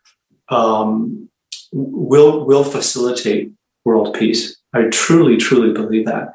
um, 0.50 1.30
will 1.72 2.46
will 2.46 2.63
facilitate 2.63 3.52
world 3.86 4.13
peace. 4.13 4.58
I 4.74 4.84
truly, 4.84 5.38
truly 5.38 5.74
believe 5.74 6.06
that. 6.06 6.34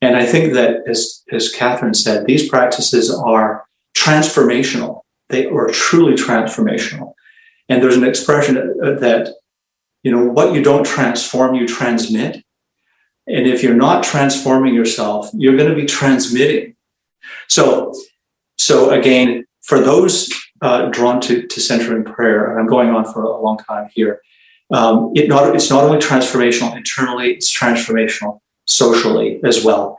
And 0.00 0.16
I 0.16 0.24
think 0.24 0.52
that, 0.54 0.82
as, 0.88 1.22
as 1.32 1.52
Catherine 1.52 1.94
said, 1.94 2.26
these 2.26 2.48
practices 2.48 3.12
are 3.12 3.64
transformational. 3.96 5.02
They 5.28 5.46
are 5.46 5.68
truly 5.68 6.14
transformational. 6.14 7.14
And 7.68 7.82
there's 7.82 7.96
an 7.96 8.04
expression 8.04 8.54
that, 8.54 9.34
you 10.02 10.12
know, 10.12 10.24
what 10.24 10.54
you 10.54 10.62
don't 10.62 10.86
transform, 10.86 11.54
you 11.54 11.66
transmit. 11.66 12.44
And 13.26 13.46
if 13.46 13.62
you're 13.62 13.74
not 13.74 14.04
transforming 14.04 14.74
yourself, 14.74 15.30
you're 15.34 15.56
going 15.56 15.68
to 15.68 15.74
be 15.74 15.84
transmitting 15.84 16.76
so, 17.48 17.92
so 18.56 18.90
again, 18.90 19.44
for 19.62 19.80
those 19.80 20.32
uh, 20.62 20.86
drawn 20.86 21.20
to, 21.22 21.46
to 21.46 21.60
centering 21.60 22.04
prayer, 22.04 22.50
and 22.50 22.60
I'm 22.60 22.66
going 22.66 22.90
on 22.90 23.04
for 23.12 23.22
a 23.22 23.40
long 23.40 23.58
time 23.58 23.88
here, 23.94 24.20
um, 24.70 25.12
it 25.14 25.28
not, 25.28 25.54
it's 25.54 25.70
not 25.70 25.84
only 25.84 25.98
transformational 25.98 26.76
internally, 26.76 27.32
it's 27.32 27.56
transformational 27.56 28.40
socially 28.66 29.40
as 29.44 29.64
well. 29.64 29.98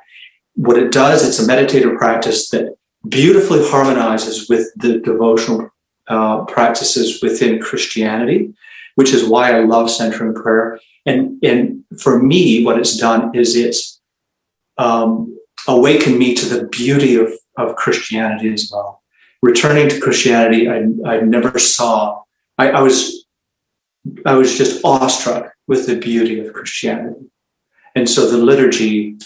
What 0.55 0.77
it 0.77 0.91
does, 0.91 1.27
it's 1.27 1.39
a 1.39 1.47
meditative 1.47 1.97
practice 1.97 2.49
that 2.49 2.75
beautifully 3.07 3.67
harmonizes 3.67 4.49
with 4.49 4.67
the 4.75 4.99
devotional 4.99 5.69
uh, 6.07 6.43
practices 6.45 7.21
within 7.21 7.61
Christianity, 7.61 8.53
which 8.95 9.13
is 9.13 9.23
why 9.23 9.51
I 9.51 9.61
love 9.61 9.89
centering 9.89 10.33
prayer. 10.33 10.79
And, 11.05 11.41
and 11.43 11.83
for 11.99 12.21
me, 12.21 12.63
what 12.63 12.77
it's 12.77 12.97
done 12.97 13.35
is 13.35 13.55
it's 13.55 14.01
um, 14.77 15.38
awakened 15.69 16.17
me 16.17 16.33
to 16.33 16.45
the 16.45 16.67
beauty 16.67 17.15
of, 17.15 17.31
of 17.57 17.75
Christianity 17.75 18.53
as 18.53 18.69
well. 18.71 19.01
Returning 19.41 19.87
to 19.89 19.99
Christianity, 19.99 20.67
I, 20.67 20.77
I 21.05 21.21
never 21.21 21.57
saw, 21.59 22.23
I, 22.57 22.71
I 22.71 22.81
was 22.81 23.25
I 24.25 24.33
was 24.33 24.57
just 24.57 24.83
awestruck 24.83 25.53
with 25.67 25.85
the 25.85 25.95
beauty 25.95 26.39
of 26.39 26.53
Christianity. 26.53 27.29
And 27.95 28.09
so 28.09 28.29
the 28.29 28.37
liturgy 28.37 29.17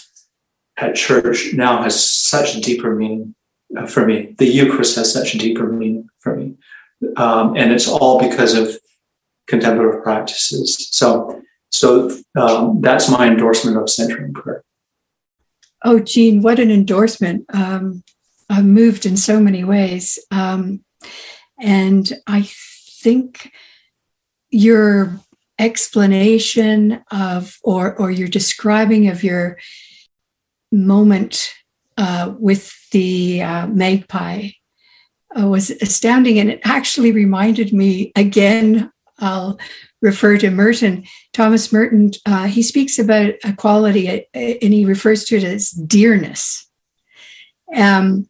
at 0.76 0.96
church 0.96 1.52
now 1.54 1.82
has 1.82 1.94
such 2.04 2.56
a 2.56 2.60
deeper 2.60 2.94
meaning 2.94 3.34
uh, 3.76 3.86
for 3.86 4.04
me. 4.04 4.34
The 4.38 4.46
Eucharist 4.46 4.96
has 4.96 5.12
such 5.12 5.34
a 5.34 5.38
deeper 5.38 5.66
meaning 5.72 6.08
for 6.18 6.36
me. 6.36 6.54
Um, 7.16 7.56
and 7.56 7.72
it's 7.72 7.88
all 7.88 8.18
because 8.18 8.54
of 8.54 8.76
contemplative 9.46 10.02
practices. 10.02 10.88
So, 10.90 11.42
so 11.70 12.10
um, 12.36 12.80
that's 12.80 13.08
my 13.08 13.28
endorsement 13.28 13.76
of 13.76 13.88
centering 13.88 14.32
prayer. 14.32 14.64
Oh, 15.84 16.00
Jean, 16.00 16.40
what 16.40 16.58
an 16.58 16.70
endorsement! 16.70 17.44
Um, 17.52 18.02
I've 18.48 18.64
moved 18.64 19.04
in 19.04 19.16
so 19.16 19.38
many 19.38 19.64
ways, 19.64 20.18
um, 20.30 20.82
and 21.60 22.10
I 22.26 22.48
think 23.02 23.52
your 24.50 25.20
explanation 25.58 27.04
of 27.10 27.58
or 27.62 27.94
or 27.96 28.10
your 28.10 28.28
describing 28.28 29.08
of 29.08 29.22
your 29.22 29.58
moment 30.72 31.52
uh, 31.96 32.34
with 32.38 32.72
the 32.90 33.42
uh, 33.42 33.66
magpie 33.66 34.48
uh, 35.38 35.46
was 35.46 35.70
astounding 35.70 36.38
and 36.38 36.50
it 36.50 36.60
actually 36.64 37.12
reminded 37.12 37.72
me 37.72 38.12
again 38.16 38.90
i'll 39.24 39.58
refer 40.02 40.36
to 40.36 40.50
merton 40.50 41.04
thomas 41.32 41.72
merton 41.72 42.10
uh, 42.26 42.44
he 42.44 42.62
speaks 42.62 42.98
about 42.98 43.34
a 43.44 43.52
quality 43.52 44.08
uh, 44.08 44.38
and 44.38 44.72
he 44.74 44.84
refers 44.84 45.24
to 45.24 45.36
it 45.36 45.44
as 45.44 45.70
dearness 45.70 46.68
um, 47.74 48.28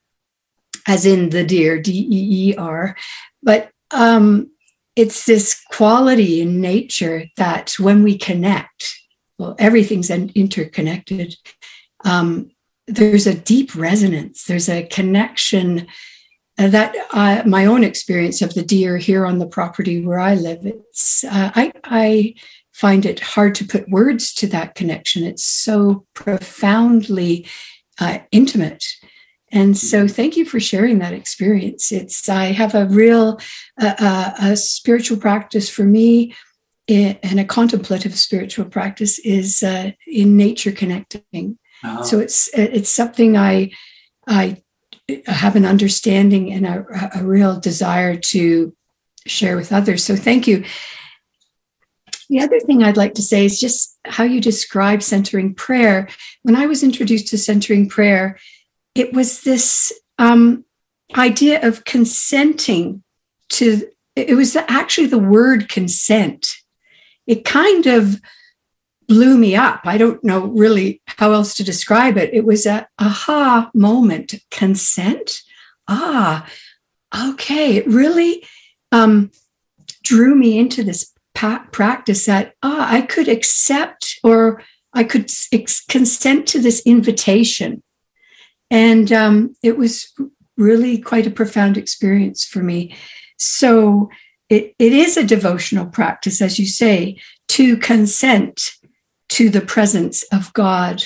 as 0.87 1.05
in 1.05 1.31
the 1.31 1.45
deer 1.45 1.81
d-e-e-r 1.81 2.97
but 3.43 3.71
um, 3.91 4.51
it's 4.97 5.27
this 5.27 5.61
quality 5.73 6.41
in 6.41 6.61
nature 6.61 7.27
that 7.37 7.75
when 7.79 8.03
we 8.03 8.17
connect, 8.17 8.95
well, 9.39 9.57
everything's 9.59 10.11
interconnected. 10.11 11.37
Um, 12.05 12.51
there's 12.87 13.27
a 13.27 13.35
deep 13.35 13.75
resonance. 13.75 14.45
There's 14.45 14.69
a 14.69 14.87
connection 14.87 15.87
uh, 16.59 16.69
that 16.69 16.95
uh, 17.13 17.43
my 17.47 17.67
own 17.67 17.85
experience 17.85 18.43
of 18.43 18.55
the 18.55 18.65
deer 18.65 18.97
here 18.97 19.27
on 19.27 19.39
the 19.39 19.47
property 19.47 20.05
where 20.05 20.19
I 20.19 20.35
live. 20.35 20.65
It's 20.65 21.25
uh, 21.25 21.51
I, 21.55 21.73
I 21.85 22.35
find 22.73 23.07
it 23.07 23.21
hard 23.21 23.55
to 23.57 23.65
put 23.65 23.89
words 23.89 24.35
to 24.35 24.47
that 24.49 24.75
connection. 24.75 25.25
It's 25.25 25.45
so 25.45 26.07
profoundly 26.15 27.47
uh, 27.99 28.19
intimate 28.31 28.85
and 29.55 29.79
so, 29.79 30.09
thank 30.09 30.37
you 30.37 30.45
for 30.45 30.59
sharing 30.59 30.99
that 30.99 31.13
experience. 31.13 31.93
It's 31.93 32.29
I 32.29 32.47
have 32.47 32.75
a 32.75 32.87
real 32.87 33.39
uh, 33.81 34.33
a 34.41 34.57
spiritual 34.57 35.17
practice 35.17 35.71
for 35.71 35.85
me, 35.85 36.35
and 36.89 37.39
a 37.39 37.45
contemplative 37.45 38.19
spiritual 38.19 38.65
practice 38.65 39.21
is 39.21 39.63
uh, 39.63 39.93
in 40.09 40.37
nature 40.37 40.73
connecting. 40.73 41.57
Oh. 41.85 42.03
So 42.03 42.19
it's 42.19 42.51
it's 42.53 42.91
something 42.91 43.37
I 43.37 43.71
I 44.27 44.61
have 45.27 45.57
an 45.57 45.65
understanding 45.65 46.53
and 46.53 46.67
a, 46.67 47.11
a 47.15 47.25
real 47.25 47.61
desire 47.61 48.17
to 48.17 48.75
share 49.27 49.57
with 49.57 49.73
others. 49.73 50.05
So 50.05 50.17
thank 50.17 50.47
you. 50.47 50.65
The 52.31 52.41
other 52.41 52.59
thing 52.61 52.83
I'd 52.83 52.97
like 52.97 53.15
to 53.15 53.23
say 53.23 53.45
is 53.45 53.61
just 53.61 53.99
how 54.07 54.25
you 54.25 54.41
describe 54.41 55.03
centering 55.03 55.55
prayer. 55.55 56.09
When 56.43 56.57
I 56.57 56.67
was 56.67 56.83
introduced 56.83 57.29
to 57.29 57.39
centering 57.39 57.89
prayer, 57.89 58.39
it 58.95 59.13
was 59.13 59.43
this 59.43 59.93
um, 60.19 60.65
idea 61.17 61.67
of 61.67 61.85
consenting 61.85 63.03
to 63.51 63.89
it 64.17 64.37
was 64.37 64.57
actually 64.57 65.09
the 65.09 65.19
word 65.19 65.69
consent 65.69 66.57
it 67.27 67.45
kind 67.45 67.87
of 67.87 68.21
blew 69.07 69.37
me 69.39 69.55
up. 69.55 69.83
I 69.85 69.99
don't 69.99 70.23
know 70.25 70.47
really 70.47 71.03
how 71.07 71.33
else 71.33 71.55
to 71.57 71.65
describe 71.65 72.17
it. 72.17 72.33
It 72.33 72.45
was 72.45 72.67
a 72.67 72.89
aha 72.99 73.71
moment. 73.75 74.35
Consent? 74.51 75.41
Ah 75.89 76.47
okay. 77.15 77.77
It 77.77 77.87
really 77.87 78.45
um, 78.93 79.31
drew 80.03 80.35
me 80.35 80.59
into 80.59 80.83
this 80.83 81.13
pa- 81.35 81.67
practice 81.73 82.27
that 82.27 82.55
ah 82.63 82.93
i 82.93 83.01
could 83.01 83.29
accept 83.29 84.19
or 84.23 84.63
i 84.93 85.03
could 85.03 85.31
ex- 85.53 85.85
consent 85.87 86.47
to 86.49 86.61
this 86.61 86.83
invitation. 86.85 87.83
And 88.71 89.13
um, 89.13 89.55
it 89.63 89.77
was 89.77 90.13
really 90.57 90.99
quite 90.99 91.27
a 91.27 91.31
profound 91.31 91.77
experience 91.77 92.45
for 92.45 92.63
me. 92.63 92.97
So 93.37 94.09
it, 94.49 94.75
it 94.79 94.93
is 94.93 95.17
a 95.17 95.25
devotional 95.25 95.87
practice, 95.87 96.41
as 96.41 96.59
you 96.59 96.67
say, 96.67 97.19
to 97.49 97.77
consent 97.77 98.73
to 99.35 99.51
the 99.51 99.61
presence 99.61 100.23
of 100.33 100.53
God 100.53 101.03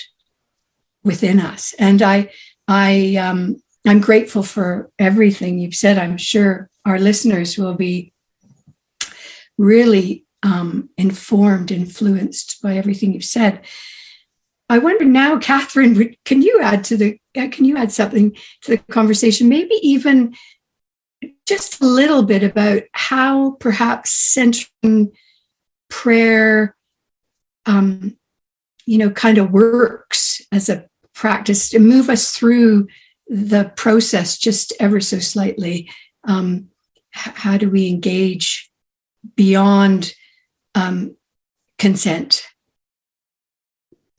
within 1.02 1.40
us. 1.40 1.74
And 1.78 2.02
I, 2.02 2.30
I, 2.66 3.16
um, 3.16 3.62
I'm 3.86 4.00
grateful 4.00 4.42
for 4.42 4.90
everything 4.98 5.58
you've 5.58 5.74
said. 5.74 5.96
I'm 5.96 6.18
sure 6.18 6.68
our 6.84 6.98
listeners 6.98 7.56
will 7.56 7.72
be 7.72 8.12
really 9.56 10.26
um, 10.42 10.90
informed, 10.98 11.72
influenced 11.72 12.60
by 12.62 12.76
everything 12.76 13.14
you've 13.14 13.24
said. 13.24 13.64
I 14.68 14.76
wonder 14.78 15.06
now, 15.06 15.38
Catherine, 15.38 16.14
can 16.26 16.42
you 16.42 16.60
add 16.60 16.84
to 16.84 16.96
the 16.98 17.18
can 17.34 17.64
you 17.64 17.78
add 17.78 17.92
something 17.92 18.36
to 18.62 18.72
the 18.72 18.78
conversation? 18.92 19.48
Maybe 19.48 19.74
even 19.80 20.34
just 21.46 21.80
a 21.80 21.86
little 21.86 22.22
bit 22.22 22.42
about 22.42 22.82
how 22.92 23.52
perhaps 23.52 24.10
centering 24.10 25.12
prayer, 25.88 26.76
um, 27.68 28.16
you 28.87 28.98
know, 28.98 29.11
kind 29.11 29.38
of 29.38 29.52
works 29.52 30.40
as 30.50 30.68
a 30.68 30.88
practice 31.14 31.68
to 31.68 31.78
move 31.78 32.09
us 32.09 32.33
through 32.33 32.88
the 33.28 33.70
process 33.76 34.38
just 34.38 34.72
ever 34.81 34.98
so 34.98 35.18
slightly. 35.18 35.88
Um, 36.24 36.70
how 37.11 37.59
do 37.59 37.68
we 37.68 37.88
engage 37.88 38.70
beyond 39.37 40.14
um, 40.74 41.16
consent? 41.76 42.44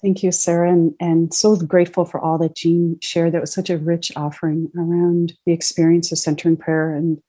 Thank 0.02 0.22
you, 0.22 0.32
Sarah, 0.32 0.72
and, 0.72 0.94
and 1.00 1.34
so 1.34 1.56
grateful 1.56 2.06
for 2.06 2.20
all 2.20 2.38
that 2.38 2.56
Jean 2.56 3.00
shared. 3.02 3.34
That 3.34 3.42
was 3.42 3.54
such 3.54 3.70
a 3.70 3.78
rich 3.78 4.12
offering 4.16 4.72
around 4.78 5.34
the 5.46 5.52
experience 5.52 6.12
of 6.12 6.20
centering 6.20 6.56
prayer. 6.56 6.94
And 6.94 7.22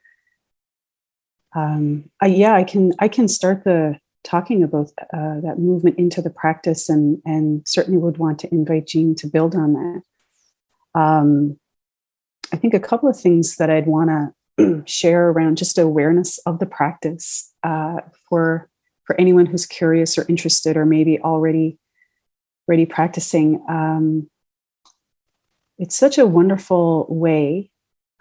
um, 1.55 2.11
I, 2.21 2.27
yeah, 2.27 2.55
I 2.55 2.65
can 2.65 2.93
I 2.99 3.09
can 3.09 3.27
start 3.27 3.65
the 3.65 3.99
talking 4.25 4.63
about 4.63 4.91
uh, 5.13 5.41
that 5.41 5.59
movement 5.59 5.99
into 5.99 6.23
the 6.23 6.31
practice, 6.31 6.89
and 6.89 7.21
and 7.25 7.63
certainly 7.67 7.99
would 7.99 8.19
want 8.19 8.39
to 8.41 8.53
invite 8.53 8.89
Jean 8.89 9.15
to 9.17 9.27
build 9.27 9.55
on 9.55 9.73
that. 9.75 11.01
Um, 11.01 11.59
I 12.53 12.57
think 12.57 12.75
a 12.75 12.81
couple 12.81 13.09
of 13.09 13.19
things 13.19 13.57
that 13.57 13.71
I'd 13.71 13.87
want 13.87 14.35
to 14.59 14.83
share 14.87 15.31
around 15.31 15.57
just 15.59 15.79
awareness 15.79 16.39
of 16.47 16.59
the 16.59 16.67
practice 16.67 17.53
uh, 17.63 18.01
for 18.29 18.69
for 19.05 19.21
anyone 19.21 19.47
who's 19.47 19.67
curious 19.67 20.17
or 20.19 20.25
interested, 20.29 20.77
or 20.77 20.87
maybe 20.87 21.21
already 21.21 21.79
already 22.69 22.87
practicing, 22.87 23.65
um, 23.69 24.31
it's 25.79 25.97
such 25.97 26.19
a 26.19 26.27
wonderful 26.27 27.07
way 27.09 27.71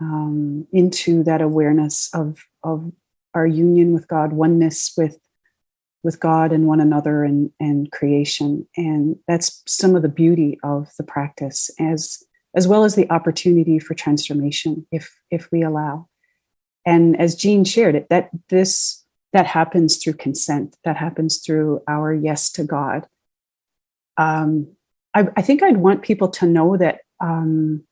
um, 0.01 0.65
into 0.71 1.23
that 1.23 1.41
awareness 1.41 2.09
of 2.13 2.43
of 2.63 2.91
our 3.33 3.45
union 3.45 3.93
with 3.93 4.07
God, 4.07 4.33
oneness 4.33 4.93
with 4.97 5.19
with 6.03 6.19
God 6.19 6.51
and 6.51 6.67
one 6.67 6.79
another 6.79 7.23
and 7.23 7.51
and 7.59 7.91
creation, 7.91 8.67
and 8.77 9.17
that's 9.27 9.63
some 9.67 9.95
of 9.95 10.01
the 10.01 10.09
beauty 10.09 10.59
of 10.63 10.89
the 10.97 11.03
practice, 11.03 11.69
as 11.79 12.23
as 12.55 12.67
well 12.67 12.83
as 12.83 12.95
the 12.95 13.09
opportunity 13.11 13.79
for 13.79 13.93
transformation, 13.93 14.85
if 14.91 15.19
if 15.29 15.51
we 15.51 15.61
allow. 15.61 16.07
And 16.85 17.19
as 17.19 17.35
Jean 17.35 17.65
shared 17.65 17.95
it, 17.95 18.07
that 18.09 18.29
this 18.49 19.05
that 19.33 19.45
happens 19.45 19.97
through 19.97 20.13
consent, 20.13 20.75
that 20.83 20.97
happens 20.97 21.39
through 21.39 21.81
our 21.87 22.13
yes 22.13 22.51
to 22.53 22.63
God, 22.63 23.05
um, 24.17 24.75
I, 25.13 25.27
I, 25.37 25.41
think 25.41 25.61
I'd 25.61 25.77
want 25.77 26.01
people 26.01 26.29
to 26.29 26.47
know 26.47 26.77
that 26.77 27.01
um, 27.21 27.83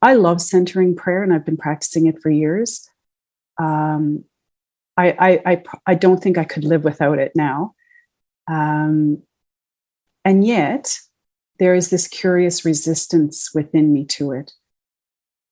I 0.00 0.14
love 0.14 0.40
centering 0.40 0.96
prayer 0.96 1.22
and 1.22 1.32
I've 1.32 1.44
been 1.44 1.56
practicing 1.56 2.06
it 2.06 2.20
for 2.22 2.30
years. 2.30 2.88
Um, 3.58 4.24
I, 4.96 5.10
I, 5.18 5.52
I, 5.52 5.62
I 5.86 5.94
don't 5.94 6.22
think 6.22 6.38
I 6.38 6.44
could 6.44 6.64
live 6.64 6.84
without 6.84 7.18
it 7.18 7.32
now. 7.34 7.74
Um, 8.48 9.22
and 10.24 10.44
yet, 10.44 10.98
there 11.58 11.74
is 11.74 11.90
this 11.90 12.08
curious 12.08 12.64
resistance 12.64 13.50
within 13.54 13.92
me 13.92 14.04
to 14.04 14.32
it. 14.32 14.52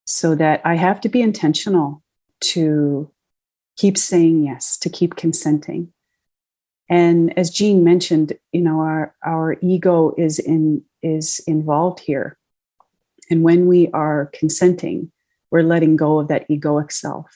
So 0.07 0.34
that 0.34 0.61
I 0.64 0.74
have 0.74 1.01
to 1.03 1.09
be 1.09 1.22
intentional 1.22 2.03
to 2.40 3.11
keep 3.76 3.97
saying 3.97 4.45
yes, 4.45 4.76
to 4.78 4.90
keep 4.90 5.16
consenting. 5.16 5.92
And 6.90 7.36
as 7.38 7.51
Jean 7.51 7.82
mentioned, 7.82 8.34
you 8.53 8.61
know, 8.61 8.80
our, 8.80 9.14
our 9.24 9.57
ego 9.62 10.14
is 10.18 10.38
in 10.38 10.84
is 11.03 11.40
involved 11.47 12.01
here. 12.01 12.38
And 13.30 13.42
when 13.42 13.66
we 13.66 13.88
are 13.92 14.30
consenting, 14.34 15.11
we're 15.51 15.62
letting 15.62 15.97
go 15.97 16.18
of 16.18 16.28
that 16.28 16.49
egoic 16.49 16.92
self 16.92 17.26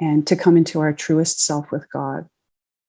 and 0.00 0.26
to 0.26 0.36
come 0.36 0.56
into 0.56 0.80
our 0.80 0.92
truest 0.92 1.40
self 1.40 1.70
with 1.70 1.90
God. 1.90 2.28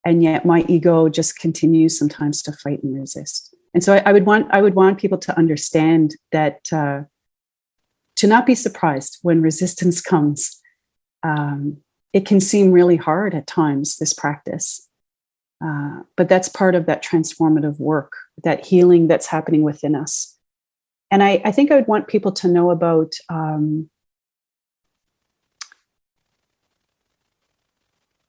And 0.05 0.21
yet 0.21 0.45
my 0.45 0.63
ego 0.67 1.09
just 1.09 1.39
continues 1.39 1.97
sometimes 1.97 2.41
to 2.43 2.51
fight 2.51 2.83
and 2.83 2.95
resist. 2.99 3.55
And 3.73 3.83
so 3.83 3.95
I, 3.95 4.03
I 4.05 4.13
would 4.13 4.25
want 4.25 4.47
I 4.51 4.61
would 4.61 4.75
want 4.75 4.99
people 4.99 5.17
to 5.17 5.37
understand 5.37 6.15
that 6.31 6.61
uh, 6.71 7.03
to 8.15 8.27
not 8.27 8.45
be 8.45 8.55
surprised 8.55 9.17
when 9.21 9.41
resistance 9.41 10.01
comes. 10.01 10.59
Um, 11.23 11.77
it 12.13 12.25
can 12.25 12.39
seem 12.39 12.71
really 12.71 12.95
hard 12.95 13.35
at 13.35 13.47
times, 13.47 13.97
this 13.97 14.13
practice. 14.13 14.87
Uh, 15.63 16.01
but 16.15 16.29
that's 16.29 16.47
part 16.47 16.75
of 16.75 16.85
that 16.85 17.03
transformative 17.03 17.79
work, 17.79 18.13
that 18.43 18.65
healing 18.65 19.07
that's 19.07 19.27
happening 19.27 19.63
within 19.63 19.95
us. 19.95 20.37
And 21.11 21.23
I, 21.23 21.41
I 21.43 21.51
think 21.51 21.71
I 21.71 21.75
would 21.75 21.87
want 21.87 22.07
people 22.07 22.31
to 22.33 22.47
know 22.47 22.71
about 22.71 23.13
um, 23.29 23.89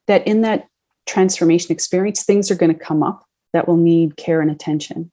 that 0.07 0.27
in 0.27 0.43
that 0.43 0.69
transformation 1.07 1.73
experience, 1.73 2.25
things 2.25 2.51
are 2.51 2.57
going 2.57 2.73
to 2.73 2.79
come 2.79 3.03
up 3.03 3.25
that 3.53 3.69
will 3.69 3.77
need 3.77 4.17
care 4.17 4.41
and 4.41 4.51
attention. 4.51 5.11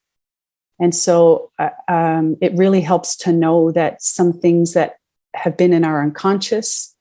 And 0.80 0.94
so 0.94 1.52
uh, 1.60 1.70
um, 1.88 2.36
it 2.42 2.54
really 2.56 2.82
helps 2.82 3.16
to 3.18 3.32
know 3.32 3.72
that 3.72 4.02
some 4.02 4.34
things 4.34 4.74
that 4.74 4.98
have 5.36 5.56
been 5.56 5.74
in 5.74 5.84
our 5.84 6.02
unconscious, 6.02 6.96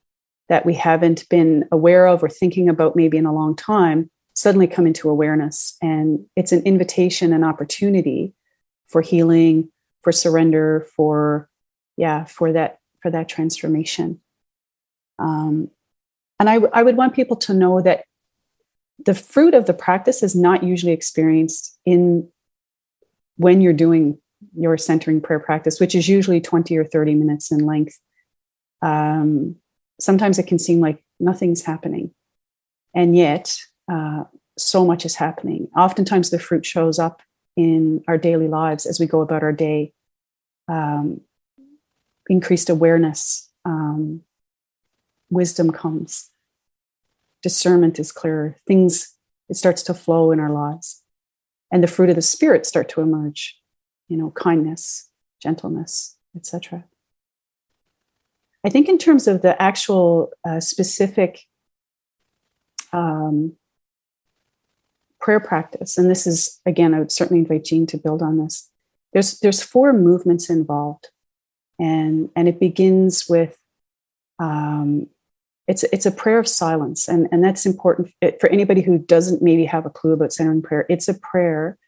that 0.49 0.66
we 0.66 0.74
haven't 0.74 1.28
been 1.28 1.66
aware 1.72 2.07
of 2.07 2.22
or 2.22 2.28
thinking 2.28 2.68
about 2.68 2.97
maybe 2.97 3.16
in 3.16 3.26
a 3.26 3.32
long 3.32 3.57
time, 3.57 4.11
suddenly 4.34 4.66
come 4.66 4.86
into 4.86 5.09
awareness. 5.09 5.76
And 5.82 6.26
it's 6.36 6.53
an 6.53 6.62
invitation, 6.64 7.32
an 7.32 7.45
opportunity 7.45 8.34
for 8.86 9.01
healing, 9.01 9.70
for 10.03 10.12
surrender, 10.12 10.86
for, 10.95 11.49
yeah, 11.97 12.24
for 12.24 12.53
that, 12.53 12.78
for 13.01 13.11
that 13.11 13.28
transformation. 13.28 14.20
Um, 15.18 15.70
and 16.43 16.68
I, 16.72 16.82
would 16.82 16.97
want 16.97 17.14
people 17.14 17.36
to 17.36 17.55
know 17.55 17.80
that 17.82 18.05
the 18.99 19.14
fruit 19.14 19.55
of 19.55 19.66
the 19.66 19.74
practice 19.74 20.24
is 20.24 20.34
not 20.34 20.64
usually 20.64 20.90
experienced 20.90 21.78
in 21.84 22.28
when 23.36 23.61
you're 23.61 23.72
doing 23.72 24.18
your 24.57 24.76
centering 24.76 25.20
prayer 25.20 25.38
practice, 25.38 25.78
which 25.78 25.95
is 25.95 26.09
usually 26.09 26.40
20 26.40 26.76
or 26.76 26.84
30 26.84 27.14
minutes 27.14 27.53
in 27.53 27.64
length. 27.64 27.97
Um, 28.82 29.55
sometimes 30.01 30.40
it 30.40 30.49
can 30.49 30.59
seem 30.59 30.80
like 30.80 31.05
nothing's 31.20 31.62
happening. 31.62 32.12
And 32.93 33.16
yet, 33.16 33.57
uh, 33.88 34.24
so 34.59 34.84
much 34.84 35.07
is 35.07 35.14
happening. 35.14 35.68
Oftentimes, 35.76 36.30
the 36.30 36.40
fruit 36.40 36.66
shows 36.66 36.99
up 36.99 37.22
in 37.57 38.03
our 38.09 38.18
daily 38.18 38.49
lives 38.49 38.84
as 38.84 38.99
we 38.99 39.07
go 39.07 39.20
about 39.20 39.45
our 39.45 39.53
day. 39.53 39.93
Um, 40.66 41.20
increased 42.28 42.68
awareness, 42.68 43.49
um, 43.64 44.22
wisdom 45.30 45.70
comes 45.70 46.32
discernment 47.43 47.99
is 47.99 48.12
clearer. 48.12 48.57
Things 48.66 49.14
it 49.49 49.57
starts 49.57 49.82
to 49.84 49.95
flow 49.95 50.30
in 50.30 50.40
our 50.40 50.51
lives. 50.51 51.03
And 51.70 51.82
the 51.82 51.88
fruit 51.88 52.11
of 52.11 52.16
the 52.16 52.22
spirit 52.22 52.66
start 52.66 52.88
to 52.90 53.01
emerge 53.01 53.59
you 54.09 54.16
know 54.18 54.30
kindness 54.32 55.09
gentleness 55.40 56.18
etc 56.36 56.84
i 58.62 58.68
think 58.68 58.88
in 58.88 58.99
terms 58.99 59.26
of 59.26 59.40
the 59.40 59.62
actual 59.62 60.30
uh, 60.47 60.61
specific 60.61 61.47
um, 62.93 63.55
prayer 65.18 65.40
practice 65.40 65.97
and 65.97 66.11
this 66.11 66.26
is 66.26 66.61
again 66.66 66.93
i 66.93 66.99
would 66.99 67.12
certainly 67.12 67.40
invite 67.40 67.64
jean 67.64 67.86
to 67.86 67.97
build 67.97 68.20
on 68.20 68.36
this 68.36 68.70
there's 69.12 69.38
there's 69.40 69.62
four 69.62 69.93
movements 69.93 70.51
involved. 70.51 71.09
And 71.78 72.30
and 72.36 72.49
it 72.49 72.61
begins 72.61 73.28
with 73.28 73.59
um, 74.38 75.09
it's 75.72 75.84
it's 75.94 76.06
a 76.06 76.18
prayer 76.22 76.38
of 76.38 76.48
silence. 76.48 77.08
And 77.08 77.28
and 77.32 77.42
that's 77.42 77.64
important 77.66 78.12
for 78.40 78.48
anybody 78.50 78.82
who 78.82 78.98
doesn't 78.98 79.42
maybe 79.42 79.64
have 79.64 79.86
a 79.86 79.90
clue 79.98 80.12
about 80.12 80.32
centering 80.32 80.62
prayer. 80.62 80.84
It's 80.88 81.08
a 81.08 81.14
prayer 81.14 81.78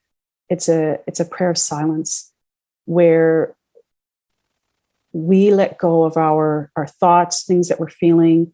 it's 0.49 0.69
a 0.69 0.99
it's 1.07 1.21
a 1.21 1.25
prayer 1.25 1.51
of 1.51 1.59
silence 1.59 2.33
where 2.85 3.57
we 5.13 5.53
let 5.53 5.79
go 5.79 6.05
of 6.05 6.17
our 6.17 6.71
our 6.77 6.87
thoughts 6.87 7.45
things 7.45 7.69
that 7.69 7.81
we're 7.81 7.89
feeling 7.89 8.53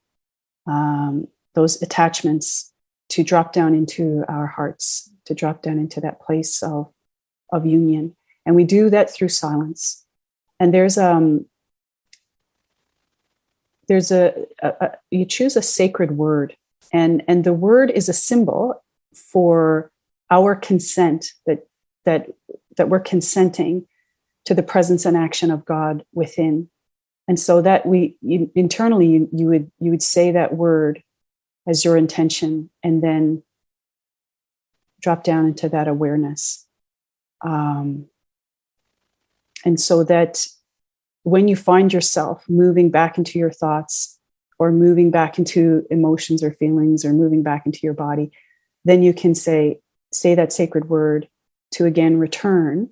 um, 0.66 1.26
those 1.54 1.80
attachments 1.82 2.72
to 3.08 3.24
drop 3.24 3.52
down 3.52 3.74
into 3.74 4.24
our 4.28 4.46
hearts 4.46 5.10
to 5.24 5.34
drop 5.34 5.62
down 5.62 5.78
into 5.78 6.00
that 6.00 6.20
place 6.20 6.62
of 6.62 6.92
of 7.52 7.66
union. 7.66 8.16
And 8.46 8.54
we 8.54 8.64
do 8.64 8.90
that 8.90 9.10
through 9.10 9.28
silence. 9.28 10.04
And 10.60 10.72
there's 10.72 10.96
um 10.96 11.46
there's 13.90 14.12
a, 14.12 14.46
a, 14.62 14.68
a, 14.68 14.90
you 15.10 15.24
choose 15.26 15.56
a 15.56 15.62
sacred 15.62 16.12
word 16.12 16.56
and 16.92 17.24
and 17.26 17.42
the 17.42 17.52
word 17.52 17.90
is 17.90 18.08
a 18.08 18.12
symbol 18.12 18.80
for 19.12 19.90
our 20.30 20.54
consent 20.54 21.32
that 21.44 21.66
that 22.04 22.30
that 22.76 22.88
we're 22.88 23.00
consenting 23.00 23.86
to 24.44 24.54
the 24.54 24.62
presence 24.62 25.04
and 25.04 25.16
action 25.16 25.50
of 25.50 25.64
god 25.64 26.04
within. 26.14 26.70
And 27.26 27.38
so 27.38 27.60
that 27.62 27.84
we 27.84 28.16
you, 28.22 28.48
internally 28.54 29.08
you, 29.08 29.28
you 29.32 29.46
would 29.48 29.72
you 29.80 29.90
would 29.90 30.04
say 30.04 30.30
that 30.30 30.54
word 30.54 31.02
as 31.66 31.84
your 31.84 31.96
intention 31.96 32.70
and 32.84 33.02
then 33.02 33.42
drop 35.00 35.24
down 35.24 35.46
into 35.46 35.68
that 35.68 35.88
awareness. 35.88 36.64
Um, 37.40 38.06
and 39.64 39.80
so 39.80 40.04
that 40.04 40.46
when 41.22 41.48
you 41.48 41.56
find 41.56 41.92
yourself 41.92 42.44
moving 42.48 42.90
back 42.90 43.18
into 43.18 43.38
your 43.38 43.50
thoughts 43.50 44.18
or 44.58 44.72
moving 44.72 45.10
back 45.10 45.38
into 45.38 45.86
emotions 45.90 46.42
or 46.42 46.52
feelings 46.52 47.04
or 47.04 47.12
moving 47.12 47.42
back 47.42 47.66
into 47.66 47.80
your 47.82 47.94
body, 47.94 48.30
then 48.84 49.02
you 49.02 49.12
can 49.12 49.34
say, 49.34 49.80
say 50.12 50.34
that 50.34 50.52
sacred 50.52 50.88
word 50.88 51.28
to 51.72 51.84
again 51.84 52.18
return 52.18 52.90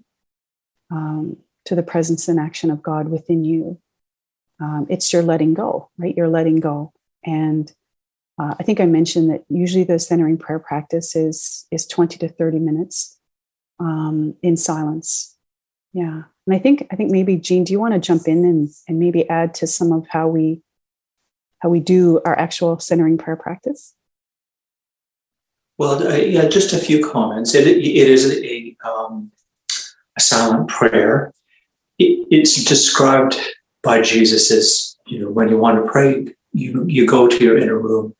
um, 0.90 1.36
to 1.64 1.74
the 1.74 1.82
presence 1.82 2.28
and 2.28 2.38
action 2.38 2.70
of 2.70 2.82
God 2.82 3.08
within 3.08 3.44
you. 3.44 3.78
Um, 4.60 4.86
it's 4.88 5.12
your 5.12 5.22
letting 5.22 5.54
go, 5.54 5.90
right? 5.98 6.16
You're 6.16 6.28
letting 6.28 6.60
go. 6.60 6.92
And 7.24 7.72
uh, 8.38 8.54
I 8.58 8.62
think 8.62 8.80
I 8.80 8.86
mentioned 8.86 9.30
that 9.30 9.44
usually 9.48 9.84
the 9.84 9.98
centering 9.98 10.38
prayer 10.38 10.58
practice 10.58 11.16
is 11.16 11.66
is 11.70 11.86
20 11.86 12.18
to 12.18 12.28
30 12.28 12.58
minutes 12.58 13.18
um, 13.80 14.34
in 14.42 14.56
silence. 14.56 15.36
Yeah. 15.92 16.24
And 16.48 16.56
I 16.56 16.58
think 16.58 16.86
I 16.90 16.96
think 16.96 17.10
maybe 17.10 17.36
Jean, 17.36 17.62
do 17.62 17.74
you 17.74 17.78
want 17.78 17.92
to 17.92 18.00
jump 18.00 18.26
in 18.26 18.42
and, 18.46 18.70
and 18.88 18.98
maybe 18.98 19.28
add 19.28 19.52
to 19.56 19.66
some 19.66 19.92
of 19.92 20.06
how 20.08 20.28
we 20.28 20.62
how 21.58 21.68
we 21.68 21.78
do 21.78 22.22
our 22.24 22.38
actual 22.38 22.78
centering 22.78 23.18
prayer 23.18 23.36
practice? 23.36 23.94
Well, 25.76 26.08
uh, 26.08 26.16
yeah, 26.16 26.48
just 26.48 26.72
a 26.72 26.78
few 26.78 27.06
comments. 27.06 27.54
It, 27.54 27.66
it 27.66 28.08
is 28.08 28.32
a, 28.32 28.76
um, 28.82 29.30
a 30.16 30.20
silent 30.20 30.68
prayer. 30.68 31.34
It, 31.98 32.26
it's 32.30 32.64
described 32.64 33.38
by 33.82 34.00
Jesus 34.00 34.50
as 34.50 34.96
you 35.06 35.18
know 35.18 35.30
when 35.30 35.50
you 35.50 35.58
want 35.58 35.84
to 35.84 35.92
pray, 35.92 36.34
you 36.54 36.86
you 36.88 37.06
go 37.06 37.28
to 37.28 37.44
your 37.44 37.58
inner 37.58 37.78
room 37.78 38.16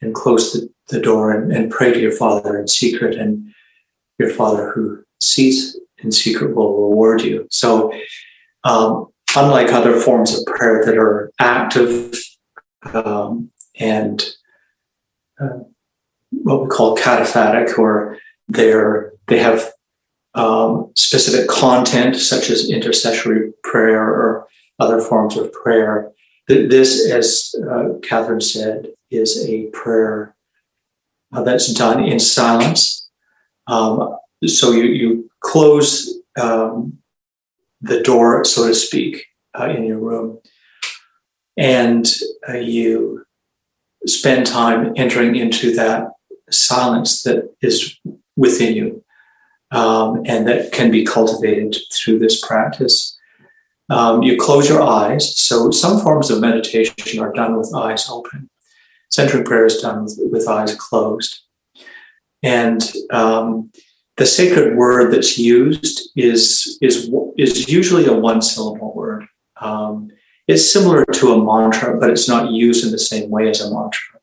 and 0.00 0.12
close 0.12 0.54
the, 0.54 0.68
the 0.88 1.00
door 1.00 1.30
and, 1.30 1.52
and 1.52 1.70
pray 1.70 1.92
to 1.92 2.00
your 2.00 2.10
Father 2.10 2.58
in 2.58 2.66
secret, 2.66 3.14
and 3.14 3.54
your 4.18 4.30
Father 4.30 4.72
who 4.72 5.04
sees 5.20 5.78
in 6.02 6.12
secret 6.12 6.54
will 6.54 6.88
reward 6.88 7.22
you. 7.22 7.46
So, 7.50 7.92
um, 8.64 9.08
unlike 9.36 9.72
other 9.72 9.98
forms 9.98 10.38
of 10.38 10.44
prayer 10.46 10.84
that 10.84 10.96
are 10.96 11.30
active 11.38 12.18
um, 12.92 13.50
and 13.78 14.24
uh, 15.40 15.60
what 16.30 16.62
we 16.62 16.68
call 16.68 16.96
cataphatic, 16.96 17.78
or 17.78 18.18
they're 18.48 19.12
they 19.26 19.38
have 19.38 19.72
um, 20.34 20.92
specific 20.94 21.48
content, 21.48 22.16
such 22.16 22.50
as 22.50 22.70
intercessory 22.70 23.52
prayer 23.62 24.02
or 24.02 24.48
other 24.78 25.00
forms 25.00 25.36
of 25.36 25.52
prayer. 25.52 26.10
This, 26.46 27.08
as 27.10 27.54
uh, 27.70 27.98
Catherine 28.02 28.40
said, 28.40 28.88
is 29.10 29.46
a 29.46 29.66
prayer 29.66 30.34
uh, 31.32 31.42
that's 31.42 31.72
done 31.72 32.02
in 32.02 32.18
silence. 32.18 33.08
Um, 33.68 34.16
so 34.46 34.72
you, 34.72 34.84
you 34.84 35.29
close 35.40 36.18
um, 36.40 36.98
the 37.80 38.02
door, 38.02 38.44
so 38.44 38.68
to 38.68 38.74
speak, 38.74 39.26
uh, 39.58 39.68
in 39.68 39.84
your 39.84 39.98
room, 39.98 40.38
and 41.56 42.06
uh, 42.48 42.56
you 42.56 43.24
spend 44.06 44.46
time 44.46 44.92
entering 44.96 45.36
into 45.36 45.74
that 45.74 46.08
silence 46.50 47.22
that 47.22 47.54
is 47.60 47.98
within 48.36 48.74
you 48.74 49.04
um, 49.70 50.22
and 50.26 50.46
that 50.48 50.72
can 50.72 50.90
be 50.90 51.04
cultivated 51.04 51.76
through 51.92 52.18
this 52.18 52.44
practice. 52.44 53.16
Um, 53.88 54.22
you 54.22 54.36
close 54.36 54.68
your 54.68 54.82
eyes. 54.82 55.36
So, 55.36 55.70
some 55.70 56.00
forms 56.00 56.30
of 56.30 56.40
meditation 56.40 57.20
are 57.20 57.32
done 57.32 57.56
with 57.56 57.74
eyes 57.74 58.08
open. 58.08 58.48
Centering 59.10 59.44
prayer 59.44 59.66
is 59.66 59.78
done 59.78 60.04
with, 60.04 60.18
with 60.30 60.48
eyes 60.48 60.74
closed. 60.76 61.40
And 62.42 62.82
um, 63.10 63.70
the 64.20 64.26
sacred 64.26 64.76
word 64.76 65.14
that's 65.14 65.38
used 65.38 66.10
is, 66.14 66.76
is, 66.82 67.10
is 67.38 67.70
usually 67.70 68.04
a 68.04 68.12
one 68.12 68.42
syllable 68.42 68.94
word. 68.94 69.24
Um, 69.62 70.10
it's 70.46 70.70
similar 70.70 71.06
to 71.06 71.32
a 71.32 71.42
mantra, 71.42 71.98
but 71.98 72.10
it's 72.10 72.28
not 72.28 72.50
used 72.50 72.84
in 72.84 72.92
the 72.92 72.98
same 72.98 73.30
way 73.30 73.48
as 73.48 73.62
a 73.62 73.72
mantra. 73.72 74.20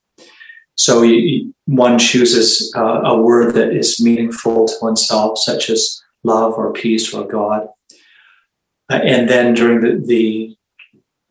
So 0.76 1.02
you, 1.02 1.52
one 1.66 1.98
chooses 1.98 2.72
uh, 2.78 3.02
a 3.06 3.20
word 3.20 3.56
that 3.56 3.76
is 3.76 4.00
meaningful 4.00 4.68
to 4.68 4.74
oneself, 4.84 5.40
such 5.40 5.72
as 5.72 6.00
love 6.24 6.54
or 6.54 6.74
peace 6.74 7.12
or 7.12 7.28
God. 7.28 7.68
Uh, 8.92 9.00
and 9.04 9.28
then 9.28 9.56
during 9.56 9.82
the, 9.82 10.06
the 10.06 10.56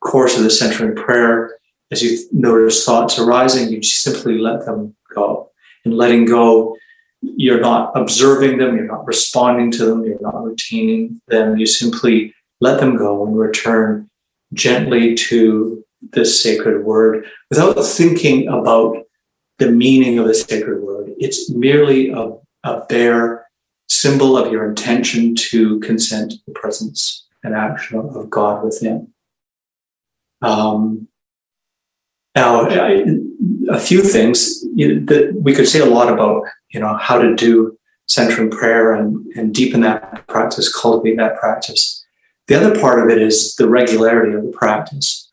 course 0.00 0.36
of 0.36 0.42
the 0.42 0.50
centering 0.50 0.96
prayer, 0.96 1.56
as 1.92 2.02
you 2.02 2.18
notice 2.32 2.84
thoughts 2.84 3.16
arising, 3.16 3.70
you 3.70 3.80
simply 3.84 4.38
let 4.38 4.66
them 4.66 4.96
go. 5.14 5.52
And 5.84 5.96
letting 5.96 6.24
go, 6.24 6.76
you're 7.36 7.60
not 7.60 7.92
observing 7.94 8.58
them, 8.58 8.76
you're 8.76 8.86
not 8.86 9.06
responding 9.06 9.70
to 9.72 9.84
them, 9.84 10.04
you're 10.04 10.20
not 10.20 10.44
retaining 10.44 11.20
them. 11.28 11.56
You 11.56 11.66
simply 11.66 12.34
let 12.60 12.80
them 12.80 12.96
go 12.96 13.26
and 13.26 13.38
return 13.38 14.08
gently 14.54 15.14
to 15.14 15.84
this 16.12 16.40
sacred 16.40 16.84
word 16.84 17.26
without 17.50 17.74
thinking 17.82 18.48
about 18.48 19.04
the 19.58 19.70
meaning 19.70 20.18
of 20.18 20.26
the 20.26 20.34
sacred 20.34 20.82
word. 20.82 21.12
It's 21.18 21.50
merely 21.50 22.10
a, 22.10 22.32
a 22.64 22.80
bare 22.88 23.46
symbol 23.88 24.36
of 24.36 24.52
your 24.52 24.68
intention 24.68 25.34
to 25.34 25.80
consent 25.80 26.32
to 26.32 26.38
the 26.46 26.52
presence 26.52 27.26
and 27.42 27.54
action 27.54 27.98
of 27.98 28.30
God 28.30 28.64
within. 28.64 29.12
Um, 30.42 31.08
now, 32.34 32.68
I, 32.68 33.04
a 33.70 33.78
few 33.78 34.02
things 34.02 34.62
you 34.74 35.00
know, 35.00 35.06
that 35.06 35.34
we 35.34 35.54
could 35.54 35.66
say 35.66 35.80
a 35.80 35.86
lot 35.86 36.12
about, 36.12 36.44
you 36.76 36.82
know, 36.82 36.94
how 36.98 37.16
to 37.16 37.34
do 37.34 37.76
centering 38.06 38.50
prayer 38.50 38.92
and, 38.92 39.26
and 39.34 39.54
deepen 39.54 39.80
that 39.80 40.26
practice, 40.26 40.70
cultivate 40.70 41.16
that 41.16 41.38
practice. 41.38 42.04
The 42.48 42.54
other 42.54 42.78
part 42.78 43.02
of 43.02 43.08
it 43.08 43.20
is 43.20 43.56
the 43.56 43.66
regularity 43.66 44.34
of 44.34 44.44
the 44.44 44.52
practice. 44.52 45.32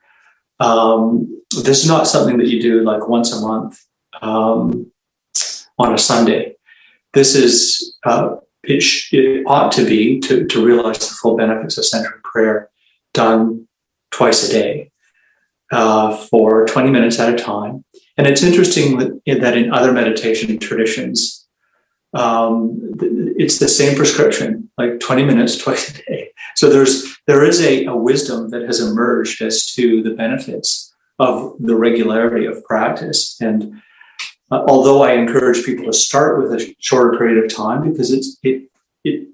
Um, 0.61 1.41
this 1.49 1.83
is 1.83 1.87
not 1.87 2.07
something 2.07 2.37
that 2.37 2.47
you 2.47 2.61
do 2.61 2.81
like 2.81 3.09
once 3.09 3.33
a 3.33 3.41
month 3.41 3.77
um, 4.21 4.89
on 5.77 5.93
a 5.93 5.97
Sunday. 5.97 6.55
This 7.13 7.35
is, 7.35 7.97
uh, 8.05 8.37
it, 8.63 8.81
sh- 8.81 9.13
it, 9.13 9.43
ought 9.45 9.73
to 9.73 9.85
be 9.85 10.21
to, 10.21 10.47
to 10.47 10.65
realize 10.65 10.99
the 10.99 11.13
full 11.13 11.35
benefits 11.35 11.77
of 11.77 11.83
centering 11.83 12.21
prayer 12.23 12.69
done 13.13 13.67
twice 14.11 14.47
a 14.49 14.53
day 14.53 14.91
uh, 15.73 16.15
for 16.15 16.65
20 16.67 16.89
minutes 16.89 17.19
at 17.19 17.33
a 17.33 17.35
time. 17.35 17.83
And 18.17 18.27
it's 18.27 18.43
interesting 18.43 18.97
that, 18.97 19.57
in 19.57 19.73
other 19.73 19.91
meditation 19.91 20.59
traditions, 20.59 21.47
um, 22.13 22.79
it's 23.37 23.57
the 23.57 23.67
same 23.67 23.95
prescription, 23.95 24.69
like 24.77 24.99
20 24.99 25.25
minutes 25.25 25.57
twice 25.63 25.89
a 25.89 26.03
day. 26.03 26.31
So 26.55 26.69
there's 26.69 27.17
there 27.25 27.43
is 27.43 27.61
a, 27.61 27.85
a 27.85 27.95
wisdom 27.95 28.49
that 28.49 28.63
has 28.63 28.79
emerged 28.79 29.41
as 29.41 29.65
to 29.73 30.03
the 30.03 30.11
benefits 30.11 30.93
of 31.19 31.55
the 31.59 31.75
regularity 31.75 32.45
of 32.45 32.63
practice. 32.65 33.39
And 33.41 33.81
uh, 34.51 34.63
although 34.67 35.03
I 35.03 35.13
encourage 35.13 35.65
people 35.65 35.85
to 35.85 35.93
start 35.93 36.41
with 36.41 36.53
a 36.53 36.75
shorter 36.79 37.17
period 37.17 37.43
of 37.43 37.55
time 37.55 37.89
because 37.89 38.11
it's 38.11 38.37
it 38.43 38.69
it 39.03 39.27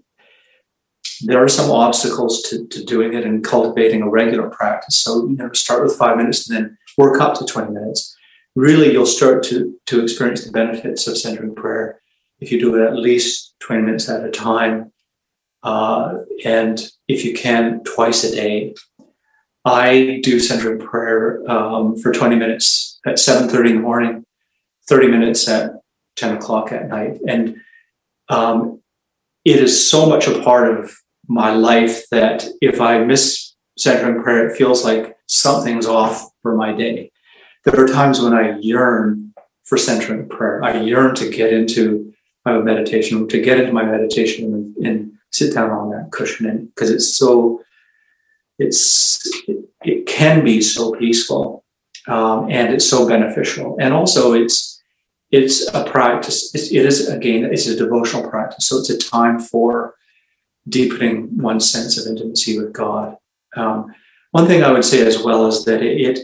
there 1.22 1.44
are 1.44 1.50
some 1.50 1.70
obstacles 1.70 2.42
to, 2.44 2.66
to 2.68 2.84
doing 2.86 3.14
it 3.14 3.26
and 3.26 3.44
cultivating 3.44 4.04
a 4.04 4.10
regular 4.10 4.50
practice. 4.50 4.96
So 4.96 5.28
you 5.28 5.36
know, 5.36 5.52
start 5.52 5.84
with 5.84 5.98
five 5.98 6.16
minutes 6.16 6.50
and 6.50 6.58
then 6.58 6.78
work 6.98 7.20
up 7.20 7.38
to 7.40 7.46
20 7.46 7.72
minutes. 7.74 8.16
Really, 8.56 8.92
you'll 8.92 9.06
start 9.06 9.44
to 9.44 9.80
to 9.88 10.04
experience 10.04 10.46
the 10.46 10.52
benefits 10.52 11.08
of 11.08 11.18
centering 11.18 11.56
prayer 11.56 12.02
if 12.40 12.52
you 12.52 12.60
do 12.60 12.76
it 12.76 12.88
at 12.88 12.96
least 12.96 13.56
20 13.60 13.82
minutes 13.84 14.10
at 14.10 14.24
a 14.24 14.32
time, 14.32 14.92
uh, 15.64 16.16
and 16.46 16.90
if 17.08 17.26
you 17.26 17.34
can, 17.34 17.84
twice 17.84 18.24
a 18.24 18.32
day. 18.32 18.76
I 19.66 20.22
do 20.24 20.40
centering 20.40 20.80
prayer 20.80 21.44
um, 21.52 21.98
for 21.98 22.12
20 22.14 22.36
minutes 22.38 23.00
at 23.06 23.16
7:30 23.16 23.70
in 23.70 23.76
the 23.76 23.82
morning 23.82 24.26
30 24.90 25.08
minutes 25.08 25.48
at 25.48 25.74
10 26.18 26.38
o'clock 26.38 26.72
at 26.72 26.90
night. 26.90 27.20
And 27.28 27.58
um, 28.28 28.82
it 29.46 29.58
is 29.58 29.90
so 29.90 30.10
much 30.10 30.28
a 30.28 30.42
part 30.42 30.78
of 30.78 30.92
my 31.28 31.52
life 31.52 32.10
that 32.10 32.46
if 32.60 32.82
I 32.82 32.98
miss 33.04 33.56
centering 33.78 34.22
prayer, 34.22 34.50
it 34.50 34.58
feels 34.58 34.84
like 34.84 35.16
something's 35.28 35.86
off 35.86 36.28
for 36.42 36.56
my 36.56 36.74
day. 36.74 37.12
There 37.72 37.84
are 37.84 37.88
times 37.88 38.20
when 38.20 38.34
I 38.34 38.58
yearn 38.60 39.34
for 39.64 39.78
centering 39.78 40.28
prayer. 40.28 40.64
I 40.64 40.82
yearn 40.82 41.14
to 41.16 41.30
get 41.30 41.54
into 41.54 42.12
my 42.46 42.58
meditation, 42.58 43.28
to 43.28 43.42
get 43.42 43.60
into 43.60 43.74
my 43.74 43.86
meditation 43.86 44.54
and, 44.54 44.86
and 44.86 45.12
sit 45.32 45.54
down 45.54 45.70
on 45.70 45.92
that 45.92 46.12
cushion 46.12 46.48
and 46.48 46.74
because 46.74 46.90
it's 46.90 47.16
so, 47.16 47.62
it's, 48.58 49.24
it, 49.48 49.70
it, 49.84 50.08
can 50.08 50.44
be 50.44 50.62
so 50.62 50.94
peaceful 50.94 51.64
um, 52.08 52.50
and 52.50 52.74
it's 52.74 52.90
so 52.90 53.08
beneficial. 53.08 53.78
And 53.80 53.94
also 53.94 54.34
it's, 54.34 54.82
it's 55.30 55.68
a 55.76 55.84
practice. 55.84 56.54
It's, 56.56 56.72
it 56.72 56.86
is 56.86 57.08
again, 57.08 57.46
it's 57.46 57.68
a 57.68 57.76
devotional 57.76 58.28
practice. 58.28 58.68
So 58.68 58.80
it's 58.80 58.90
a 58.90 58.98
time 58.98 59.40
for 59.40 59.94
deepening 60.68 61.38
one's 61.38 61.70
sense 61.70 62.00
of 62.00 62.08
intimacy 62.08 62.58
with 62.58 62.74
God. 62.74 63.16
Um, 63.56 63.94
one 64.32 64.48
thing 64.48 64.64
I 64.64 64.72
would 64.72 64.86
say 64.86 65.06
as 65.06 65.22
well 65.22 65.46
is 65.46 65.66
that 65.66 65.84
it, 65.84 66.02
it 66.02 66.20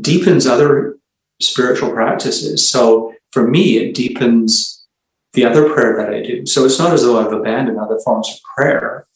deepens 0.00 0.46
other 0.46 0.96
spiritual 1.40 1.92
practices. 1.92 2.66
So 2.66 3.14
for 3.32 3.46
me, 3.46 3.78
it 3.78 3.94
deepens 3.94 4.84
the 5.32 5.44
other 5.44 5.72
prayer 5.72 5.96
that 5.96 6.14
I 6.14 6.22
do. 6.22 6.46
So 6.46 6.64
it's 6.64 6.78
not 6.78 6.92
as 6.92 7.02
though 7.02 7.18
I've 7.18 7.32
abandoned 7.32 7.78
other 7.78 7.98
forms 8.04 8.28
of 8.30 8.38
prayer. 8.56 9.06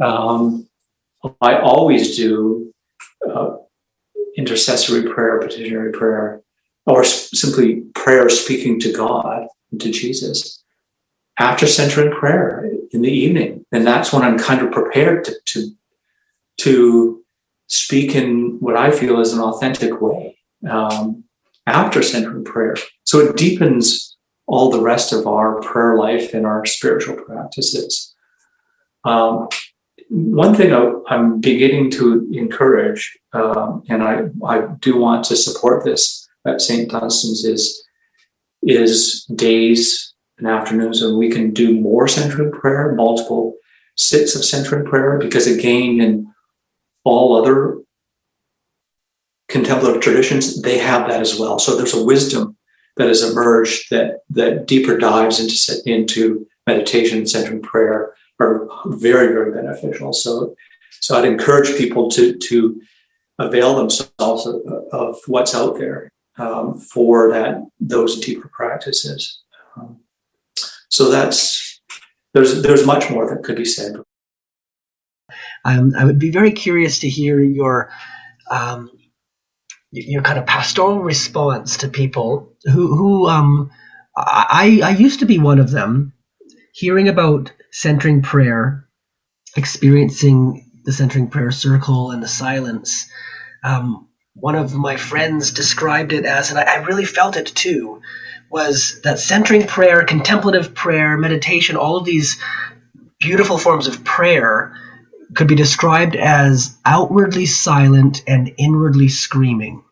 Um, 0.00 0.68
I 1.40 1.58
always 1.58 2.16
do 2.16 2.72
uh, 3.28 3.56
intercessory 4.36 5.12
prayer, 5.12 5.40
petitionary 5.40 5.92
prayer, 5.92 6.42
or 6.86 7.04
simply 7.04 7.82
prayer 7.94 8.28
speaking 8.30 8.80
to 8.80 8.92
God 8.92 9.46
and 9.70 9.80
to 9.80 9.90
Jesus 9.90 10.62
after 11.38 11.66
centering 11.66 12.12
prayer 12.12 12.70
in 12.90 13.02
the 13.02 13.12
evening. 13.12 13.64
And 13.70 13.86
that's 13.86 14.12
when 14.12 14.22
I'm 14.22 14.38
kind 14.38 14.62
of 14.62 14.72
prepared 14.72 15.24
to, 15.24 15.34
to, 15.46 15.70
to 16.58 17.24
speak 17.68 18.14
in 18.14 18.56
what 18.60 18.76
I 18.76 18.90
feel 18.90 19.20
is 19.20 19.32
an 19.32 19.40
authentic 19.40 20.00
way 20.00 20.36
um, 20.68 21.24
after 21.66 22.02
centering 22.02 22.44
prayer. 22.44 22.76
So 23.04 23.20
it 23.20 23.36
deepens 23.36 24.16
all 24.46 24.70
the 24.70 24.80
rest 24.80 25.12
of 25.12 25.26
our 25.26 25.60
prayer 25.60 25.96
life 25.96 26.34
and 26.34 26.46
our 26.46 26.64
spiritual 26.64 27.16
practices. 27.16 28.14
Um, 29.04 29.48
one 30.08 30.54
thing 30.54 30.72
I, 30.72 31.14
am 31.14 31.40
beginning 31.40 31.90
to 31.92 32.26
encourage, 32.32 33.18
um, 33.34 33.82
and 33.90 34.02
I, 34.02 34.22
I 34.46 34.66
do 34.80 34.98
want 34.98 35.24
to 35.26 35.36
support 35.36 35.84
this, 35.84 36.26
at 36.46 36.60
St. 36.60 36.90
Dunstan's 36.90 37.44
is 37.44 37.84
is 38.62 39.24
days 39.34 40.14
and 40.38 40.48
afternoons 40.48 41.00
and 41.00 41.16
we 41.16 41.30
can 41.30 41.52
do 41.52 41.78
more 41.80 42.08
centering 42.08 42.50
prayer, 42.50 42.94
multiple 42.94 43.54
sits 43.96 44.34
of 44.34 44.44
centering 44.44 44.84
prayer, 44.84 45.18
because 45.18 45.46
again, 45.46 46.00
in 46.00 46.32
all 47.04 47.36
other 47.36 47.78
contemplative 49.48 50.02
traditions, 50.02 50.60
they 50.62 50.78
have 50.78 51.08
that 51.08 51.20
as 51.20 51.38
well. 51.38 51.58
So 51.58 51.76
there's 51.76 51.94
a 51.94 52.04
wisdom 52.04 52.56
that 52.96 53.08
has 53.08 53.22
emerged 53.22 53.90
that 53.90 54.20
that 54.30 54.66
deeper 54.66 54.98
dives 54.98 55.40
into 55.40 55.90
into 55.90 56.46
meditation 56.66 57.18
and 57.18 57.30
centering 57.30 57.62
prayer 57.62 58.14
are 58.40 58.68
very, 58.86 59.28
very 59.28 59.52
beneficial. 59.52 60.12
So 60.12 60.54
so 61.00 61.16
I'd 61.16 61.24
encourage 61.24 61.76
people 61.76 62.10
to 62.10 62.36
to 62.36 62.80
avail 63.38 63.76
themselves 63.76 64.46
of, 64.46 64.56
of 64.92 65.16
what's 65.26 65.54
out 65.54 65.78
there 65.78 66.10
um, 66.38 66.76
for 66.76 67.30
that 67.30 67.62
those 67.80 68.20
deeper 68.20 68.48
practices. 68.48 69.42
Um, 69.76 70.00
so 70.90 71.10
that's 71.10 71.80
there's 72.34 72.62
there's 72.62 72.86
much 72.86 73.10
more 73.10 73.28
that 73.28 73.44
could 73.44 73.56
be 73.56 73.64
said. 73.64 73.96
Um, 75.68 75.94
I 75.98 76.04
would 76.06 76.18
be 76.18 76.30
very 76.30 76.52
curious 76.52 77.00
to 77.00 77.10
hear 77.10 77.40
your 77.42 77.90
um, 78.50 78.90
your 79.92 80.22
kind 80.22 80.38
of 80.38 80.46
pastoral 80.46 81.00
response 81.00 81.78
to 81.78 81.88
people 81.88 82.56
who 82.64 82.96
who 82.96 83.28
um, 83.28 83.70
I 84.16 84.80
I 84.84 84.90
used 84.90 85.20
to 85.20 85.26
be 85.26 85.38
one 85.38 85.60
of 85.60 85.70
them, 85.70 86.14
hearing 86.72 87.08
about 87.08 87.52
centering 87.72 88.22
prayer, 88.22 88.88
experiencing 89.56 90.70
the 90.84 90.92
centering 90.92 91.28
prayer 91.28 91.52
circle 91.52 92.12
and 92.12 92.22
the 92.22 92.28
silence. 92.28 93.06
Um, 93.64 94.08
one 94.34 94.56
of 94.56 94.74
my 94.74 94.96
friends 94.96 95.52
described 95.52 96.12
it 96.12 96.24
as, 96.24 96.50
and 96.50 96.58
I, 96.60 96.64
I 96.64 96.76
really 96.86 97.04
felt 97.06 97.36
it 97.36 97.46
too, 97.46 98.02
was 98.50 99.00
that 99.04 99.18
centering 99.20 99.66
prayer, 99.66 100.04
contemplative 100.04 100.74
prayer, 100.74 101.18
meditation, 101.18 101.76
all 101.76 101.98
of 101.98 102.06
these 102.06 102.38
beautiful 103.20 103.58
forms 103.58 103.88
of 103.88 104.04
prayer 104.04 104.74
could 105.34 105.48
be 105.48 105.54
described 105.54 106.16
as 106.16 106.76
outwardly 106.84 107.46
silent 107.46 108.22
and 108.26 108.52
inwardly 108.58 109.08
screaming. 109.08 109.84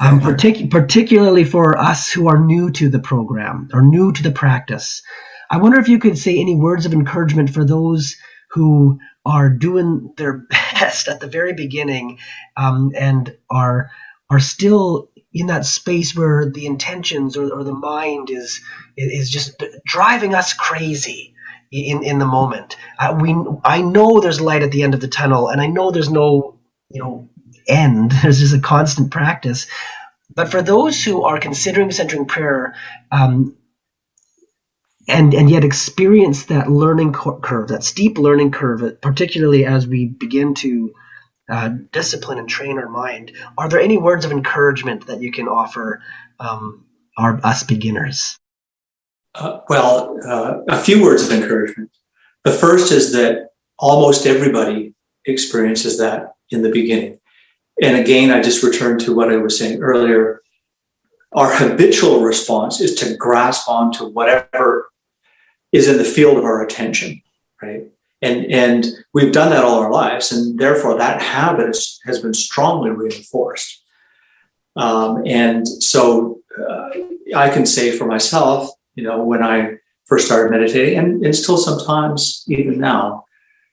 Um, 0.00 0.20
partic- 0.20 0.70
particularly 0.70 1.44
for 1.44 1.78
us 1.78 2.10
who 2.10 2.28
are 2.28 2.38
new 2.38 2.70
to 2.72 2.88
the 2.88 2.98
program 2.98 3.68
or 3.72 3.82
new 3.82 4.12
to 4.12 4.22
the 4.22 4.32
practice. 4.32 5.02
I 5.50 5.58
wonder 5.58 5.78
if 5.78 5.88
you 5.88 5.98
could 5.98 6.18
say 6.18 6.38
any 6.38 6.56
words 6.56 6.86
of 6.86 6.92
encouragement 6.92 7.50
for 7.50 7.64
those 7.64 8.16
who 8.50 8.98
are 9.24 9.48
doing 9.48 10.12
their 10.16 10.44
best 10.50 11.08
at 11.08 11.20
the 11.20 11.28
very 11.28 11.54
beginning 11.54 12.18
um, 12.56 12.92
and 12.96 13.36
are 13.50 13.90
are 14.28 14.40
still 14.40 15.08
in 15.32 15.46
that 15.46 15.64
space 15.64 16.16
where 16.16 16.50
the 16.50 16.66
intentions 16.66 17.36
or, 17.36 17.52
or 17.52 17.62
the 17.62 17.74
mind 17.74 18.30
is 18.30 18.60
is 18.96 19.30
just 19.30 19.62
driving 19.84 20.34
us 20.34 20.52
crazy 20.52 21.35
in 21.76 22.02
in 22.02 22.18
the 22.18 22.26
moment. 22.26 22.76
Uh, 22.98 23.16
we 23.20 23.36
I 23.64 23.82
know 23.82 24.20
there's 24.20 24.40
light 24.40 24.62
at 24.62 24.70
the 24.70 24.82
end 24.82 24.94
of 24.94 25.00
the 25.00 25.08
tunnel, 25.08 25.48
and 25.48 25.60
I 25.60 25.66
know 25.66 25.90
there's 25.90 26.10
no 26.10 26.58
you 26.90 27.02
know 27.02 27.28
end. 27.68 28.12
There's 28.22 28.38
just 28.38 28.54
a 28.54 28.60
constant 28.60 29.10
practice. 29.10 29.66
But 30.34 30.50
for 30.50 30.62
those 30.62 31.02
who 31.02 31.24
are 31.24 31.40
considering 31.40 31.90
centering 31.90 32.26
prayer, 32.26 32.74
um, 33.10 33.56
and 35.08 35.34
and 35.34 35.50
yet 35.50 35.64
experience 35.64 36.46
that 36.46 36.70
learning 36.70 37.12
curve, 37.12 37.68
that 37.68 37.84
steep 37.84 38.18
learning 38.18 38.52
curve, 38.52 39.00
particularly 39.00 39.64
as 39.64 39.86
we 39.86 40.06
begin 40.06 40.54
to 40.54 40.92
uh, 41.48 41.70
discipline 41.92 42.38
and 42.38 42.48
train 42.48 42.78
our 42.78 42.88
mind. 42.88 43.32
Are 43.56 43.68
there 43.68 43.80
any 43.80 43.98
words 43.98 44.24
of 44.24 44.32
encouragement 44.32 45.06
that 45.06 45.22
you 45.22 45.30
can 45.30 45.48
offer 45.48 46.02
um, 46.40 46.86
our 47.16 47.40
us 47.44 47.62
beginners? 47.62 48.38
Uh, 49.36 49.60
well, 49.68 50.18
uh, 50.26 50.60
a 50.68 50.78
few 50.78 51.02
words 51.02 51.26
of 51.26 51.32
encouragement. 51.32 51.90
The 52.44 52.52
first 52.52 52.90
is 52.90 53.12
that 53.12 53.50
almost 53.78 54.26
everybody 54.26 54.94
experiences 55.26 55.98
that 55.98 56.36
in 56.50 56.62
the 56.62 56.70
beginning. 56.70 57.20
And 57.82 57.98
again, 57.98 58.30
I 58.30 58.40
just 58.40 58.62
return 58.62 58.98
to 59.00 59.14
what 59.14 59.30
I 59.30 59.36
was 59.36 59.58
saying 59.58 59.82
earlier. 59.82 60.40
Our 61.32 61.54
habitual 61.54 62.22
response 62.22 62.80
is 62.80 62.94
to 62.96 63.14
grasp 63.16 63.68
onto 63.68 64.06
whatever 64.06 64.88
is 65.70 65.86
in 65.86 65.98
the 65.98 66.04
field 66.04 66.38
of 66.38 66.44
our 66.44 66.64
attention, 66.64 67.20
right? 67.60 67.84
And, 68.22 68.46
and 68.46 68.86
we've 69.12 69.32
done 69.32 69.50
that 69.50 69.64
all 69.64 69.80
our 69.80 69.92
lives, 69.92 70.32
and 70.32 70.58
therefore 70.58 70.96
that 70.96 71.20
habit 71.20 71.76
has 72.06 72.20
been 72.20 72.32
strongly 72.32 72.88
reinforced. 72.88 73.82
Um, 74.76 75.22
and 75.26 75.68
so 75.68 76.40
uh, 76.58 76.88
I 77.34 77.50
can 77.50 77.66
say 77.66 77.90
for 77.90 78.06
myself, 78.06 78.70
you 78.96 79.04
know, 79.04 79.22
when 79.22 79.42
I 79.42 79.76
first 80.06 80.26
started 80.26 80.50
meditating, 80.50 80.98
and, 80.98 81.24
and 81.24 81.36
still 81.36 81.58
sometimes 81.58 82.44
even 82.48 82.80
now, 82.80 83.24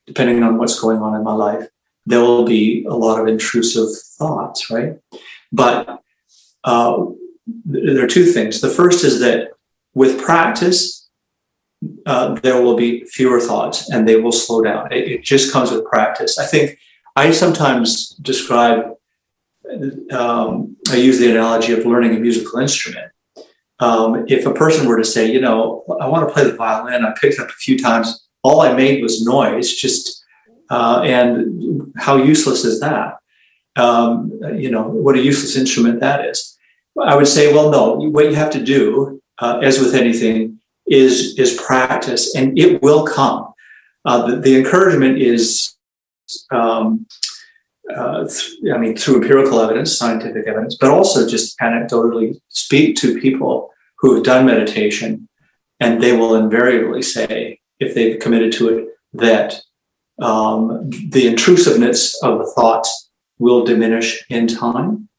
depending 0.05 0.43
on 0.43 0.57
what's 0.57 0.79
going 0.79 0.99
on 0.99 1.15
in 1.15 1.23
my 1.23 1.33
life, 1.33 1.67
there 2.05 2.19
will 2.19 2.45
be 2.45 2.85
a 2.89 2.93
lot 2.93 3.19
of 3.19 3.27
intrusive 3.27 3.89
thoughts, 4.17 4.69
right? 4.69 4.97
But 5.51 6.01
uh, 6.63 7.05
there 7.65 8.03
are 8.03 8.07
two 8.07 8.25
things. 8.25 8.61
The 8.61 8.69
first 8.69 9.03
is 9.03 9.19
that 9.21 9.51
with 9.93 10.21
practice, 10.21 11.09
uh, 12.05 12.35
there 12.41 12.61
will 12.61 12.75
be 12.75 13.05
fewer 13.05 13.39
thoughts 13.39 13.89
and 13.89 14.07
they 14.07 14.19
will 14.19 14.31
slow 14.31 14.61
down. 14.61 14.91
It, 14.91 15.07
it, 15.07 15.23
just 15.23 15.51
comes 15.51 15.71
with 15.71 15.85
practice. 15.85 16.37
I 16.37 16.45
think 16.45 16.77
I 17.15 17.31
sometimes 17.31 18.09
describe, 18.21 18.93
um, 20.11 20.77
I 20.89 20.95
use 20.95 21.19
the 21.19 21.31
analogy 21.31 21.73
of 21.73 21.85
learning 21.85 22.15
a 22.15 22.19
musical 22.19 22.59
instrument. 22.59 23.12
Um, 23.79 24.25
if 24.27 24.45
a 24.45 24.53
person 24.53 24.87
were 24.87 24.97
to 24.97 25.03
say, 25.03 25.31
you 25.31 25.41
know, 25.41 25.83
I 25.99 26.07
want 26.07 26.27
to 26.27 26.33
play 26.33 26.43
the 26.43 26.55
violin, 26.55 27.05
I 27.05 27.13
picked 27.19 27.39
up 27.39 27.49
a 27.49 27.53
few 27.53 27.77
times, 27.77 28.27
all 28.43 28.61
I 28.61 28.73
made 28.73 29.01
was 29.01 29.25
noise, 29.25 29.73
just, 29.73 30.23
uh, 30.69 31.01
and 31.05 31.93
how 31.97 32.17
useless 32.17 32.63
is 32.65 32.79
that? 32.79 33.17
Um, 33.75 34.31
you 34.55 34.69
know, 34.69 34.83
what 34.83 35.15
a 35.15 35.21
useless 35.21 35.55
instrument 35.55 35.99
that 36.01 36.25
is. 36.25 36.57
I 37.01 37.15
would 37.15 37.27
say, 37.27 37.51
well, 37.51 37.71
no, 37.71 37.93
what 37.93 38.25
you 38.25 38.35
have 38.35 38.51
to 38.51 38.63
do, 38.63 39.21
uh, 39.39 39.59
as 39.63 39.79
with 39.79 39.95
anything, 39.95 40.59
is 40.85 41.37
is 41.39 41.59
practice, 41.59 42.35
and 42.35 42.57
it 42.59 42.81
will 42.81 43.05
come. 43.05 43.53
Uh, 44.05 44.27
the, 44.27 44.35
the, 44.37 44.57
encouragement 44.57 45.17
is, 45.17 45.75
um, 46.51 47.05
uh, 47.95 48.27
I 48.73 48.77
mean, 48.77 48.95
through 48.95 49.21
empirical 49.21 49.59
evidence, 49.59 49.97
scientific 49.97 50.47
evidence, 50.47 50.77
but 50.79 50.89
also 50.89 51.27
just 51.27 51.57
anecdotally 51.59 52.39
speak 52.49 52.95
to 52.97 53.19
people 53.19 53.71
who 53.97 54.15
have 54.15 54.23
done 54.23 54.45
meditation, 54.45 55.27
and 55.79 56.01
they 56.01 56.15
will 56.15 56.35
invariably 56.35 57.01
say, 57.01 57.59
if 57.79 57.95
they've 57.95 58.19
committed 58.19 58.51
to 58.53 58.69
it, 58.69 58.87
that 59.13 59.61
um, 60.21 60.89
the 61.09 61.27
intrusiveness 61.27 62.21
of 62.23 62.39
the 62.39 62.51
thoughts 62.55 63.09
will 63.39 63.63
diminish 63.63 64.23
in 64.29 64.47
time. 64.47 65.09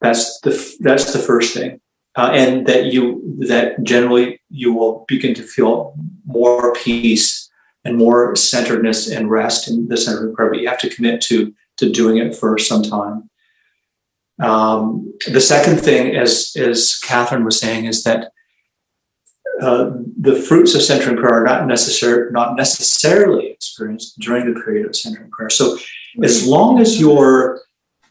That's 0.00 0.40
the 0.40 0.76
that's 0.80 1.12
the 1.12 1.18
first 1.18 1.54
thing 1.54 1.80
uh, 2.16 2.30
and 2.32 2.66
that 2.66 2.86
you 2.86 3.22
that 3.38 3.82
generally 3.82 4.40
you 4.50 4.72
will 4.72 5.04
begin 5.08 5.34
to 5.34 5.42
feel 5.42 5.94
more 6.26 6.74
peace 6.74 7.48
and 7.84 7.96
more 7.96 8.36
centeredness 8.36 9.10
and 9.10 9.30
rest 9.30 9.68
in 9.68 9.88
the 9.88 9.96
center 9.96 10.28
of 10.28 10.34
prayer. 10.34 10.50
But 10.50 10.60
you 10.60 10.68
have 10.68 10.80
to 10.80 10.94
commit 10.94 11.20
to 11.22 11.54
to 11.80 11.90
doing 11.90 12.18
it 12.18 12.34
for 12.34 12.56
some 12.58 12.82
time. 12.82 13.28
Um, 14.40 15.12
the 15.26 15.40
second 15.40 15.78
thing, 15.78 16.16
as 16.16 16.54
as 16.56 16.98
Catherine 16.98 17.44
was 17.44 17.60
saying, 17.60 17.84
is 17.84 18.04
that 18.04 18.32
uh, 19.60 19.90
the 20.18 20.34
fruits 20.34 20.74
of 20.74 20.80
centering 20.80 21.16
prayer 21.16 21.42
are 21.42 21.44
not 21.44 21.66
necessary, 21.66 22.32
not 22.32 22.56
necessarily 22.56 23.50
experienced 23.50 24.18
during 24.18 24.52
the 24.52 24.58
period 24.60 24.86
of 24.86 24.96
centering 24.96 25.30
prayer. 25.30 25.50
So, 25.50 25.78
as 26.22 26.46
long 26.46 26.80
as 26.80 26.98
you're 26.98 27.60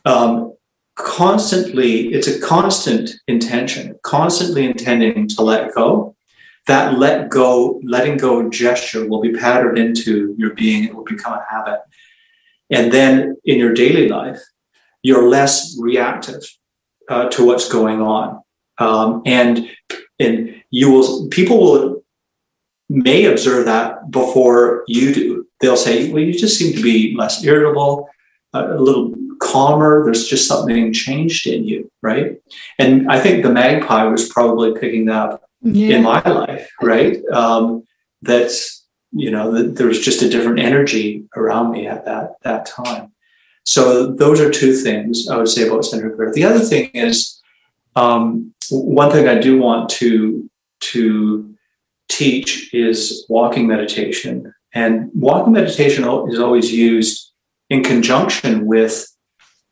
um, 0.06 0.54
constantly, 0.96 2.14
it's 2.14 2.28
a 2.28 2.40
constant 2.40 3.12
intention, 3.28 3.98
constantly 4.04 4.66
intending 4.66 5.28
to 5.30 5.42
let 5.42 5.74
go. 5.74 6.16
That 6.68 7.00
let 7.00 7.30
go, 7.30 7.82
letting 7.84 8.18
go 8.18 8.48
gesture 8.50 9.08
will 9.10 9.22
be 9.22 9.34
patterned 9.34 9.80
into 9.80 10.36
your 10.38 10.54
being. 10.54 10.84
It 10.84 10.94
will 10.94 11.06
become 11.06 11.34
a 11.34 11.44
habit. 11.50 11.80
And 12.70 12.92
then 12.92 13.38
in 13.46 13.58
your 13.58 13.74
daily 13.74 14.08
life, 14.08 14.40
you're 15.02 15.28
less 15.28 15.76
reactive 15.80 16.44
uh, 17.10 17.30
to 17.30 17.46
what's 17.46 17.70
going 17.70 18.02
on. 18.02 18.42
Um, 18.78 19.22
and, 19.26 19.70
and 20.20 20.62
you 20.72 20.92
will, 20.92 21.28
people 21.30 21.60
will, 21.60 22.04
may 22.90 23.26
observe 23.26 23.66
that 23.66 24.10
before 24.12 24.84
you 24.88 25.14
do. 25.14 25.48
They'll 25.62 25.78
say, 25.78 26.12
well, 26.12 26.24
you 26.24 26.34
just 26.34 26.58
seem 26.58 26.76
to 26.76 26.82
be 26.82 27.16
less 27.16 27.44
irritable, 27.44 28.10
a 28.54 28.76
little 28.76 29.14
calmer. 29.40 30.04
There's 30.06 30.28
just 30.28 30.48
something 30.48 30.94
changed 30.94 31.48
in 31.48 31.66
you, 31.66 31.92
right? 32.02 32.42
And 32.78 33.12
I 33.12 33.20
think 33.20 33.44
the 33.44 33.52
magpie 33.52 34.06
was 34.06 34.30
probably 34.30 34.80
picking 34.80 35.06
that 35.06 35.30
up 35.30 35.44
yeah. 35.62 35.98
in 35.98 36.04
my 36.04 36.22
life, 36.22 36.70
right? 36.82 37.24
Um, 37.32 37.84
that's 38.22 38.79
you 39.12 39.32
know 39.32 39.52
that 39.52 39.76
there 39.76 39.88
was 39.88 40.00
just 40.00 40.22
a 40.22 40.30
different 40.30 40.60
energy 40.60 41.26
around 41.36 41.72
me 41.72 41.88
at 41.88 42.06
that 42.06 42.36
that 42.44 42.66
time. 42.66 43.12
So 43.64 44.08
those 44.08 44.40
are 44.40 44.50
two 44.50 44.74
things 44.74 45.28
I 45.30 45.38
would 45.38 45.50
say 45.50 45.68
about 45.68 45.86
centered 45.86 46.16
prayer. 46.16 46.34
The 46.34 46.44
other 46.44 46.60
thing 46.60 46.90
is 46.94 47.42
um, 47.96 48.54
one 48.70 49.12
thing 49.12 49.28
I 49.28 49.40
do 49.40 49.60
want 49.60 49.90
to 49.92 50.50
to 50.82 51.56
teach 52.08 52.74
is 52.74 53.26
walking 53.30 53.68
meditation, 53.68 54.54
and 54.74 55.10
walking 55.14 55.54
meditation 55.54 56.04
is 56.30 56.40
always 56.40 56.72
used 56.72 57.32
in 57.70 57.84
conjunction 57.84 58.66
with 58.66 59.08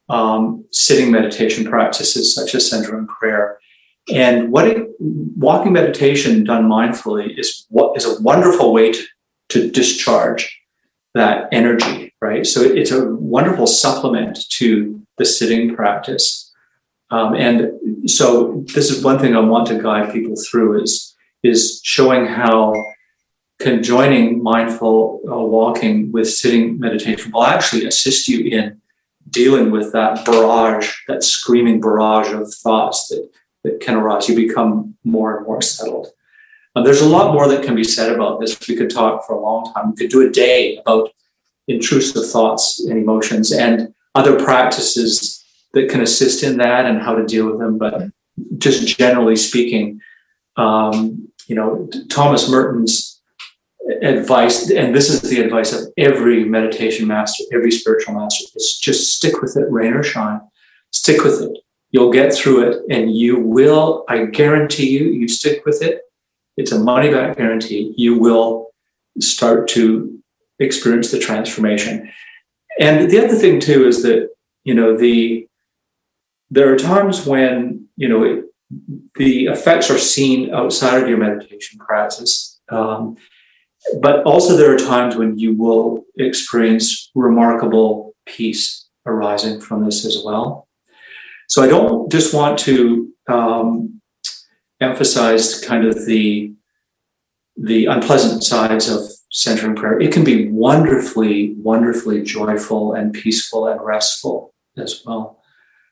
um, 0.10 0.66
sitting 0.72 1.12
meditation 1.12 1.66
practices 1.66 2.34
such 2.34 2.56
as 2.56 2.70
centering 2.70 3.08
prayer. 3.08 3.60
And 4.14 4.52
what 4.52 4.68
it, 4.68 4.88
walking 5.00 5.74
meditation 5.74 6.44
done 6.44 6.70
mindfully 6.70 7.38
is 7.38 7.66
what 7.70 7.98
is 7.98 8.06
a 8.06 8.22
wonderful 8.22 8.72
way 8.72 8.94
to, 8.94 9.04
to 9.50 9.70
discharge 9.72 10.60
that 11.14 11.50
energy, 11.52 12.14
right? 12.22 12.45
So 12.45 12.62
it's 12.62 12.91
a 12.91 13.06
wonderful 13.06 13.68
supplement 13.68 14.50
to 14.52 15.02
the 15.18 15.26
sitting 15.26 15.76
practice. 15.76 16.54
Um, 17.10 17.34
and 17.36 18.10
so 18.10 18.64
this 18.74 18.91
is 18.91 19.04
one 19.04 19.20
thing 19.20 19.36
I 19.36 19.39
want 19.39 19.68
to 19.68 19.82
guide 19.82 20.12
people 20.12 20.36
through 20.36 20.82
is, 20.82 21.16
is 21.43 21.80
showing 21.84 22.26
how 22.26 22.74
conjoining 23.60 24.43
mindful 24.43 25.22
uh, 25.28 25.38
walking 25.38 26.12
with 26.12 26.30
sitting 26.30 26.80
meditation 26.80 27.32
will 27.32 27.43
actually 27.43 27.86
assist 27.86 28.28
you 28.28 28.45
in 28.45 28.80
dealing 29.30 29.72
with 29.72 29.91
that 29.93 30.24
barrage, 30.26 30.93
that 31.08 31.24
screaming 31.24 31.82
barrage 31.82 32.32
of 32.32 32.54
thoughts 32.54 33.08
that, 33.08 33.30
that 33.64 33.80
can 33.80 33.95
arise. 33.95 34.30
You 34.30 34.36
become 34.36 34.95
more 35.04 35.38
and 35.38 35.45
more 35.45 35.62
settled. 35.62 36.08
There's 36.84 37.02
a 37.02 37.10
lot 37.10 37.34
more 37.34 37.48
that 37.48 37.64
can 37.64 37.76
be 37.76 37.84
said 37.84 38.12
about 38.12 38.40
this. 38.40 38.58
We 38.68 38.76
could 38.76 38.90
talk 38.90 39.26
for 39.26 39.36
a 39.36 39.42
long 39.42 39.74
time. 39.74 39.92
We 39.92 39.98
could 39.98 40.12
do 40.12 40.28
a 40.28 40.30
day 40.30 40.78
about 40.78 41.12
intrusive 41.68 42.30
thoughts 42.30 42.86
and 42.86 42.98
emotions 42.98 43.52
and 43.52 43.94
other 44.16 44.38
practices 44.44 45.44
that 45.74 45.90
can 45.90 46.02
assist 46.02 46.44
in 46.44 46.58
that 46.58 46.86
and 46.86 47.02
how 47.02 47.16
to 47.16 47.26
deal 47.26 47.46
with 47.48 47.60
them. 47.60 47.78
But 47.78 48.10
just 48.58 48.98
generally 48.98 49.36
speaking, 49.36 50.02
um, 50.56 51.30
you 51.48 51.56
know, 51.56 51.90
Thomas 52.10 52.50
Merton's 52.50 53.22
advice, 54.02 54.70
and 54.70 54.94
this 54.94 55.10
is 55.10 55.22
the 55.22 55.40
advice 55.40 55.74
of 55.74 55.88
every 55.98 56.44
meditation 56.44 57.08
master, 57.08 57.44
every 57.54 57.72
spiritual 57.72 58.16
master, 58.16 58.46
is 58.56 58.78
just 58.78 59.14
stick 59.14 59.42
with 59.42 59.56
it, 59.56 59.66
rain 59.70 59.94
or 59.94 60.04
shine. 60.04 60.42
Stick 60.92 61.24
with 61.24 61.42
it. 61.42 61.58
You'll 61.92 62.12
get 62.12 62.34
through 62.34 62.70
it, 62.70 62.84
and 62.90 63.16
you 63.16 63.40
will. 63.40 64.04
I 64.10 64.26
guarantee 64.26 64.90
you. 64.90 65.06
You 65.06 65.28
stick 65.28 65.66
with 65.66 65.82
it. 65.82 66.02
It's 66.58 66.72
a 66.72 66.80
money 66.80 67.12
back 67.12 67.38
guarantee. 67.38 67.93
You 67.95 68.18
will 68.18 68.72
start 69.20 69.68
to 69.70 70.20
experience 70.60 71.12
the 71.12 71.20
transformation. 71.20 72.12
And 72.80 73.10
the 73.10 73.24
other 73.24 73.36
thing 73.36 73.60
too 73.60 73.88
is 73.88 74.03
that 74.03 74.30
you 74.64 74.74
know 74.74 74.97
the 74.97 75.47
there 76.49 76.72
are 76.74 76.78
times 76.78 77.26
when 77.26 77.88
you 77.95 78.10
know 78.10 78.24
it, 78.24 78.45
the 79.16 79.45
effects 79.45 79.89
are 79.89 79.97
seen 79.97 80.53
outside 80.53 81.01
of 81.01 81.10
your 81.10 81.18
meditation 81.18 81.80
practice. 81.80 82.60
Um, 82.70 83.18
but 84.01 84.24
also, 84.24 84.58
there 84.58 84.74
are 84.74 84.78
times 84.78 85.16
when 85.16 85.38
you 85.38 85.55
will 85.55 86.03
experience 86.18 87.10
remarkable 87.16 88.16
peace 88.26 88.88
arising 89.05 89.62
from 89.62 89.86
this 89.86 90.05
as 90.05 90.22
well. 90.26 90.68
So, 91.47 91.64
I 91.64 91.68
don't 91.68 92.12
just 92.12 92.34
want 92.34 92.60
to 92.60 93.14
um, 93.30 93.97
emphasize 94.80 95.60
kind 95.62 95.86
of 95.86 96.06
the 96.06 96.54
the 97.56 97.88
unpleasant 97.88 98.44
sides 98.44 98.88
of 98.88 99.02
centering 99.32 99.76
prayer. 99.76 100.00
It 100.00 100.14
can 100.14 100.24
be 100.24 100.48
wonderfully, 100.50 101.56
wonderfully 101.58 102.22
joyful 102.22 102.94
and 102.94 103.12
peaceful 103.14 103.68
and 103.68 103.82
restful 103.82 104.54
as 104.78 105.02
well. 105.04 105.42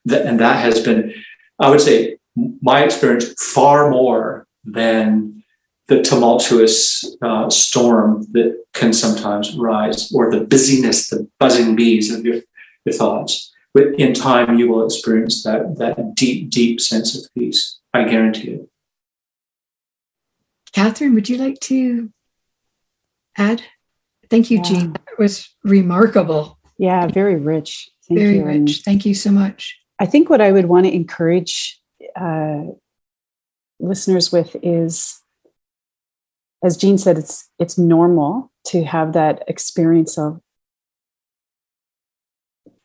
And 0.08 0.40
that 0.40 0.58
has 0.58 0.84
been, 0.84 1.12
I 1.60 1.72
would 1.72 1.82
say, 1.82 2.18
my 2.62 2.84
experience 2.84 3.34
far 3.42 3.90
more 3.90 4.46
than 4.64 5.44
the 5.88 6.02
tumultuous 6.02 7.16
uh, 7.22 7.50
storm 7.50 8.28
that 8.32 8.64
can 8.74 8.94
sometimes 8.94 9.56
rise, 9.56 10.12
or 10.12 10.32
the 10.32 10.42
busyness, 10.42 11.10
the 11.10 11.28
buzzing 11.40 11.76
bees 11.76 12.14
of 12.14 12.26
your, 12.26 12.42
your 12.86 12.94
thoughts. 12.94 13.52
But 13.74 14.00
in 14.00 14.14
time, 14.14 14.58
you 14.58 14.68
will 14.68 14.86
experience 14.86 15.44
that, 15.44 15.78
that 15.78 16.16
deep, 16.16 16.50
deep 16.50 16.80
sense 16.82 17.16
of 17.16 17.32
peace. 17.36 17.80
I 17.94 18.04
guarantee 18.04 18.52
it. 18.52 18.70
Catherine, 20.76 21.15
would 21.15 21.30
you 21.30 21.38
like 21.38 21.57
to 21.61 22.11
add? 23.38 23.63
Thank 24.30 24.51
you, 24.51 24.57
yeah. 24.57 24.63
Jean. 24.63 24.91
That 24.91 25.17
was 25.17 25.55
remarkable. 25.63 26.59
Yeah, 26.78 27.07
very 27.07 27.38
rich. 27.38 27.89
Thank 28.09 28.19
very 28.19 28.38
you. 28.38 28.43
rich. 28.43 28.55
And 28.57 28.76
Thank 28.84 29.05
you 29.05 29.15
so 29.15 29.32
much. 29.32 29.80
I 29.99 30.05
think 30.05 30.30
what 30.30 30.41
I 30.41 30.51
would 30.51 30.65
want 30.65 30.86
to 30.86 30.93
encourage 30.93 31.80
uh, 32.17 32.63
listeners 33.80 34.34
with 34.34 34.57
is, 34.61 35.17
as 36.61 36.76
Jean 36.76 36.97
said, 36.97 37.17
it's 37.17 37.49
it's 37.57 37.78
normal 37.78 38.51
to 38.65 38.84
have 38.84 39.13
that 39.13 39.43
experience 39.47 40.17
of 40.17 40.41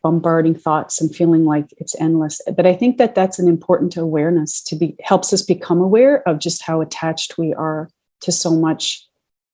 bombarding 0.02 0.54
thoughts 0.54 1.00
and 1.00 1.14
feeling 1.14 1.44
like 1.44 1.66
it's 1.78 1.98
endless. 2.00 2.40
But 2.56 2.66
I 2.66 2.74
think 2.74 2.98
that 2.98 3.14
that's 3.14 3.38
an 3.38 3.48
important 3.48 3.96
awareness 3.96 4.62
to 4.62 4.76
be 4.76 4.96
helps 5.02 5.32
us 5.32 5.42
become 5.42 5.80
aware 5.80 6.26
of 6.28 6.38
just 6.38 6.62
how 6.62 6.80
attached 6.80 7.36
we 7.38 7.52
are 7.54 7.90
to 8.20 8.32
so 8.32 8.50
much 8.54 9.06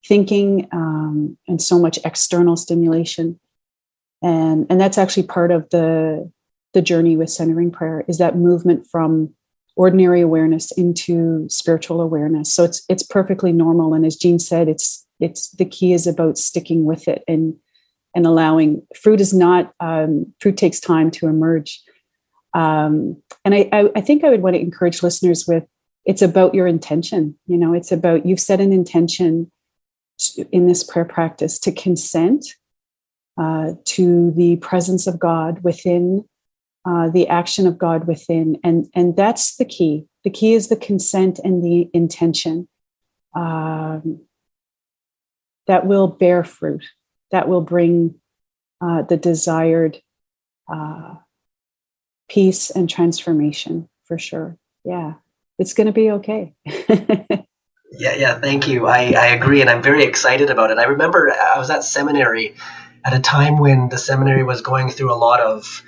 thinking 0.05 0.69
um, 0.73 1.37
and 1.49 1.61
so 1.61 1.79
much 1.79 1.99
external 2.05 2.57
stimulation. 2.57 3.41
And 4.23 4.67
and 4.71 4.81
that's 4.81 4.99
actually 4.99 5.25
part 5.25 5.51
of 5.51 5.69
the 5.71 6.31
the 6.75 6.83
journey 6.83 7.17
with 7.17 7.31
centering 7.31 7.71
prayer 7.71 8.05
is 8.07 8.19
that 8.19 8.37
movement 8.37 8.87
from 8.87 9.35
ordinary 9.77 10.21
awareness 10.21 10.73
into 10.73 11.49
spiritual 11.49 12.01
awareness. 12.01 12.53
So 12.53 12.65
it's 12.65 12.85
it's 12.89 13.03
perfectly 13.03 13.53
normal. 13.53 13.95
And 13.95 14.07
as 14.07 14.17
jean 14.17 14.39
said 14.39 14.69
it's 14.69 15.07
it's 15.19 15.51
the 15.51 15.65
key 15.65 15.93
is 15.93 16.07
about 16.07 16.39
sticking 16.39 16.85
with 16.85 17.09
it 17.09 17.25
and 17.27 17.57
and 18.17 18.27
allowing 18.27 18.85
fruit 18.97 19.21
is 19.21 19.33
not 19.33 19.73
um, 19.79 20.35
fruit 20.41 20.57
takes 20.57 20.81
time 20.81 21.11
to 21.13 21.29
emerge 21.29 21.81
um, 22.55 23.23
and 23.45 23.55
I, 23.55 23.69
I 23.73 23.91
i 23.95 24.01
think 24.01 24.25
i 24.25 24.31
would 24.31 24.43
want 24.43 24.55
to 24.55 24.61
encourage 24.61 25.03
listeners 25.03 25.47
with 25.47 25.65
it's 26.05 26.23
about 26.23 26.55
your 26.55 26.67
intention 26.67 27.39
you 27.47 27.57
know 27.57 27.75
it's 27.75 27.93
about 27.93 28.27
you've 28.27 28.41
set 28.41 28.61
an 28.61 28.73
intention 28.73 29.53
in 30.51 30.67
this 30.67 30.83
prayer 30.83 31.05
practice 31.05 31.59
to 31.61 31.71
consent 31.71 32.47
uh, 33.39 33.73
to 33.85 34.31
the 34.33 34.57
presence 34.57 35.07
of 35.07 35.19
God 35.19 35.63
within, 35.63 36.25
uh, 36.87 37.11
the 37.11 37.29
action 37.29 37.67
of 37.67 37.77
God 37.77 38.07
within, 38.07 38.59
and 38.65 38.87
and 38.95 39.17
that's 39.17 39.57
the 39.57 39.65
key. 39.65 40.07
The 40.25 40.31
key 40.31 40.55
is 40.55 40.69
the 40.69 40.77
consent 40.77 41.39
and 41.45 41.63
the 41.63 41.91
intention. 41.93 42.69
Um, 43.35 44.21
that 45.67 45.85
will 45.85 46.07
bear 46.07 46.45
fruit. 46.45 46.85
That 47.31 47.49
will 47.49 47.61
bring 47.61 48.17
uh, 48.81 49.03
the 49.03 49.17
desired 49.17 50.01
uh, 50.73 51.17
peace 52.29 52.71
and 52.71 52.89
transformation 52.89 53.89
for 54.05 54.19
sure. 54.19 54.57
Yeah, 54.85 55.15
it's 55.59 55.75
going 55.75 55.89
to 55.89 55.93
be 55.93 56.11
okay. 56.13 56.55
Yeah, 57.99 58.15
yeah, 58.15 58.39
thank 58.39 58.69
you. 58.69 58.87
I, 58.87 59.13
I 59.13 59.27
agree, 59.29 59.61
and 59.61 59.71
I'm 59.71 59.83
very 59.83 60.05
excited 60.05 60.51
about 60.51 60.71
it. 60.71 60.79
I 60.79 60.85
remember 60.85 61.33
I 61.33 61.59
was 61.59 61.71
at 61.71 61.85
seminary 61.85 62.55
at 63.05 63.15
a 63.15 63.21
time 63.21 63.59
when 63.59 63.89
the 63.89 63.99
seminary 63.99 64.43
was 64.43 64.61
going 64.61 64.91
through 64.91 65.13
a 65.13 65.17
lot 65.17 65.41
of 65.41 65.83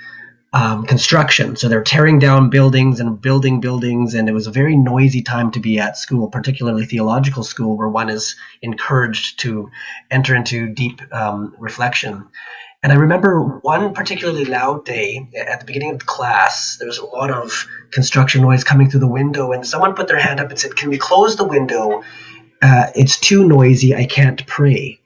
um, 0.53 0.87
construction. 0.87 1.57
So 1.57 1.69
they're 1.69 1.83
tearing 1.83 2.19
down 2.19 2.51
buildings 2.51 3.01
and 3.01 3.21
building 3.21 3.61
buildings, 3.61 4.15
and 4.15 4.29
it 4.29 4.33
was 4.33 4.47
a 4.47 4.51
very 4.51 4.77
noisy 4.77 5.23
time 5.23 5.51
to 5.53 5.61
be 5.61 5.79
at 5.79 5.97
school, 5.97 6.29
particularly 6.29 6.87
theological 6.87 7.45
school, 7.45 7.77
where 7.77 7.89
one 7.89 8.09
is 8.09 8.37
encouraged 8.63 9.41
to 9.41 9.71
enter 10.11 10.35
into 10.35 10.69
deep 10.69 11.03
um, 11.13 11.55
reflection. 11.59 12.27
And 12.83 12.93
I 12.93 12.97
remember 12.97 13.59
one 13.63 13.93
particularly 13.93 14.45
loud 14.45 14.85
day 14.85 15.29
at 15.37 15.61
the 15.61 15.67
beginning 15.67 15.91
of 15.91 15.99
the 15.99 16.05
class, 16.05 16.77
there 16.79 16.87
was 16.87 16.99
a 16.99 17.05
lot 17.05 17.31
of 17.31 17.67
construction 17.91 18.41
noise 18.41 18.63
coming 18.63 18.89
through 18.89 19.01
the 19.01 19.09
window, 19.09 19.53
and 19.53 19.67
someone 19.67 19.95
put 19.95 20.09
their 20.09 20.19
hand 20.19 20.41
up 20.41 20.51
and 20.51 20.59
said, 20.59 20.77
Can 20.77 20.89
we 20.89 20.97
close 20.97 21.37
the 21.37 21.45
window? 21.45 22.03
Uh, 22.63 22.87
it's 22.95 23.21
too 23.21 23.47
noisy. 23.47 23.95
I 23.95 24.07
can't 24.07 24.47
pray. 24.47 25.01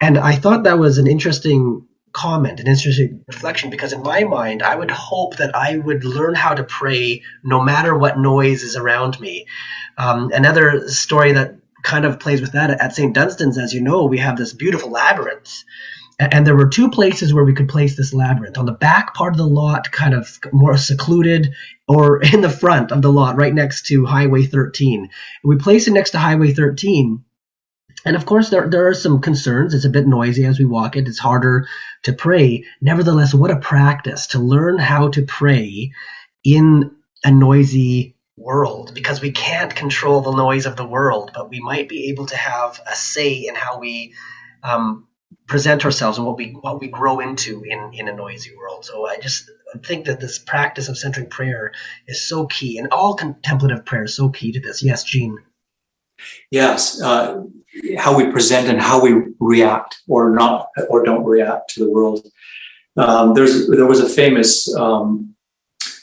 And 0.00 0.18
I 0.18 0.34
thought 0.34 0.64
that 0.64 0.78
was 0.78 0.98
an 0.98 1.06
interesting 1.06 1.86
comment, 2.16 2.60
an 2.60 2.66
interesting 2.66 3.24
reflection, 3.26 3.70
because 3.70 3.92
in 3.92 4.02
my 4.02 4.24
mind, 4.24 4.62
I 4.62 4.74
would 4.74 4.90
hope 4.90 5.36
that 5.36 5.54
I 5.54 5.76
would 5.76 6.04
learn 6.04 6.34
how 6.34 6.54
to 6.54 6.64
pray 6.64 7.22
no 7.44 7.62
matter 7.62 7.96
what 7.96 8.18
noise 8.18 8.62
is 8.62 8.76
around 8.76 9.20
me. 9.20 9.46
Um, 9.98 10.30
another 10.32 10.88
story 10.88 11.32
that 11.32 11.56
kind 11.82 12.04
of 12.04 12.18
plays 12.18 12.40
with 12.40 12.52
that 12.52 12.70
at 12.70 12.94
St. 12.94 13.14
Dunstan's, 13.14 13.58
as 13.58 13.72
you 13.72 13.80
know, 13.80 14.06
we 14.06 14.18
have 14.18 14.36
this 14.36 14.52
beautiful 14.52 14.90
labyrinth 14.90 15.62
and 16.18 16.46
there 16.46 16.56
were 16.56 16.68
two 16.68 16.90
places 16.90 17.34
where 17.34 17.44
we 17.44 17.52
could 17.52 17.68
place 17.68 17.96
this 17.96 18.14
labyrinth 18.14 18.56
on 18.56 18.66
the 18.66 18.72
back 18.72 19.14
part 19.14 19.34
of 19.34 19.38
the 19.38 19.46
lot 19.46 19.90
kind 19.92 20.14
of 20.14 20.38
more 20.52 20.76
secluded 20.76 21.52
or 21.88 22.22
in 22.32 22.40
the 22.40 22.50
front 22.50 22.92
of 22.92 23.02
the 23.02 23.12
lot 23.12 23.36
right 23.36 23.54
next 23.54 23.86
to 23.86 24.06
highway 24.06 24.44
13 24.44 25.00
and 25.00 25.10
we 25.44 25.56
placed 25.56 25.88
it 25.88 25.92
next 25.92 26.10
to 26.10 26.18
highway 26.18 26.52
13 26.52 27.22
and 28.04 28.16
of 28.16 28.24
course 28.24 28.50
there, 28.50 28.68
there 28.68 28.88
are 28.88 28.94
some 28.94 29.20
concerns 29.20 29.74
it's 29.74 29.84
a 29.84 29.90
bit 29.90 30.06
noisy 30.06 30.44
as 30.44 30.58
we 30.58 30.64
walk 30.64 30.96
it 30.96 31.08
it's 31.08 31.18
harder 31.18 31.68
to 32.04 32.12
pray 32.12 32.64
nevertheless 32.80 33.34
what 33.34 33.50
a 33.50 33.56
practice 33.56 34.28
to 34.28 34.38
learn 34.38 34.78
how 34.78 35.08
to 35.08 35.22
pray 35.22 35.92
in 36.44 36.96
a 37.24 37.30
noisy 37.30 38.16
world 38.36 38.92
because 38.94 39.20
we 39.20 39.32
can't 39.32 39.74
control 39.74 40.20
the 40.20 40.36
noise 40.36 40.66
of 40.66 40.76
the 40.76 40.86
world 40.86 41.30
but 41.34 41.48
we 41.48 41.60
might 41.60 41.88
be 41.88 42.10
able 42.10 42.26
to 42.26 42.36
have 42.36 42.80
a 42.90 42.94
say 42.94 43.32
in 43.46 43.54
how 43.54 43.78
we 43.78 44.14
um, 44.62 45.06
present 45.46 45.84
ourselves 45.84 46.18
and 46.18 46.26
what 46.26 46.36
we 46.36 46.52
what 46.52 46.80
we 46.80 46.88
grow 46.88 47.20
into 47.20 47.62
in 47.64 47.92
in 47.94 48.08
a 48.08 48.14
noisy 48.14 48.54
world. 48.56 48.84
So 48.84 49.06
I 49.06 49.18
just 49.18 49.50
think 49.84 50.06
that 50.06 50.20
this 50.20 50.38
practice 50.38 50.88
of 50.88 50.98
centering 50.98 51.28
prayer 51.28 51.72
is 52.06 52.28
so 52.28 52.46
key, 52.46 52.78
and 52.78 52.88
all 52.92 53.14
contemplative 53.14 53.84
prayer 53.84 54.04
is 54.04 54.16
so 54.16 54.30
key 54.30 54.52
to 54.52 54.60
this. 54.60 54.82
Yes, 54.82 55.04
Jean. 55.04 55.38
Yes, 56.50 57.00
uh, 57.02 57.42
how 57.98 58.16
we 58.16 58.30
present 58.30 58.68
and 58.68 58.80
how 58.80 59.00
we 59.00 59.14
react 59.38 59.98
or 60.08 60.30
not 60.30 60.68
or 60.88 61.04
don't 61.04 61.24
react 61.24 61.70
to 61.70 61.80
the 61.84 61.90
world. 61.90 62.26
Um, 62.96 63.34
there's 63.34 63.68
there 63.68 63.86
was 63.86 64.00
a 64.00 64.08
famous 64.08 64.74
um, 64.74 65.34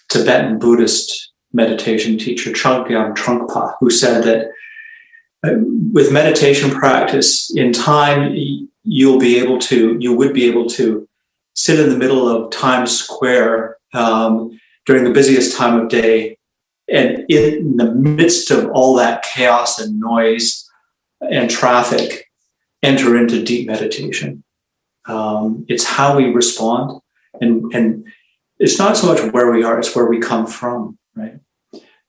Tibetan 0.09 0.59
Buddhist 0.59 1.31
meditation 1.51 2.17
teacher, 2.17 2.51
Trungpa 2.51 3.15
Trungpa, 3.15 3.75
who 3.79 3.89
said 3.89 4.23
that 4.23 4.51
uh, 5.43 5.57
with 5.91 6.11
meditation 6.11 6.69
practice, 6.69 7.55
in 7.55 7.73
time 7.73 8.35
you'll 8.83 9.19
be 9.19 9.39
able 9.39 9.59
to, 9.59 9.97
you 9.99 10.13
would 10.13 10.33
be 10.33 10.45
able 10.45 10.67
to 10.67 11.07
sit 11.55 11.79
in 11.79 11.89
the 11.89 11.97
middle 11.97 12.27
of 12.27 12.51
Times 12.51 12.97
Square 12.97 13.77
um, 13.93 14.59
during 14.85 15.03
the 15.03 15.11
busiest 15.11 15.55
time 15.57 15.79
of 15.79 15.89
day. 15.89 16.37
And 16.93 17.25
in 17.27 17.77
the 17.77 17.91
midst 17.91 18.51
of 18.51 18.69
all 18.69 18.93
that 18.95 19.23
chaos 19.23 19.79
and 19.79 19.99
noise 19.99 20.69
and 21.19 21.49
traffic, 21.49 22.29
enter 22.83 23.17
into 23.17 23.43
deep 23.43 23.65
meditation. 23.67 24.43
Um, 25.05 25.65
it's 25.67 25.85
how 25.85 26.15
we 26.17 26.25
respond. 26.25 27.01
And, 27.41 27.73
and 27.73 28.05
it's 28.59 28.77
not 28.77 28.95
so 28.95 29.07
much 29.07 29.33
where 29.33 29.51
we 29.51 29.63
are, 29.63 29.79
it's 29.79 29.95
where 29.95 30.05
we 30.05 30.19
come 30.19 30.45
from, 30.45 30.99
right? 31.15 31.39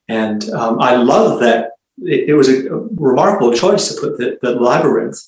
And 0.07 0.49
um, 0.51 0.81
I 0.81 0.97
love 0.97 1.41
that 1.41 1.71
it, 2.03 2.29
it, 2.31 2.35
was 2.35 2.49
a 2.49 2.71
remarkable 2.71 3.55
choice 3.55 3.89
to 3.89 4.01
put 4.01 4.19
the, 4.19 4.39
the 4.43 4.53
labyrinth 4.61 5.19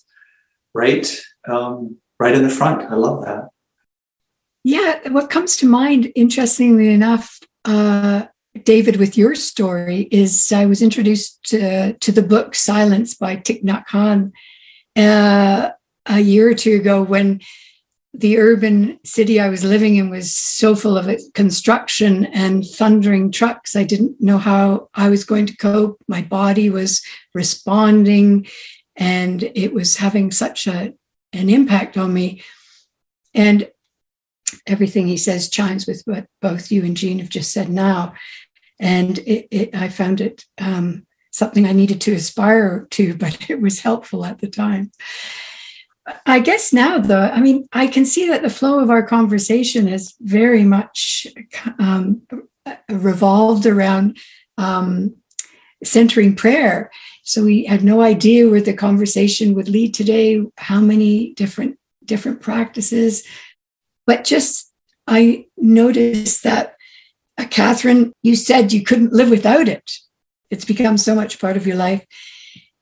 right, 0.74 1.08
um, 1.48 1.96
right 2.20 2.34
in 2.34 2.42
the 2.42 2.50
front. 2.50 2.82
I 2.90 2.94
love 2.94 3.24
that. 3.24 3.48
Yeah, 4.64 5.08
what 5.08 5.30
comes 5.30 5.56
to 5.58 5.66
mind, 5.66 6.12
interestingly 6.14 6.92
enough, 6.92 7.40
uh, 7.64 8.26
David, 8.64 8.96
with 8.96 9.16
your 9.16 9.34
story, 9.34 10.08
is 10.10 10.52
I 10.52 10.66
was 10.66 10.82
introduced 10.82 11.42
to, 11.50 11.92
to 11.94 12.12
the 12.12 12.22
book 12.22 12.54
Silence 12.54 13.14
by 13.14 13.36
Thich 13.36 13.62
Nhat 13.64 13.86
Hanh 13.88 14.32
uh, 14.96 15.70
a 16.06 16.20
year 16.20 16.48
or 16.50 16.54
two 16.54 16.76
ago 16.76 17.02
when 17.02 17.40
the 18.14 18.38
urban 18.38 18.98
city 19.04 19.38
I 19.38 19.48
was 19.48 19.62
living 19.62 19.96
in 19.96 20.08
was 20.08 20.34
so 20.34 20.74
full 20.74 20.96
of 20.96 21.10
construction 21.34 22.24
and 22.26 22.64
thundering 22.64 23.30
trucks. 23.30 23.76
I 23.76 23.84
didn't 23.84 24.20
know 24.20 24.38
how 24.38 24.88
I 24.94 25.10
was 25.10 25.24
going 25.24 25.46
to 25.46 25.56
cope. 25.56 25.98
My 26.08 26.22
body 26.22 26.70
was 26.70 27.02
responding, 27.34 28.46
and 28.96 29.42
it 29.54 29.74
was 29.74 29.98
having 29.98 30.30
such 30.30 30.66
a, 30.66 30.94
an 31.32 31.50
impact 31.50 31.98
on 31.98 32.14
me. 32.14 32.42
And 33.34 33.70
everything 34.66 35.06
he 35.06 35.16
says 35.16 35.50
chimes 35.50 35.86
with 35.86 36.02
what 36.06 36.26
both 36.40 36.70
you 36.70 36.84
and 36.84 36.96
Jean 36.96 37.18
have 37.18 37.28
just 37.28 37.52
said 37.52 37.68
now. 37.68 38.14
And 38.78 39.18
it, 39.18 39.48
it, 39.50 39.74
I 39.74 39.88
found 39.88 40.20
it 40.20 40.44
um, 40.58 41.06
something 41.30 41.66
I 41.66 41.72
needed 41.72 42.00
to 42.02 42.14
aspire 42.14 42.86
to, 42.90 43.14
but 43.18 43.50
it 43.50 43.60
was 43.60 43.80
helpful 43.80 44.24
at 44.24 44.40
the 44.40 44.48
time. 44.48 44.92
I 46.24 46.38
guess 46.38 46.72
now, 46.72 46.98
though, 46.98 47.20
I 47.20 47.40
mean, 47.40 47.66
I 47.72 47.88
can 47.88 48.04
see 48.04 48.28
that 48.28 48.42
the 48.42 48.50
flow 48.50 48.78
of 48.78 48.90
our 48.90 49.02
conversation 49.02 49.88
has 49.88 50.14
very 50.20 50.62
much 50.62 51.26
um, 51.80 52.22
revolved 52.88 53.66
around 53.66 54.18
um, 54.56 55.16
centering 55.82 56.36
prayer. 56.36 56.90
So 57.24 57.44
we 57.44 57.64
had 57.64 57.82
no 57.82 58.02
idea 58.02 58.48
where 58.48 58.60
the 58.60 58.72
conversation 58.72 59.54
would 59.54 59.68
lead 59.68 59.94
today, 59.94 60.44
how 60.58 60.80
many 60.80 61.34
different 61.34 61.76
different 62.04 62.40
practices. 62.40 63.24
But 64.06 64.24
just 64.24 64.72
I 65.08 65.46
noticed 65.56 66.44
that, 66.44 66.75
Catherine, 67.50 68.12
you 68.22 68.36
said 68.36 68.72
you 68.72 68.82
couldn't 68.82 69.12
live 69.12 69.30
without 69.30 69.68
it. 69.68 69.90
It's 70.50 70.64
become 70.64 70.96
so 70.96 71.14
much 71.14 71.38
part 71.40 71.56
of 71.56 71.66
your 71.66 71.76
life. 71.76 72.04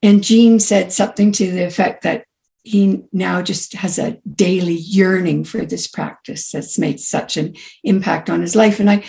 And 0.02 0.22
Jean 0.22 0.60
said 0.60 0.92
something 0.92 1.32
to 1.32 1.50
the 1.50 1.64
effect 1.64 2.02
that 2.02 2.24
he 2.62 3.02
now 3.12 3.42
just 3.42 3.74
has 3.74 3.98
a 3.98 4.18
daily 4.34 4.74
yearning 4.74 5.44
for 5.44 5.64
this 5.64 5.86
practice 5.86 6.50
that's 6.50 6.78
made 6.78 6.98
such 7.00 7.36
an 7.36 7.54
impact 7.82 8.30
on 8.30 8.40
his 8.40 8.56
life. 8.56 8.80
And 8.80 8.90
I, 8.90 9.04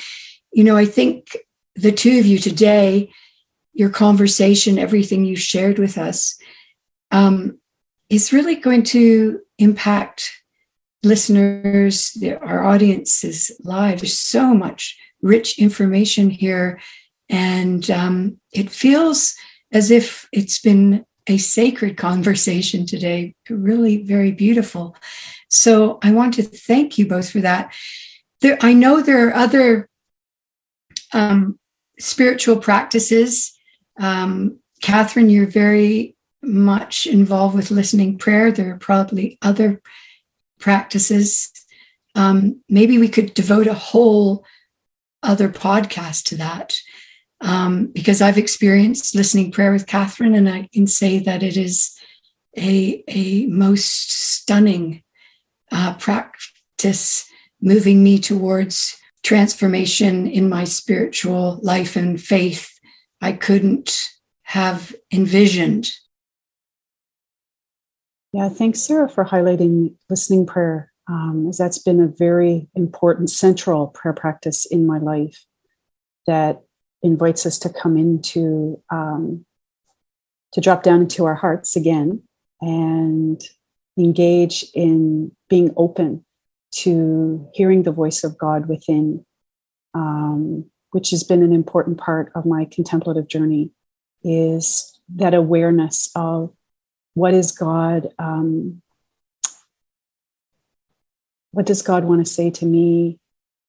you 0.51 0.63
know, 0.63 0.75
I 0.75 0.85
think 0.85 1.37
the 1.75 1.91
two 1.91 2.19
of 2.19 2.25
you 2.25 2.37
today, 2.37 3.11
your 3.73 3.89
conversation, 3.89 4.79
everything 4.79 5.25
you 5.25 5.35
shared 5.35 5.79
with 5.79 5.97
us, 5.97 6.37
um, 7.11 7.59
is 8.09 8.33
really 8.33 8.55
going 8.55 8.83
to 8.83 9.39
impact 9.57 10.31
listeners, 11.03 12.17
our 12.41 12.63
audience's 12.63 13.51
lives. 13.63 14.01
There's 14.01 14.17
so 14.17 14.53
much 14.53 14.97
rich 15.25 15.57
information 15.57 16.29
here. 16.29 16.79
And 17.29 17.89
um, 17.89 18.39
it 18.53 18.69
feels 18.69 19.35
as 19.71 19.89
if 19.89 20.29
it's 20.31 20.59
been 20.59 21.03
a 21.27 21.37
sacred 21.37 21.97
conversation 22.07 22.85
today, 22.85 23.35
really 23.49 24.03
very 24.03 24.31
beautiful. 24.31 24.95
So 25.49 25.99
I 26.03 26.11
want 26.11 26.35
to 26.35 26.43
thank 26.43 26.97
you 26.97 27.07
both 27.07 27.29
for 27.29 27.41
that. 27.41 27.73
There, 28.41 28.57
I 28.61 28.73
know 28.73 29.01
there 29.01 29.27
are 29.27 29.35
other 29.35 29.89
um, 31.13 31.57
spiritual 31.99 32.57
practices. 32.57 33.57
Um, 33.99 34.59
Catherine, 34.81 35.29
you're 35.29 35.47
very 35.47 36.15
much 36.43 37.07
involved 37.07 37.55
with 37.55 37.71
listening 37.71 38.19
prayer. 38.19 38.51
There 38.51 38.73
are 38.73 38.77
probably 38.77 39.39
other 39.41 39.81
practices. 40.59 41.51
Um, 42.13 42.61
maybe 42.69 42.97
we 42.99 43.07
could 43.07 43.33
devote 43.33 43.67
a 43.67 43.73
whole 43.73 44.45
other 45.25 45.49
podcast 45.49 46.23
to 46.25 46.37
that 46.37 46.77
um, 47.41 47.87
because 47.87 48.21
I've 48.21 48.37
experienced 48.37 49.15
listening 49.15 49.51
prayer 49.51 49.71
with 49.71 49.87
Catherine, 49.87 50.35
and 50.35 50.49
I 50.49 50.69
can 50.73 50.87
say 50.87 51.19
that 51.19 51.43
it 51.43 51.57
is 51.57 51.95
a, 52.57 53.03
a 53.07 53.45
most 53.47 54.11
stunning 54.11 55.03
uh, 55.71 55.95
practice 55.95 57.29
moving 57.61 58.03
me 58.03 58.19
towards 58.19 58.97
transformation 59.23 60.27
in 60.27 60.47
my 60.47 60.63
spiritual 60.63 61.59
life 61.61 61.95
and 61.95 62.21
faith 62.21 62.71
I 63.21 63.31
couldn't 63.33 63.97
have 64.43 64.95
envisioned. 65.11 65.89
Yeah, 68.31 68.49
thanks, 68.49 68.81
Sarah, 68.81 69.09
for 69.09 69.25
highlighting 69.25 69.95
listening 70.09 70.45
prayer, 70.45 70.91
um, 71.07 71.47
as 71.49 71.57
that's 71.57 71.77
been 71.77 71.99
a 71.99 72.07
very 72.07 72.67
important 72.75 73.29
central 73.29 73.87
prayer 73.87 74.13
practice 74.13 74.65
in 74.65 74.85
my 74.85 74.97
life 74.97 75.45
that 76.27 76.61
invites 77.03 77.45
us 77.45 77.59
to 77.59 77.69
come 77.69 77.97
into 77.97 78.81
um, 78.91 79.45
to 80.53 80.61
drop 80.61 80.83
down 80.83 81.01
into 81.01 81.25
our 81.25 81.35
hearts 81.35 81.75
again 81.75 82.23
and 82.61 83.41
engage 83.97 84.65
in 84.73 85.31
being 85.49 85.73
open 85.77 86.25
to 86.71 87.47
hearing 87.53 87.83
the 87.83 87.91
voice 87.91 88.23
of 88.23 88.37
God 88.37 88.67
within, 88.67 89.25
um, 89.93 90.65
which 90.91 91.11
has 91.11 91.23
been 91.23 91.43
an 91.43 91.53
important 91.53 91.97
part 91.97 92.31
of 92.35 92.45
my 92.45 92.65
contemplative 92.65 93.27
journey, 93.27 93.71
is 94.23 94.99
that 95.15 95.33
awareness 95.33 96.09
of 96.15 96.53
what 97.13 97.33
is 97.33 97.51
God, 97.51 98.09
um, 98.17 98.81
what 101.55 101.65
does 101.65 101.81
God 101.81 102.03
want 102.03 102.23
to 102.23 102.29
say 102.29 102.51
to 102.51 102.65
me 102.65 103.17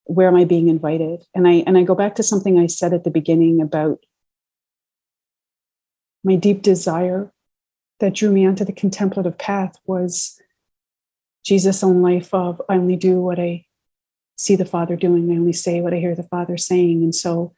where 0.09 0.27
am 0.27 0.35
I 0.35 0.45
being 0.45 0.69
invited? 0.69 1.23
And 1.35 1.47
I 1.47 1.63
and 1.67 1.79
I 1.79 1.85
go 1.85 1.95
back 1.95 2.17
to 2.17 2.23
something 2.23 2.59
I 2.59 2.67
said 2.67 2.93
at 2.93 3.05
the 3.05 3.11
beginning 3.11 3.61
about 3.61 4.05
my 6.25 6.35
deep 6.35 6.63
desire 6.63 7.33
that 8.01 8.15
drew 8.15 8.33
me 8.33 8.45
onto 8.45 8.65
the 8.65 8.73
contemplative 8.73 9.39
path 9.39 9.77
was 9.87 10.41
Jesus' 11.45 11.85
own 11.85 12.03
life 12.03 12.35
of 12.35 12.61
I 12.69 12.75
only 12.75 12.97
do 12.97 13.21
what 13.21 13.39
I 13.39 13.67
see 14.37 14.57
the 14.57 14.65
Father 14.65 14.97
doing, 14.97 15.31
I 15.31 15.37
only 15.37 15.53
say 15.53 15.81
what 15.81 15.95
I 15.95 15.99
hear 15.99 16.17
the 16.17 16.25
Father 16.25 16.57
saying. 16.57 17.05
And 17.05 17.15
so 17.15 17.55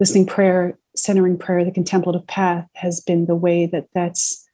listening 0.00 0.26
prayer, 0.26 0.78
centering 0.96 1.36
prayer, 1.36 1.66
the 1.66 1.70
contemplative 1.70 2.26
path 2.26 2.66
has 2.76 3.00
been 3.02 3.26
the 3.26 3.36
way 3.36 3.66
that 3.66 3.88
that's 3.94 4.48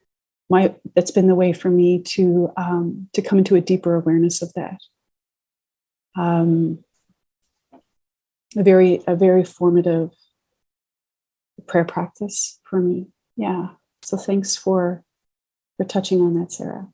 my 0.50 0.74
that's 0.96 1.12
been 1.12 1.28
the 1.28 1.36
way 1.36 1.52
for 1.52 1.70
me 1.70 2.02
to 2.02 2.52
um, 2.56 3.08
to 3.12 3.22
come 3.22 3.38
into 3.38 3.54
a 3.54 3.60
deeper 3.60 3.94
awareness 3.94 4.42
of 4.42 4.52
that. 4.54 4.80
Um, 6.16 6.84
a 8.56 8.62
very 8.62 9.02
a 9.06 9.16
very 9.16 9.44
formative 9.44 10.10
prayer 11.66 11.84
practice 11.84 12.60
for 12.64 12.80
me. 12.80 13.06
Yeah. 13.36 13.68
So 14.02 14.16
thanks 14.16 14.56
for 14.56 15.04
for 15.76 15.84
touching 15.84 16.20
on 16.20 16.34
that 16.34 16.52
sarah. 16.52 16.88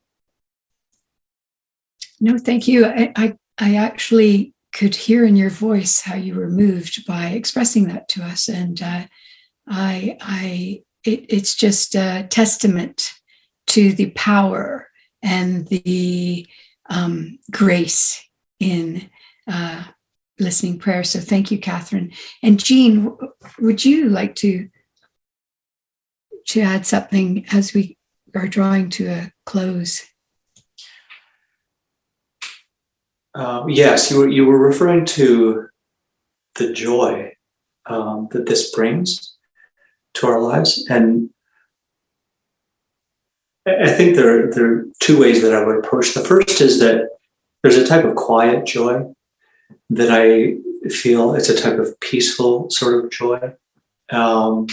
No 2.19 2.37
thank 2.37 2.67
you. 2.67 2.85
I 2.85 3.11
i, 3.15 3.37
I 3.57 3.75
actually 3.75 4.53
could 4.71 4.95
hear 4.95 5.25
in 5.25 5.35
your 5.35 5.49
voice 5.49 6.01
how 6.01 6.15
you 6.15 6.35
were 6.35 6.49
moved 6.49 7.05
by 7.05 7.29
expressing 7.29 7.87
that 7.87 8.07
to 8.09 8.23
us. 8.23 8.47
And 8.47 8.81
uh, 8.81 9.05
i 9.67 10.17
i 10.21 10.83
it, 11.03 11.25
it's 11.29 11.55
just 11.55 11.95
a 11.95 12.27
testament 12.29 13.11
to 13.67 13.93
the 13.93 14.11
power 14.11 14.87
and 15.21 15.67
the 15.67 16.47
um, 16.89 17.39
grace 17.51 18.28
in 18.59 19.09
uh, 19.47 19.83
listening 20.39 20.79
prayer. 20.79 21.03
So 21.03 21.19
thank 21.19 21.51
you, 21.51 21.59
Catherine. 21.59 22.11
And 22.43 22.63
Jean, 22.63 23.17
would 23.59 23.83
you 23.83 24.09
like 24.09 24.35
to 24.35 24.69
to 26.47 26.61
add 26.61 26.85
something 26.85 27.45
as 27.51 27.73
we 27.73 27.97
are 28.35 28.47
drawing 28.47 28.89
to 28.89 29.07
a 29.07 29.31
close? 29.45 30.03
Um, 33.35 33.69
yes, 33.69 34.09
you 34.09 34.17
were, 34.17 34.27
you 34.27 34.45
were 34.45 34.57
referring 34.57 35.05
to 35.05 35.69
the 36.55 36.73
joy 36.73 37.33
um, 37.85 38.27
that 38.31 38.47
this 38.47 38.73
brings 38.73 39.37
to 40.15 40.27
our 40.27 40.41
lives, 40.41 40.85
and 40.89 41.29
I 43.67 43.91
think 43.91 44.15
there 44.15 44.49
there 44.51 44.73
are 44.73 44.85
two 44.99 45.19
ways 45.19 45.41
that 45.43 45.53
I 45.53 45.63
would 45.63 45.77
approach. 45.77 46.13
The 46.13 46.21
first 46.21 46.61
is 46.61 46.79
that 46.79 47.09
there's 47.61 47.77
a 47.77 47.87
type 47.87 48.05
of 48.05 48.15
quiet 48.15 48.65
joy 48.65 49.05
that 49.89 50.09
I 50.11 50.57
feel 50.89 51.33
it's 51.33 51.49
a 51.49 51.59
type 51.59 51.79
of 51.79 51.99
peaceful 51.99 52.69
sort 52.69 53.03
of 53.03 53.11
joy. 53.11 53.53
Um, 54.11 54.67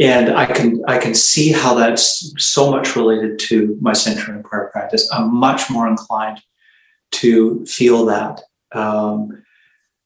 and 0.00 0.30
I 0.30 0.46
can 0.46 0.82
I 0.86 0.98
can 0.98 1.14
see 1.14 1.50
how 1.50 1.74
that's 1.74 2.32
so 2.38 2.70
much 2.70 2.94
related 2.94 3.38
to 3.40 3.76
my 3.80 3.92
centering 3.92 4.42
prayer 4.42 4.70
practice. 4.72 5.10
I'm 5.12 5.34
much 5.34 5.68
more 5.70 5.88
inclined 5.88 6.40
to 7.12 7.64
feel 7.66 8.06
that. 8.06 8.42
Um, 8.72 9.42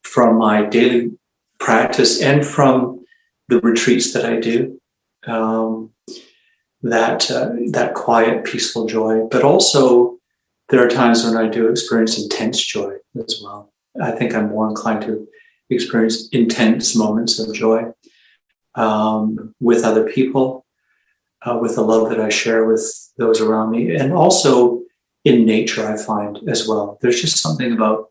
from 0.03 0.37
my 0.37 0.65
daily 0.65 1.11
practice 1.59 2.21
and 2.21 2.45
from 2.45 3.05
the 3.49 3.61
retreats 3.61 4.13
that 4.13 4.25
I 4.25 4.41
do. 4.41 4.79
Um, 5.27 5.91
that 6.83 7.31
uh, 7.31 7.51
that 7.71 7.95
quiet, 7.95 8.45
peaceful 8.45 8.87
joy, 8.87 9.27
but 9.31 9.45
also 9.45 10.19
there 10.73 10.85
are 10.85 10.89
times 10.89 11.23
when 11.23 11.37
I 11.37 11.49
do 11.49 11.69
experience 11.69 12.19
intense 12.19 12.59
joy 12.59 12.95
as 13.17 13.41
well. 13.45 13.71
I 14.01 14.11
think 14.11 14.35
I'm 14.35 14.49
more 14.49 14.69
inclined 14.71 15.03
to 15.03 15.29
experience 15.69 16.29
intense 16.31 16.97
moments 16.97 17.39
of 17.39 17.55
joy 17.55 17.93
um, 18.75 19.55
with 19.61 19.85
other 19.85 20.09
people, 20.09 20.65
uh, 21.43 21.59
with 21.61 21.75
the 21.75 21.83
love 21.83 22.09
that 22.09 22.21
I 22.21 22.31
share 22.31 22.65
with 22.65 22.83
those 23.19 23.39
around 23.43 23.71
me, 23.71 23.95
and 23.95 24.15
also 24.15 24.81
in 25.27 25.45
nature. 25.45 25.87
I 25.87 26.03
find 26.03 26.39
as 26.49 26.67
well. 26.67 26.99
There's 27.03 27.21
just 27.21 27.37
something 27.37 27.71
about 27.73 28.09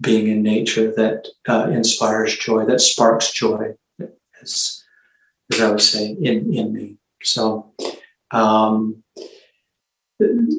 being 0.00 0.26
in 0.26 0.42
nature 0.42 0.92
that 0.96 1.28
uh, 1.48 1.70
inspires 1.70 2.36
joy, 2.36 2.64
that 2.64 2.80
sparks 2.80 3.32
joy, 3.32 3.74
as, 4.42 4.82
as 5.52 5.60
I 5.60 5.70
would 5.70 5.80
say, 5.80 6.16
in 6.20 6.52
in 6.52 6.72
me. 6.72 6.96
So 7.22 7.72
um, 8.32 9.04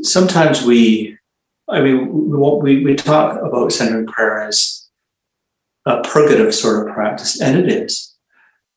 sometimes 0.04 0.64
we, 0.64 1.18
I 1.74 1.82
mean, 1.82 2.30
we, 2.61 2.84
we 2.84 2.95
talk 2.95 3.41
about 3.41 3.71
centering 3.71 4.05
prayer 4.05 4.41
as 4.41 4.88
a 5.86 6.01
purgative 6.01 6.53
sort 6.53 6.88
of 6.88 6.93
practice, 6.93 7.41
and 7.41 7.57
it 7.57 7.71
is. 7.71 8.15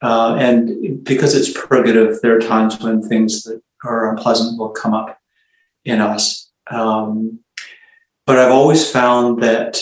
Uh, 0.03 0.36
and 0.38 1.05
because 1.05 1.34
it's 1.34 1.53
purgative, 1.53 2.20
there 2.22 2.36
are 2.36 2.40
times 2.40 2.80
when 2.80 3.03
things 3.03 3.42
that 3.44 3.61
are 3.84 4.11
unpleasant 4.11 4.59
will 4.59 4.70
come 4.70 4.94
up 4.94 5.18
in 5.84 6.01
us. 6.01 6.51
Um, 6.70 7.40
but 8.26 8.38
I've 8.38 8.53
always 8.53 8.90
found 8.90 9.42
that 9.42 9.80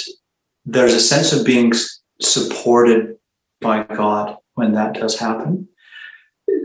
there's 0.64 0.94
a 0.94 1.00
sense 1.00 1.32
of 1.32 1.46
being 1.46 1.72
supported 2.20 3.16
by 3.60 3.84
God 3.84 4.36
when 4.54 4.72
that 4.72 4.94
does 4.94 5.18
happen. 5.18 5.68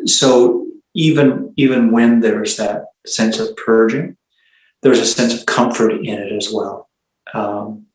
So 0.06 0.68
even 0.93 1.54
even 1.58 1.91
when 1.91 2.20
there's 2.20 2.58
that 2.58 2.86
sense 3.06 3.39
of 3.39 3.56
purging, 3.56 4.18
there's 4.82 5.00
a 5.00 5.06
sense 5.06 5.38
of 5.38 5.46
comfort 5.46 5.92
in 5.92 6.18
it 6.18 6.32
as 6.32 6.52
well. 6.54 6.90
Um, 7.34 7.86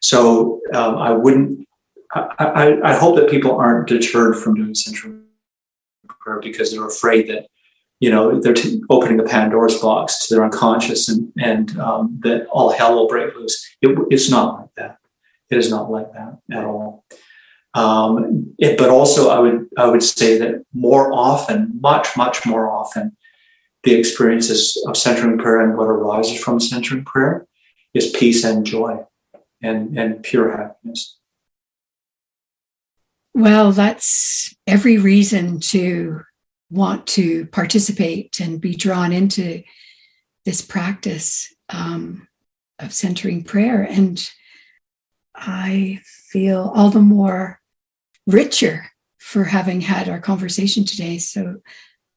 so 0.00 0.60
um, 0.74 0.96
I 0.96 1.12
wouldn't. 1.12 1.66
I, 2.12 2.34
I, 2.38 2.90
I, 2.92 2.94
hope 2.96 3.16
that 3.16 3.28
people 3.28 3.56
aren't 3.56 3.86
deterred 3.86 4.36
from 4.36 4.54
doing 4.54 4.74
centering 4.74 5.24
prayer 6.20 6.40
because 6.40 6.72
they're 6.72 6.86
afraid 6.86 7.28
that 7.28 7.48
you 8.00 8.10
know 8.10 8.40
they're 8.40 8.54
t- 8.54 8.82
opening 8.88 9.20
a 9.20 9.24
Pandora's 9.24 9.78
box 9.78 10.26
to 10.26 10.34
their 10.34 10.44
unconscious 10.44 11.08
and 11.08 11.32
and 11.38 11.78
um, 11.78 12.18
that 12.22 12.46
all 12.46 12.70
hell 12.70 12.94
will 12.94 13.08
break 13.08 13.34
loose. 13.34 13.66
It, 13.82 13.98
it's 14.10 14.30
not 14.30 14.60
like 14.60 14.70
that. 14.76 14.98
It 15.50 15.58
is 15.58 15.70
not 15.70 15.90
like 15.90 16.12
that 16.12 16.38
at 16.50 16.64
all. 16.64 17.04
Um, 17.74 18.54
it, 18.58 18.78
but 18.78 18.90
also, 18.90 19.30
I 19.30 19.38
would 19.38 19.68
I 19.76 19.86
would 19.86 20.02
say 20.02 20.38
that 20.38 20.64
more 20.72 21.12
often, 21.12 21.72
much 21.80 22.16
much 22.16 22.46
more 22.46 22.70
often, 22.70 23.16
the 23.84 23.94
experiences 23.94 24.82
of 24.86 24.96
centering 24.96 25.38
prayer 25.38 25.60
and 25.60 25.76
what 25.76 25.84
arises 25.84 26.42
from 26.42 26.60
centering 26.60 27.04
prayer 27.04 27.46
is 27.94 28.10
peace 28.10 28.44
and 28.44 28.66
joy, 28.66 29.04
and 29.62 29.98
and 29.98 30.22
pure 30.22 30.56
happiness. 30.56 31.18
Well, 33.34 33.72
that's 33.72 34.54
every 34.66 34.98
reason 34.98 35.60
to 35.60 36.22
want 36.70 37.06
to 37.06 37.46
participate 37.46 38.40
and 38.40 38.60
be 38.60 38.74
drawn 38.74 39.12
into 39.12 39.62
this 40.44 40.60
practice 40.60 41.54
um, 41.68 42.26
of 42.78 42.92
centering 42.92 43.44
prayer. 43.44 43.82
And 43.82 44.28
I 45.34 46.00
feel 46.04 46.72
all 46.74 46.90
the 46.90 47.00
more 47.00 47.60
richer 48.26 48.90
for 49.18 49.44
having 49.44 49.80
had 49.80 50.08
our 50.08 50.20
conversation 50.20 50.84
today. 50.84 51.18
So 51.18 51.56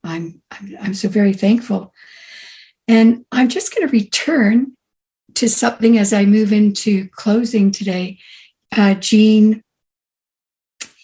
I'm, 0.04 0.42
I'm, 0.52 0.78
I'm 0.82 0.94
so 0.94 1.10
very 1.10 1.34
thankful. 1.34 1.94
And 2.88 3.26
I'm 3.32 3.50
just 3.50 3.74
going 3.74 3.88
to 3.88 3.92
return 3.92 4.74
to 5.36 5.48
something 5.48 5.98
as 5.98 6.14
I 6.14 6.26
move 6.26 6.52
into 6.52 7.08
closing 7.10 7.72
today. 7.72 8.20
Uh, 8.76 8.96
Jean, 8.96 9.64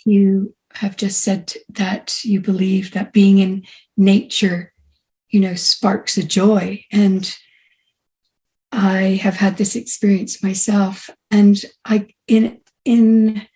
you 0.06 0.56
have 0.74 0.98
just 0.98 1.24
said 1.24 1.54
that 1.70 2.24
you 2.24 2.40
believe 2.40 2.92
that 2.92 3.14
being 3.14 3.40
in 3.40 3.66
nature, 3.96 4.74
you 5.30 5.40
know, 5.40 5.56
sparks 5.56 6.18
a 6.18 6.24
joy. 6.24 6.86
And 6.92 7.36
I 8.72 9.20
have 9.22 9.36
had 9.36 9.58
this 9.58 9.76
experience 9.76 10.44
myself. 10.44 11.10
And 11.32 11.60
I 11.86 12.08
in 12.28 12.60
in 12.86 13.48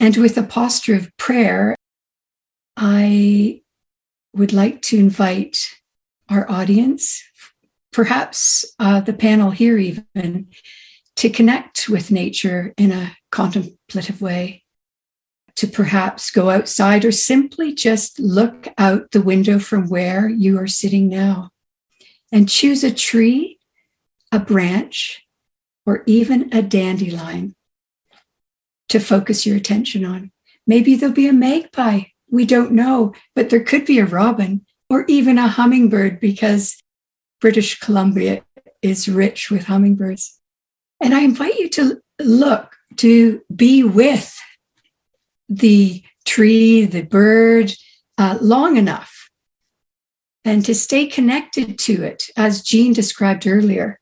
and 0.00 0.16
with 0.16 0.36
a 0.38 0.42
posture 0.42 0.94
of 0.94 1.14
prayer, 1.16 1.76
I 2.76 3.62
would 4.34 4.52
like 4.52 4.82
to 4.82 4.98
invite 4.98 5.76
our 6.28 6.50
audience, 6.50 7.22
perhaps 7.92 8.64
uh, 8.78 9.00
the 9.00 9.12
panel 9.12 9.50
here 9.50 9.78
even, 9.78 10.48
to 11.16 11.30
connect 11.30 11.88
with 11.88 12.10
nature 12.10 12.74
in 12.76 12.90
a 12.90 13.16
contemplative 13.30 14.20
way, 14.20 14.64
to 15.54 15.66
perhaps 15.66 16.30
go 16.30 16.50
outside 16.50 17.04
or 17.04 17.12
simply 17.12 17.72
just 17.72 18.18
look 18.18 18.66
out 18.76 19.12
the 19.12 19.22
window 19.22 19.58
from 19.58 19.88
where 19.88 20.28
you 20.28 20.58
are 20.58 20.66
sitting 20.66 21.08
now 21.08 21.50
and 22.32 22.48
choose 22.48 22.82
a 22.82 22.92
tree, 22.92 23.60
a 24.32 24.40
branch, 24.40 25.24
or 25.86 26.02
even 26.06 26.52
a 26.52 26.62
dandelion 26.62 27.54
to 28.88 28.98
focus 28.98 29.46
your 29.46 29.56
attention 29.56 30.04
on. 30.04 30.32
Maybe 30.66 30.96
there'll 30.96 31.14
be 31.14 31.28
a 31.28 31.32
magpie. 31.32 32.04
We 32.34 32.44
don't 32.44 32.72
know, 32.72 33.14
but 33.36 33.50
there 33.50 33.62
could 33.62 33.86
be 33.86 34.00
a 34.00 34.06
robin 34.06 34.66
or 34.90 35.04
even 35.06 35.38
a 35.38 35.46
hummingbird 35.46 36.18
because 36.18 36.76
British 37.40 37.78
Columbia 37.78 38.42
is 38.82 39.08
rich 39.08 39.52
with 39.52 39.66
hummingbirds. 39.66 40.40
And 41.00 41.14
I 41.14 41.20
invite 41.20 41.54
you 41.60 41.68
to 41.70 42.00
look, 42.20 42.74
to 42.96 43.40
be 43.54 43.84
with 43.84 44.36
the 45.48 46.02
tree, 46.24 46.86
the 46.86 47.02
bird, 47.02 47.72
uh, 48.18 48.38
long 48.40 48.78
enough 48.78 49.30
and 50.44 50.64
to 50.64 50.74
stay 50.74 51.06
connected 51.06 51.78
to 51.78 52.02
it, 52.02 52.24
as 52.36 52.62
Jean 52.62 52.92
described 52.92 53.46
earlier. 53.46 54.00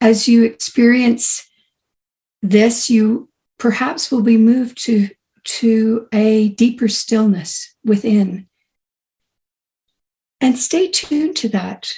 As 0.00 0.26
you 0.26 0.42
experience 0.42 1.48
this, 2.42 2.90
you 2.90 3.28
perhaps 3.56 4.10
will 4.10 4.22
be 4.22 4.36
moved 4.36 4.82
to, 4.86 5.10
to 5.44 6.08
a 6.12 6.50
deeper 6.50 6.88
stillness 6.88 7.74
within. 7.84 8.48
And 10.40 10.58
stay 10.58 10.88
tuned 10.88 11.36
to 11.36 11.48
that. 11.50 11.92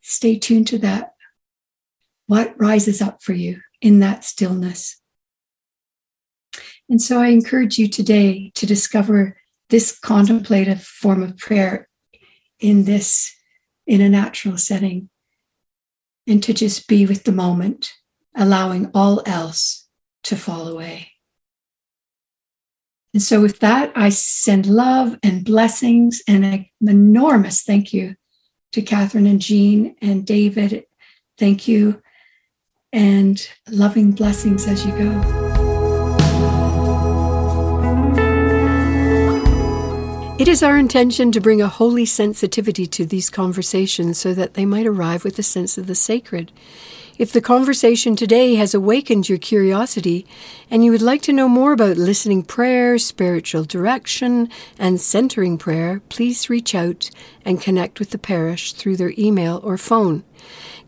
Stay 0.00 0.38
tuned 0.38 0.66
to 0.68 0.78
that. 0.78 1.14
What 2.26 2.54
rises 2.58 3.00
up 3.00 3.22
for 3.22 3.32
you 3.32 3.60
in 3.80 4.00
that 4.00 4.24
stillness? 4.24 5.00
And 6.88 7.00
so 7.00 7.20
I 7.20 7.28
encourage 7.28 7.78
you 7.78 7.88
today 7.88 8.50
to 8.56 8.66
discover 8.66 9.36
this 9.68 9.96
contemplative 9.98 10.82
form 10.82 11.22
of 11.22 11.36
prayer 11.38 11.88
in 12.58 12.84
this, 12.84 13.34
in 13.86 14.00
a 14.00 14.08
natural 14.08 14.58
setting, 14.58 15.08
and 16.26 16.42
to 16.42 16.52
just 16.52 16.88
be 16.88 17.06
with 17.06 17.24
the 17.24 17.32
moment, 17.32 17.92
allowing 18.36 18.90
all 18.94 19.22
else 19.24 19.88
to 20.24 20.36
fall 20.36 20.68
away. 20.68 21.09
And 23.12 23.22
so, 23.22 23.40
with 23.40 23.58
that, 23.58 23.92
I 23.96 24.10
send 24.10 24.66
love 24.66 25.18
and 25.22 25.44
blessings 25.44 26.22
and 26.28 26.44
an 26.44 26.66
enormous 26.80 27.62
thank 27.62 27.92
you 27.92 28.14
to 28.72 28.82
Catherine 28.82 29.26
and 29.26 29.40
Jean 29.40 29.96
and 30.00 30.24
David. 30.24 30.84
Thank 31.36 31.66
you 31.66 32.00
and 32.92 33.48
loving 33.68 34.12
blessings 34.12 34.66
as 34.66 34.86
you 34.86 34.92
go. 34.92 35.40
It 40.38 40.48
is 40.48 40.62
our 40.62 40.78
intention 40.78 41.32
to 41.32 41.40
bring 41.40 41.60
a 41.60 41.68
holy 41.68 42.06
sensitivity 42.06 42.86
to 42.86 43.04
these 43.04 43.28
conversations 43.28 44.18
so 44.18 44.32
that 44.34 44.54
they 44.54 44.64
might 44.64 44.86
arrive 44.86 45.24
with 45.24 45.38
a 45.38 45.42
sense 45.42 45.76
of 45.76 45.86
the 45.86 45.94
sacred. 45.94 46.50
If 47.20 47.32
the 47.32 47.42
conversation 47.42 48.16
today 48.16 48.54
has 48.54 48.72
awakened 48.72 49.28
your 49.28 49.36
curiosity 49.36 50.26
and 50.70 50.82
you 50.82 50.90
would 50.90 51.02
like 51.02 51.20
to 51.24 51.34
know 51.34 51.50
more 51.50 51.74
about 51.74 51.98
listening 51.98 52.42
prayer, 52.42 52.96
spiritual 52.96 53.64
direction, 53.64 54.48
and 54.78 54.98
centering 54.98 55.58
prayer, 55.58 56.00
please 56.08 56.48
reach 56.48 56.74
out 56.74 57.10
and 57.44 57.60
connect 57.60 57.98
with 57.98 58.08
the 58.08 58.16
parish 58.16 58.72
through 58.72 58.96
their 58.96 59.12
email 59.18 59.60
or 59.62 59.76
phone. 59.76 60.24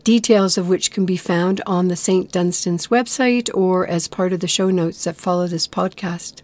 Details 0.03 0.57
of 0.57 0.67
which 0.67 0.89
can 0.89 1.05
be 1.05 1.17
found 1.17 1.61
on 1.67 1.87
the 1.87 1.95
St. 1.95 2.31
Dunstan's 2.31 2.87
website 2.87 3.47
or 3.53 3.85
as 3.85 4.07
part 4.07 4.33
of 4.33 4.39
the 4.39 4.47
show 4.47 4.71
notes 4.71 5.03
that 5.03 5.15
follow 5.15 5.45
this 5.45 5.67
podcast. 5.67 6.41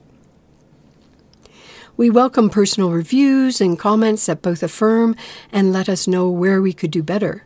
We 1.98 2.12
welcome 2.12 2.52
personal 2.52 2.92
reviews 2.92 3.60
and 3.60 3.78
comments 3.78 4.28
that 4.28 4.44
both 4.44 4.62
affirm 4.62 5.16
and 5.52 5.74
let 5.74 5.90
us 5.90 6.08
know 6.08 6.30
where 6.30 6.62
we 6.62 6.74
could 6.74 6.92
do 6.92 7.02
better. 7.02 7.44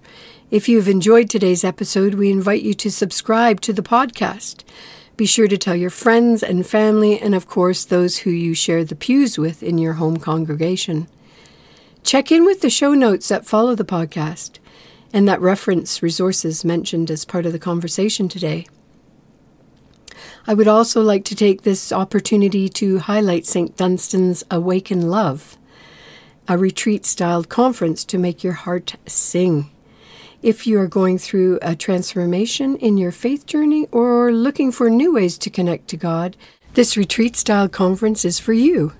If 0.53 0.69
you've 0.69 0.87
enjoyed 0.87 1.31
today's 1.31 1.63
episode, 1.63 2.13
we 2.13 2.29
invite 2.29 2.61
you 2.61 2.75
to 2.75 2.91
subscribe 2.91 3.59
to 3.61 3.73
the 3.73 3.81
podcast. 3.81 4.63
Be 5.17 5.25
sure 5.25 5.47
to 5.47 5.57
tell 5.57 5.75
your 5.75 5.89
friends 5.89 6.43
and 6.43 6.63
family, 6.63 7.19
and 7.19 7.33
of 7.33 7.47
course, 7.47 7.83
those 7.83 8.19
who 8.19 8.29
you 8.29 8.53
share 8.53 8.83
the 8.83 8.93
pews 8.93 9.39
with 9.39 9.63
in 9.63 9.79
your 9.79 9.93
home 9.93 10.17
congregation. 10.17 11.07
Check 12.03 12.31
in 12.31 12.45
with 12.45 12.61
the 12.61 12.69
show 12.69 12.93
notes 12.93 13.29
that 13.29 13.47
follow 13.47 13.73
the 13.73 13.83
podcast 13.83 14.59
and 15.11 15.27
that 15.27 15.41
reference 15.41 16.03
resources 16.03 16.63
mentioned 16.63 17.09
as 17.09 17.25
part 17.25 17.47
of 17.47 17.51
the 17.51 17.57
conversation 17.57 18.29
today. 18.29 18.67
I 20.45 20.53
would 20.53 20.67
also 20.67 21.01
like 21.01 21.25
to 21.25 21.35
take 21.35 21.63
this 21.63 21.91
opportunity 21.91 22.69
to 22.69 22.99
highlight 22.99 23.47
St. 23.47 23.75
Dunstan's 23.75 24.43
Awaken 24.51 25.09
Love, 25.09 25.57
a 26.47 26.59
retreat 26.59 27.07
styled 27.07 27.49
conference 27.49 28.05
to 28.05 28.19
make 28.19 28.43
your 28.43 28.53
heart 28.53 28.97
sing. 29.07 29.71
If 30.43 30.67
you 30.67 30.77
are 30.81 30.87
going 30.87 31.19
through 31.19 31.57
a 31.61 31.73
transformation 31.73 32.75
in 32.75 32.97
your 32.97 33.13
faith 33.13 33.45
journey 33.45 33.87
or 33.93 34.29
looking 34.29 34.73
for 34.73 34.89
new 34.89 35.13
ways 35.13 35.37
to 35.37 35.49
connect 35.49 35.87
to 35.87 35.97
God, 35.97 36.35
this 36.73 36.97
retreat 36.97 37.37
style 37.37 37.69
conference 37.69 38.25
is 38.25 38.39
for 38.39 38.51
you. 38.51 38.91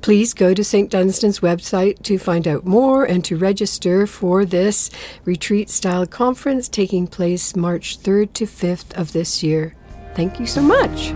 Please 0.00 0.32
go 0.32 0.54
to 0.54 0.62
St. 0.62 0.88
Dunstan's 0.88 1.40
website 1.40 2.00
to 2.04 2.18
find 2.18 2.46
out 2.46 2.64
more 2.64 3.04
and 3.04 3.24
to 3.24 3.36
register 3.36 4.06
for 4.06 4.44
this 4.44 4.90
retreat 5.24 5.70
style 5.70 6.06
conference 6.06 6.68
taking 6.68 7.08
place 7.08 7.56
March 7.56 7.98
3rd 7.98 8.32
to 8.34 8.44
5th 8.44 8.96
of 8.96 9.12
this 9.12 9.42
year. 9.42 9.74
Thank 10.14 10.38
you 10.38 10.46
so 10.46 10.62
much. 10.62 11.12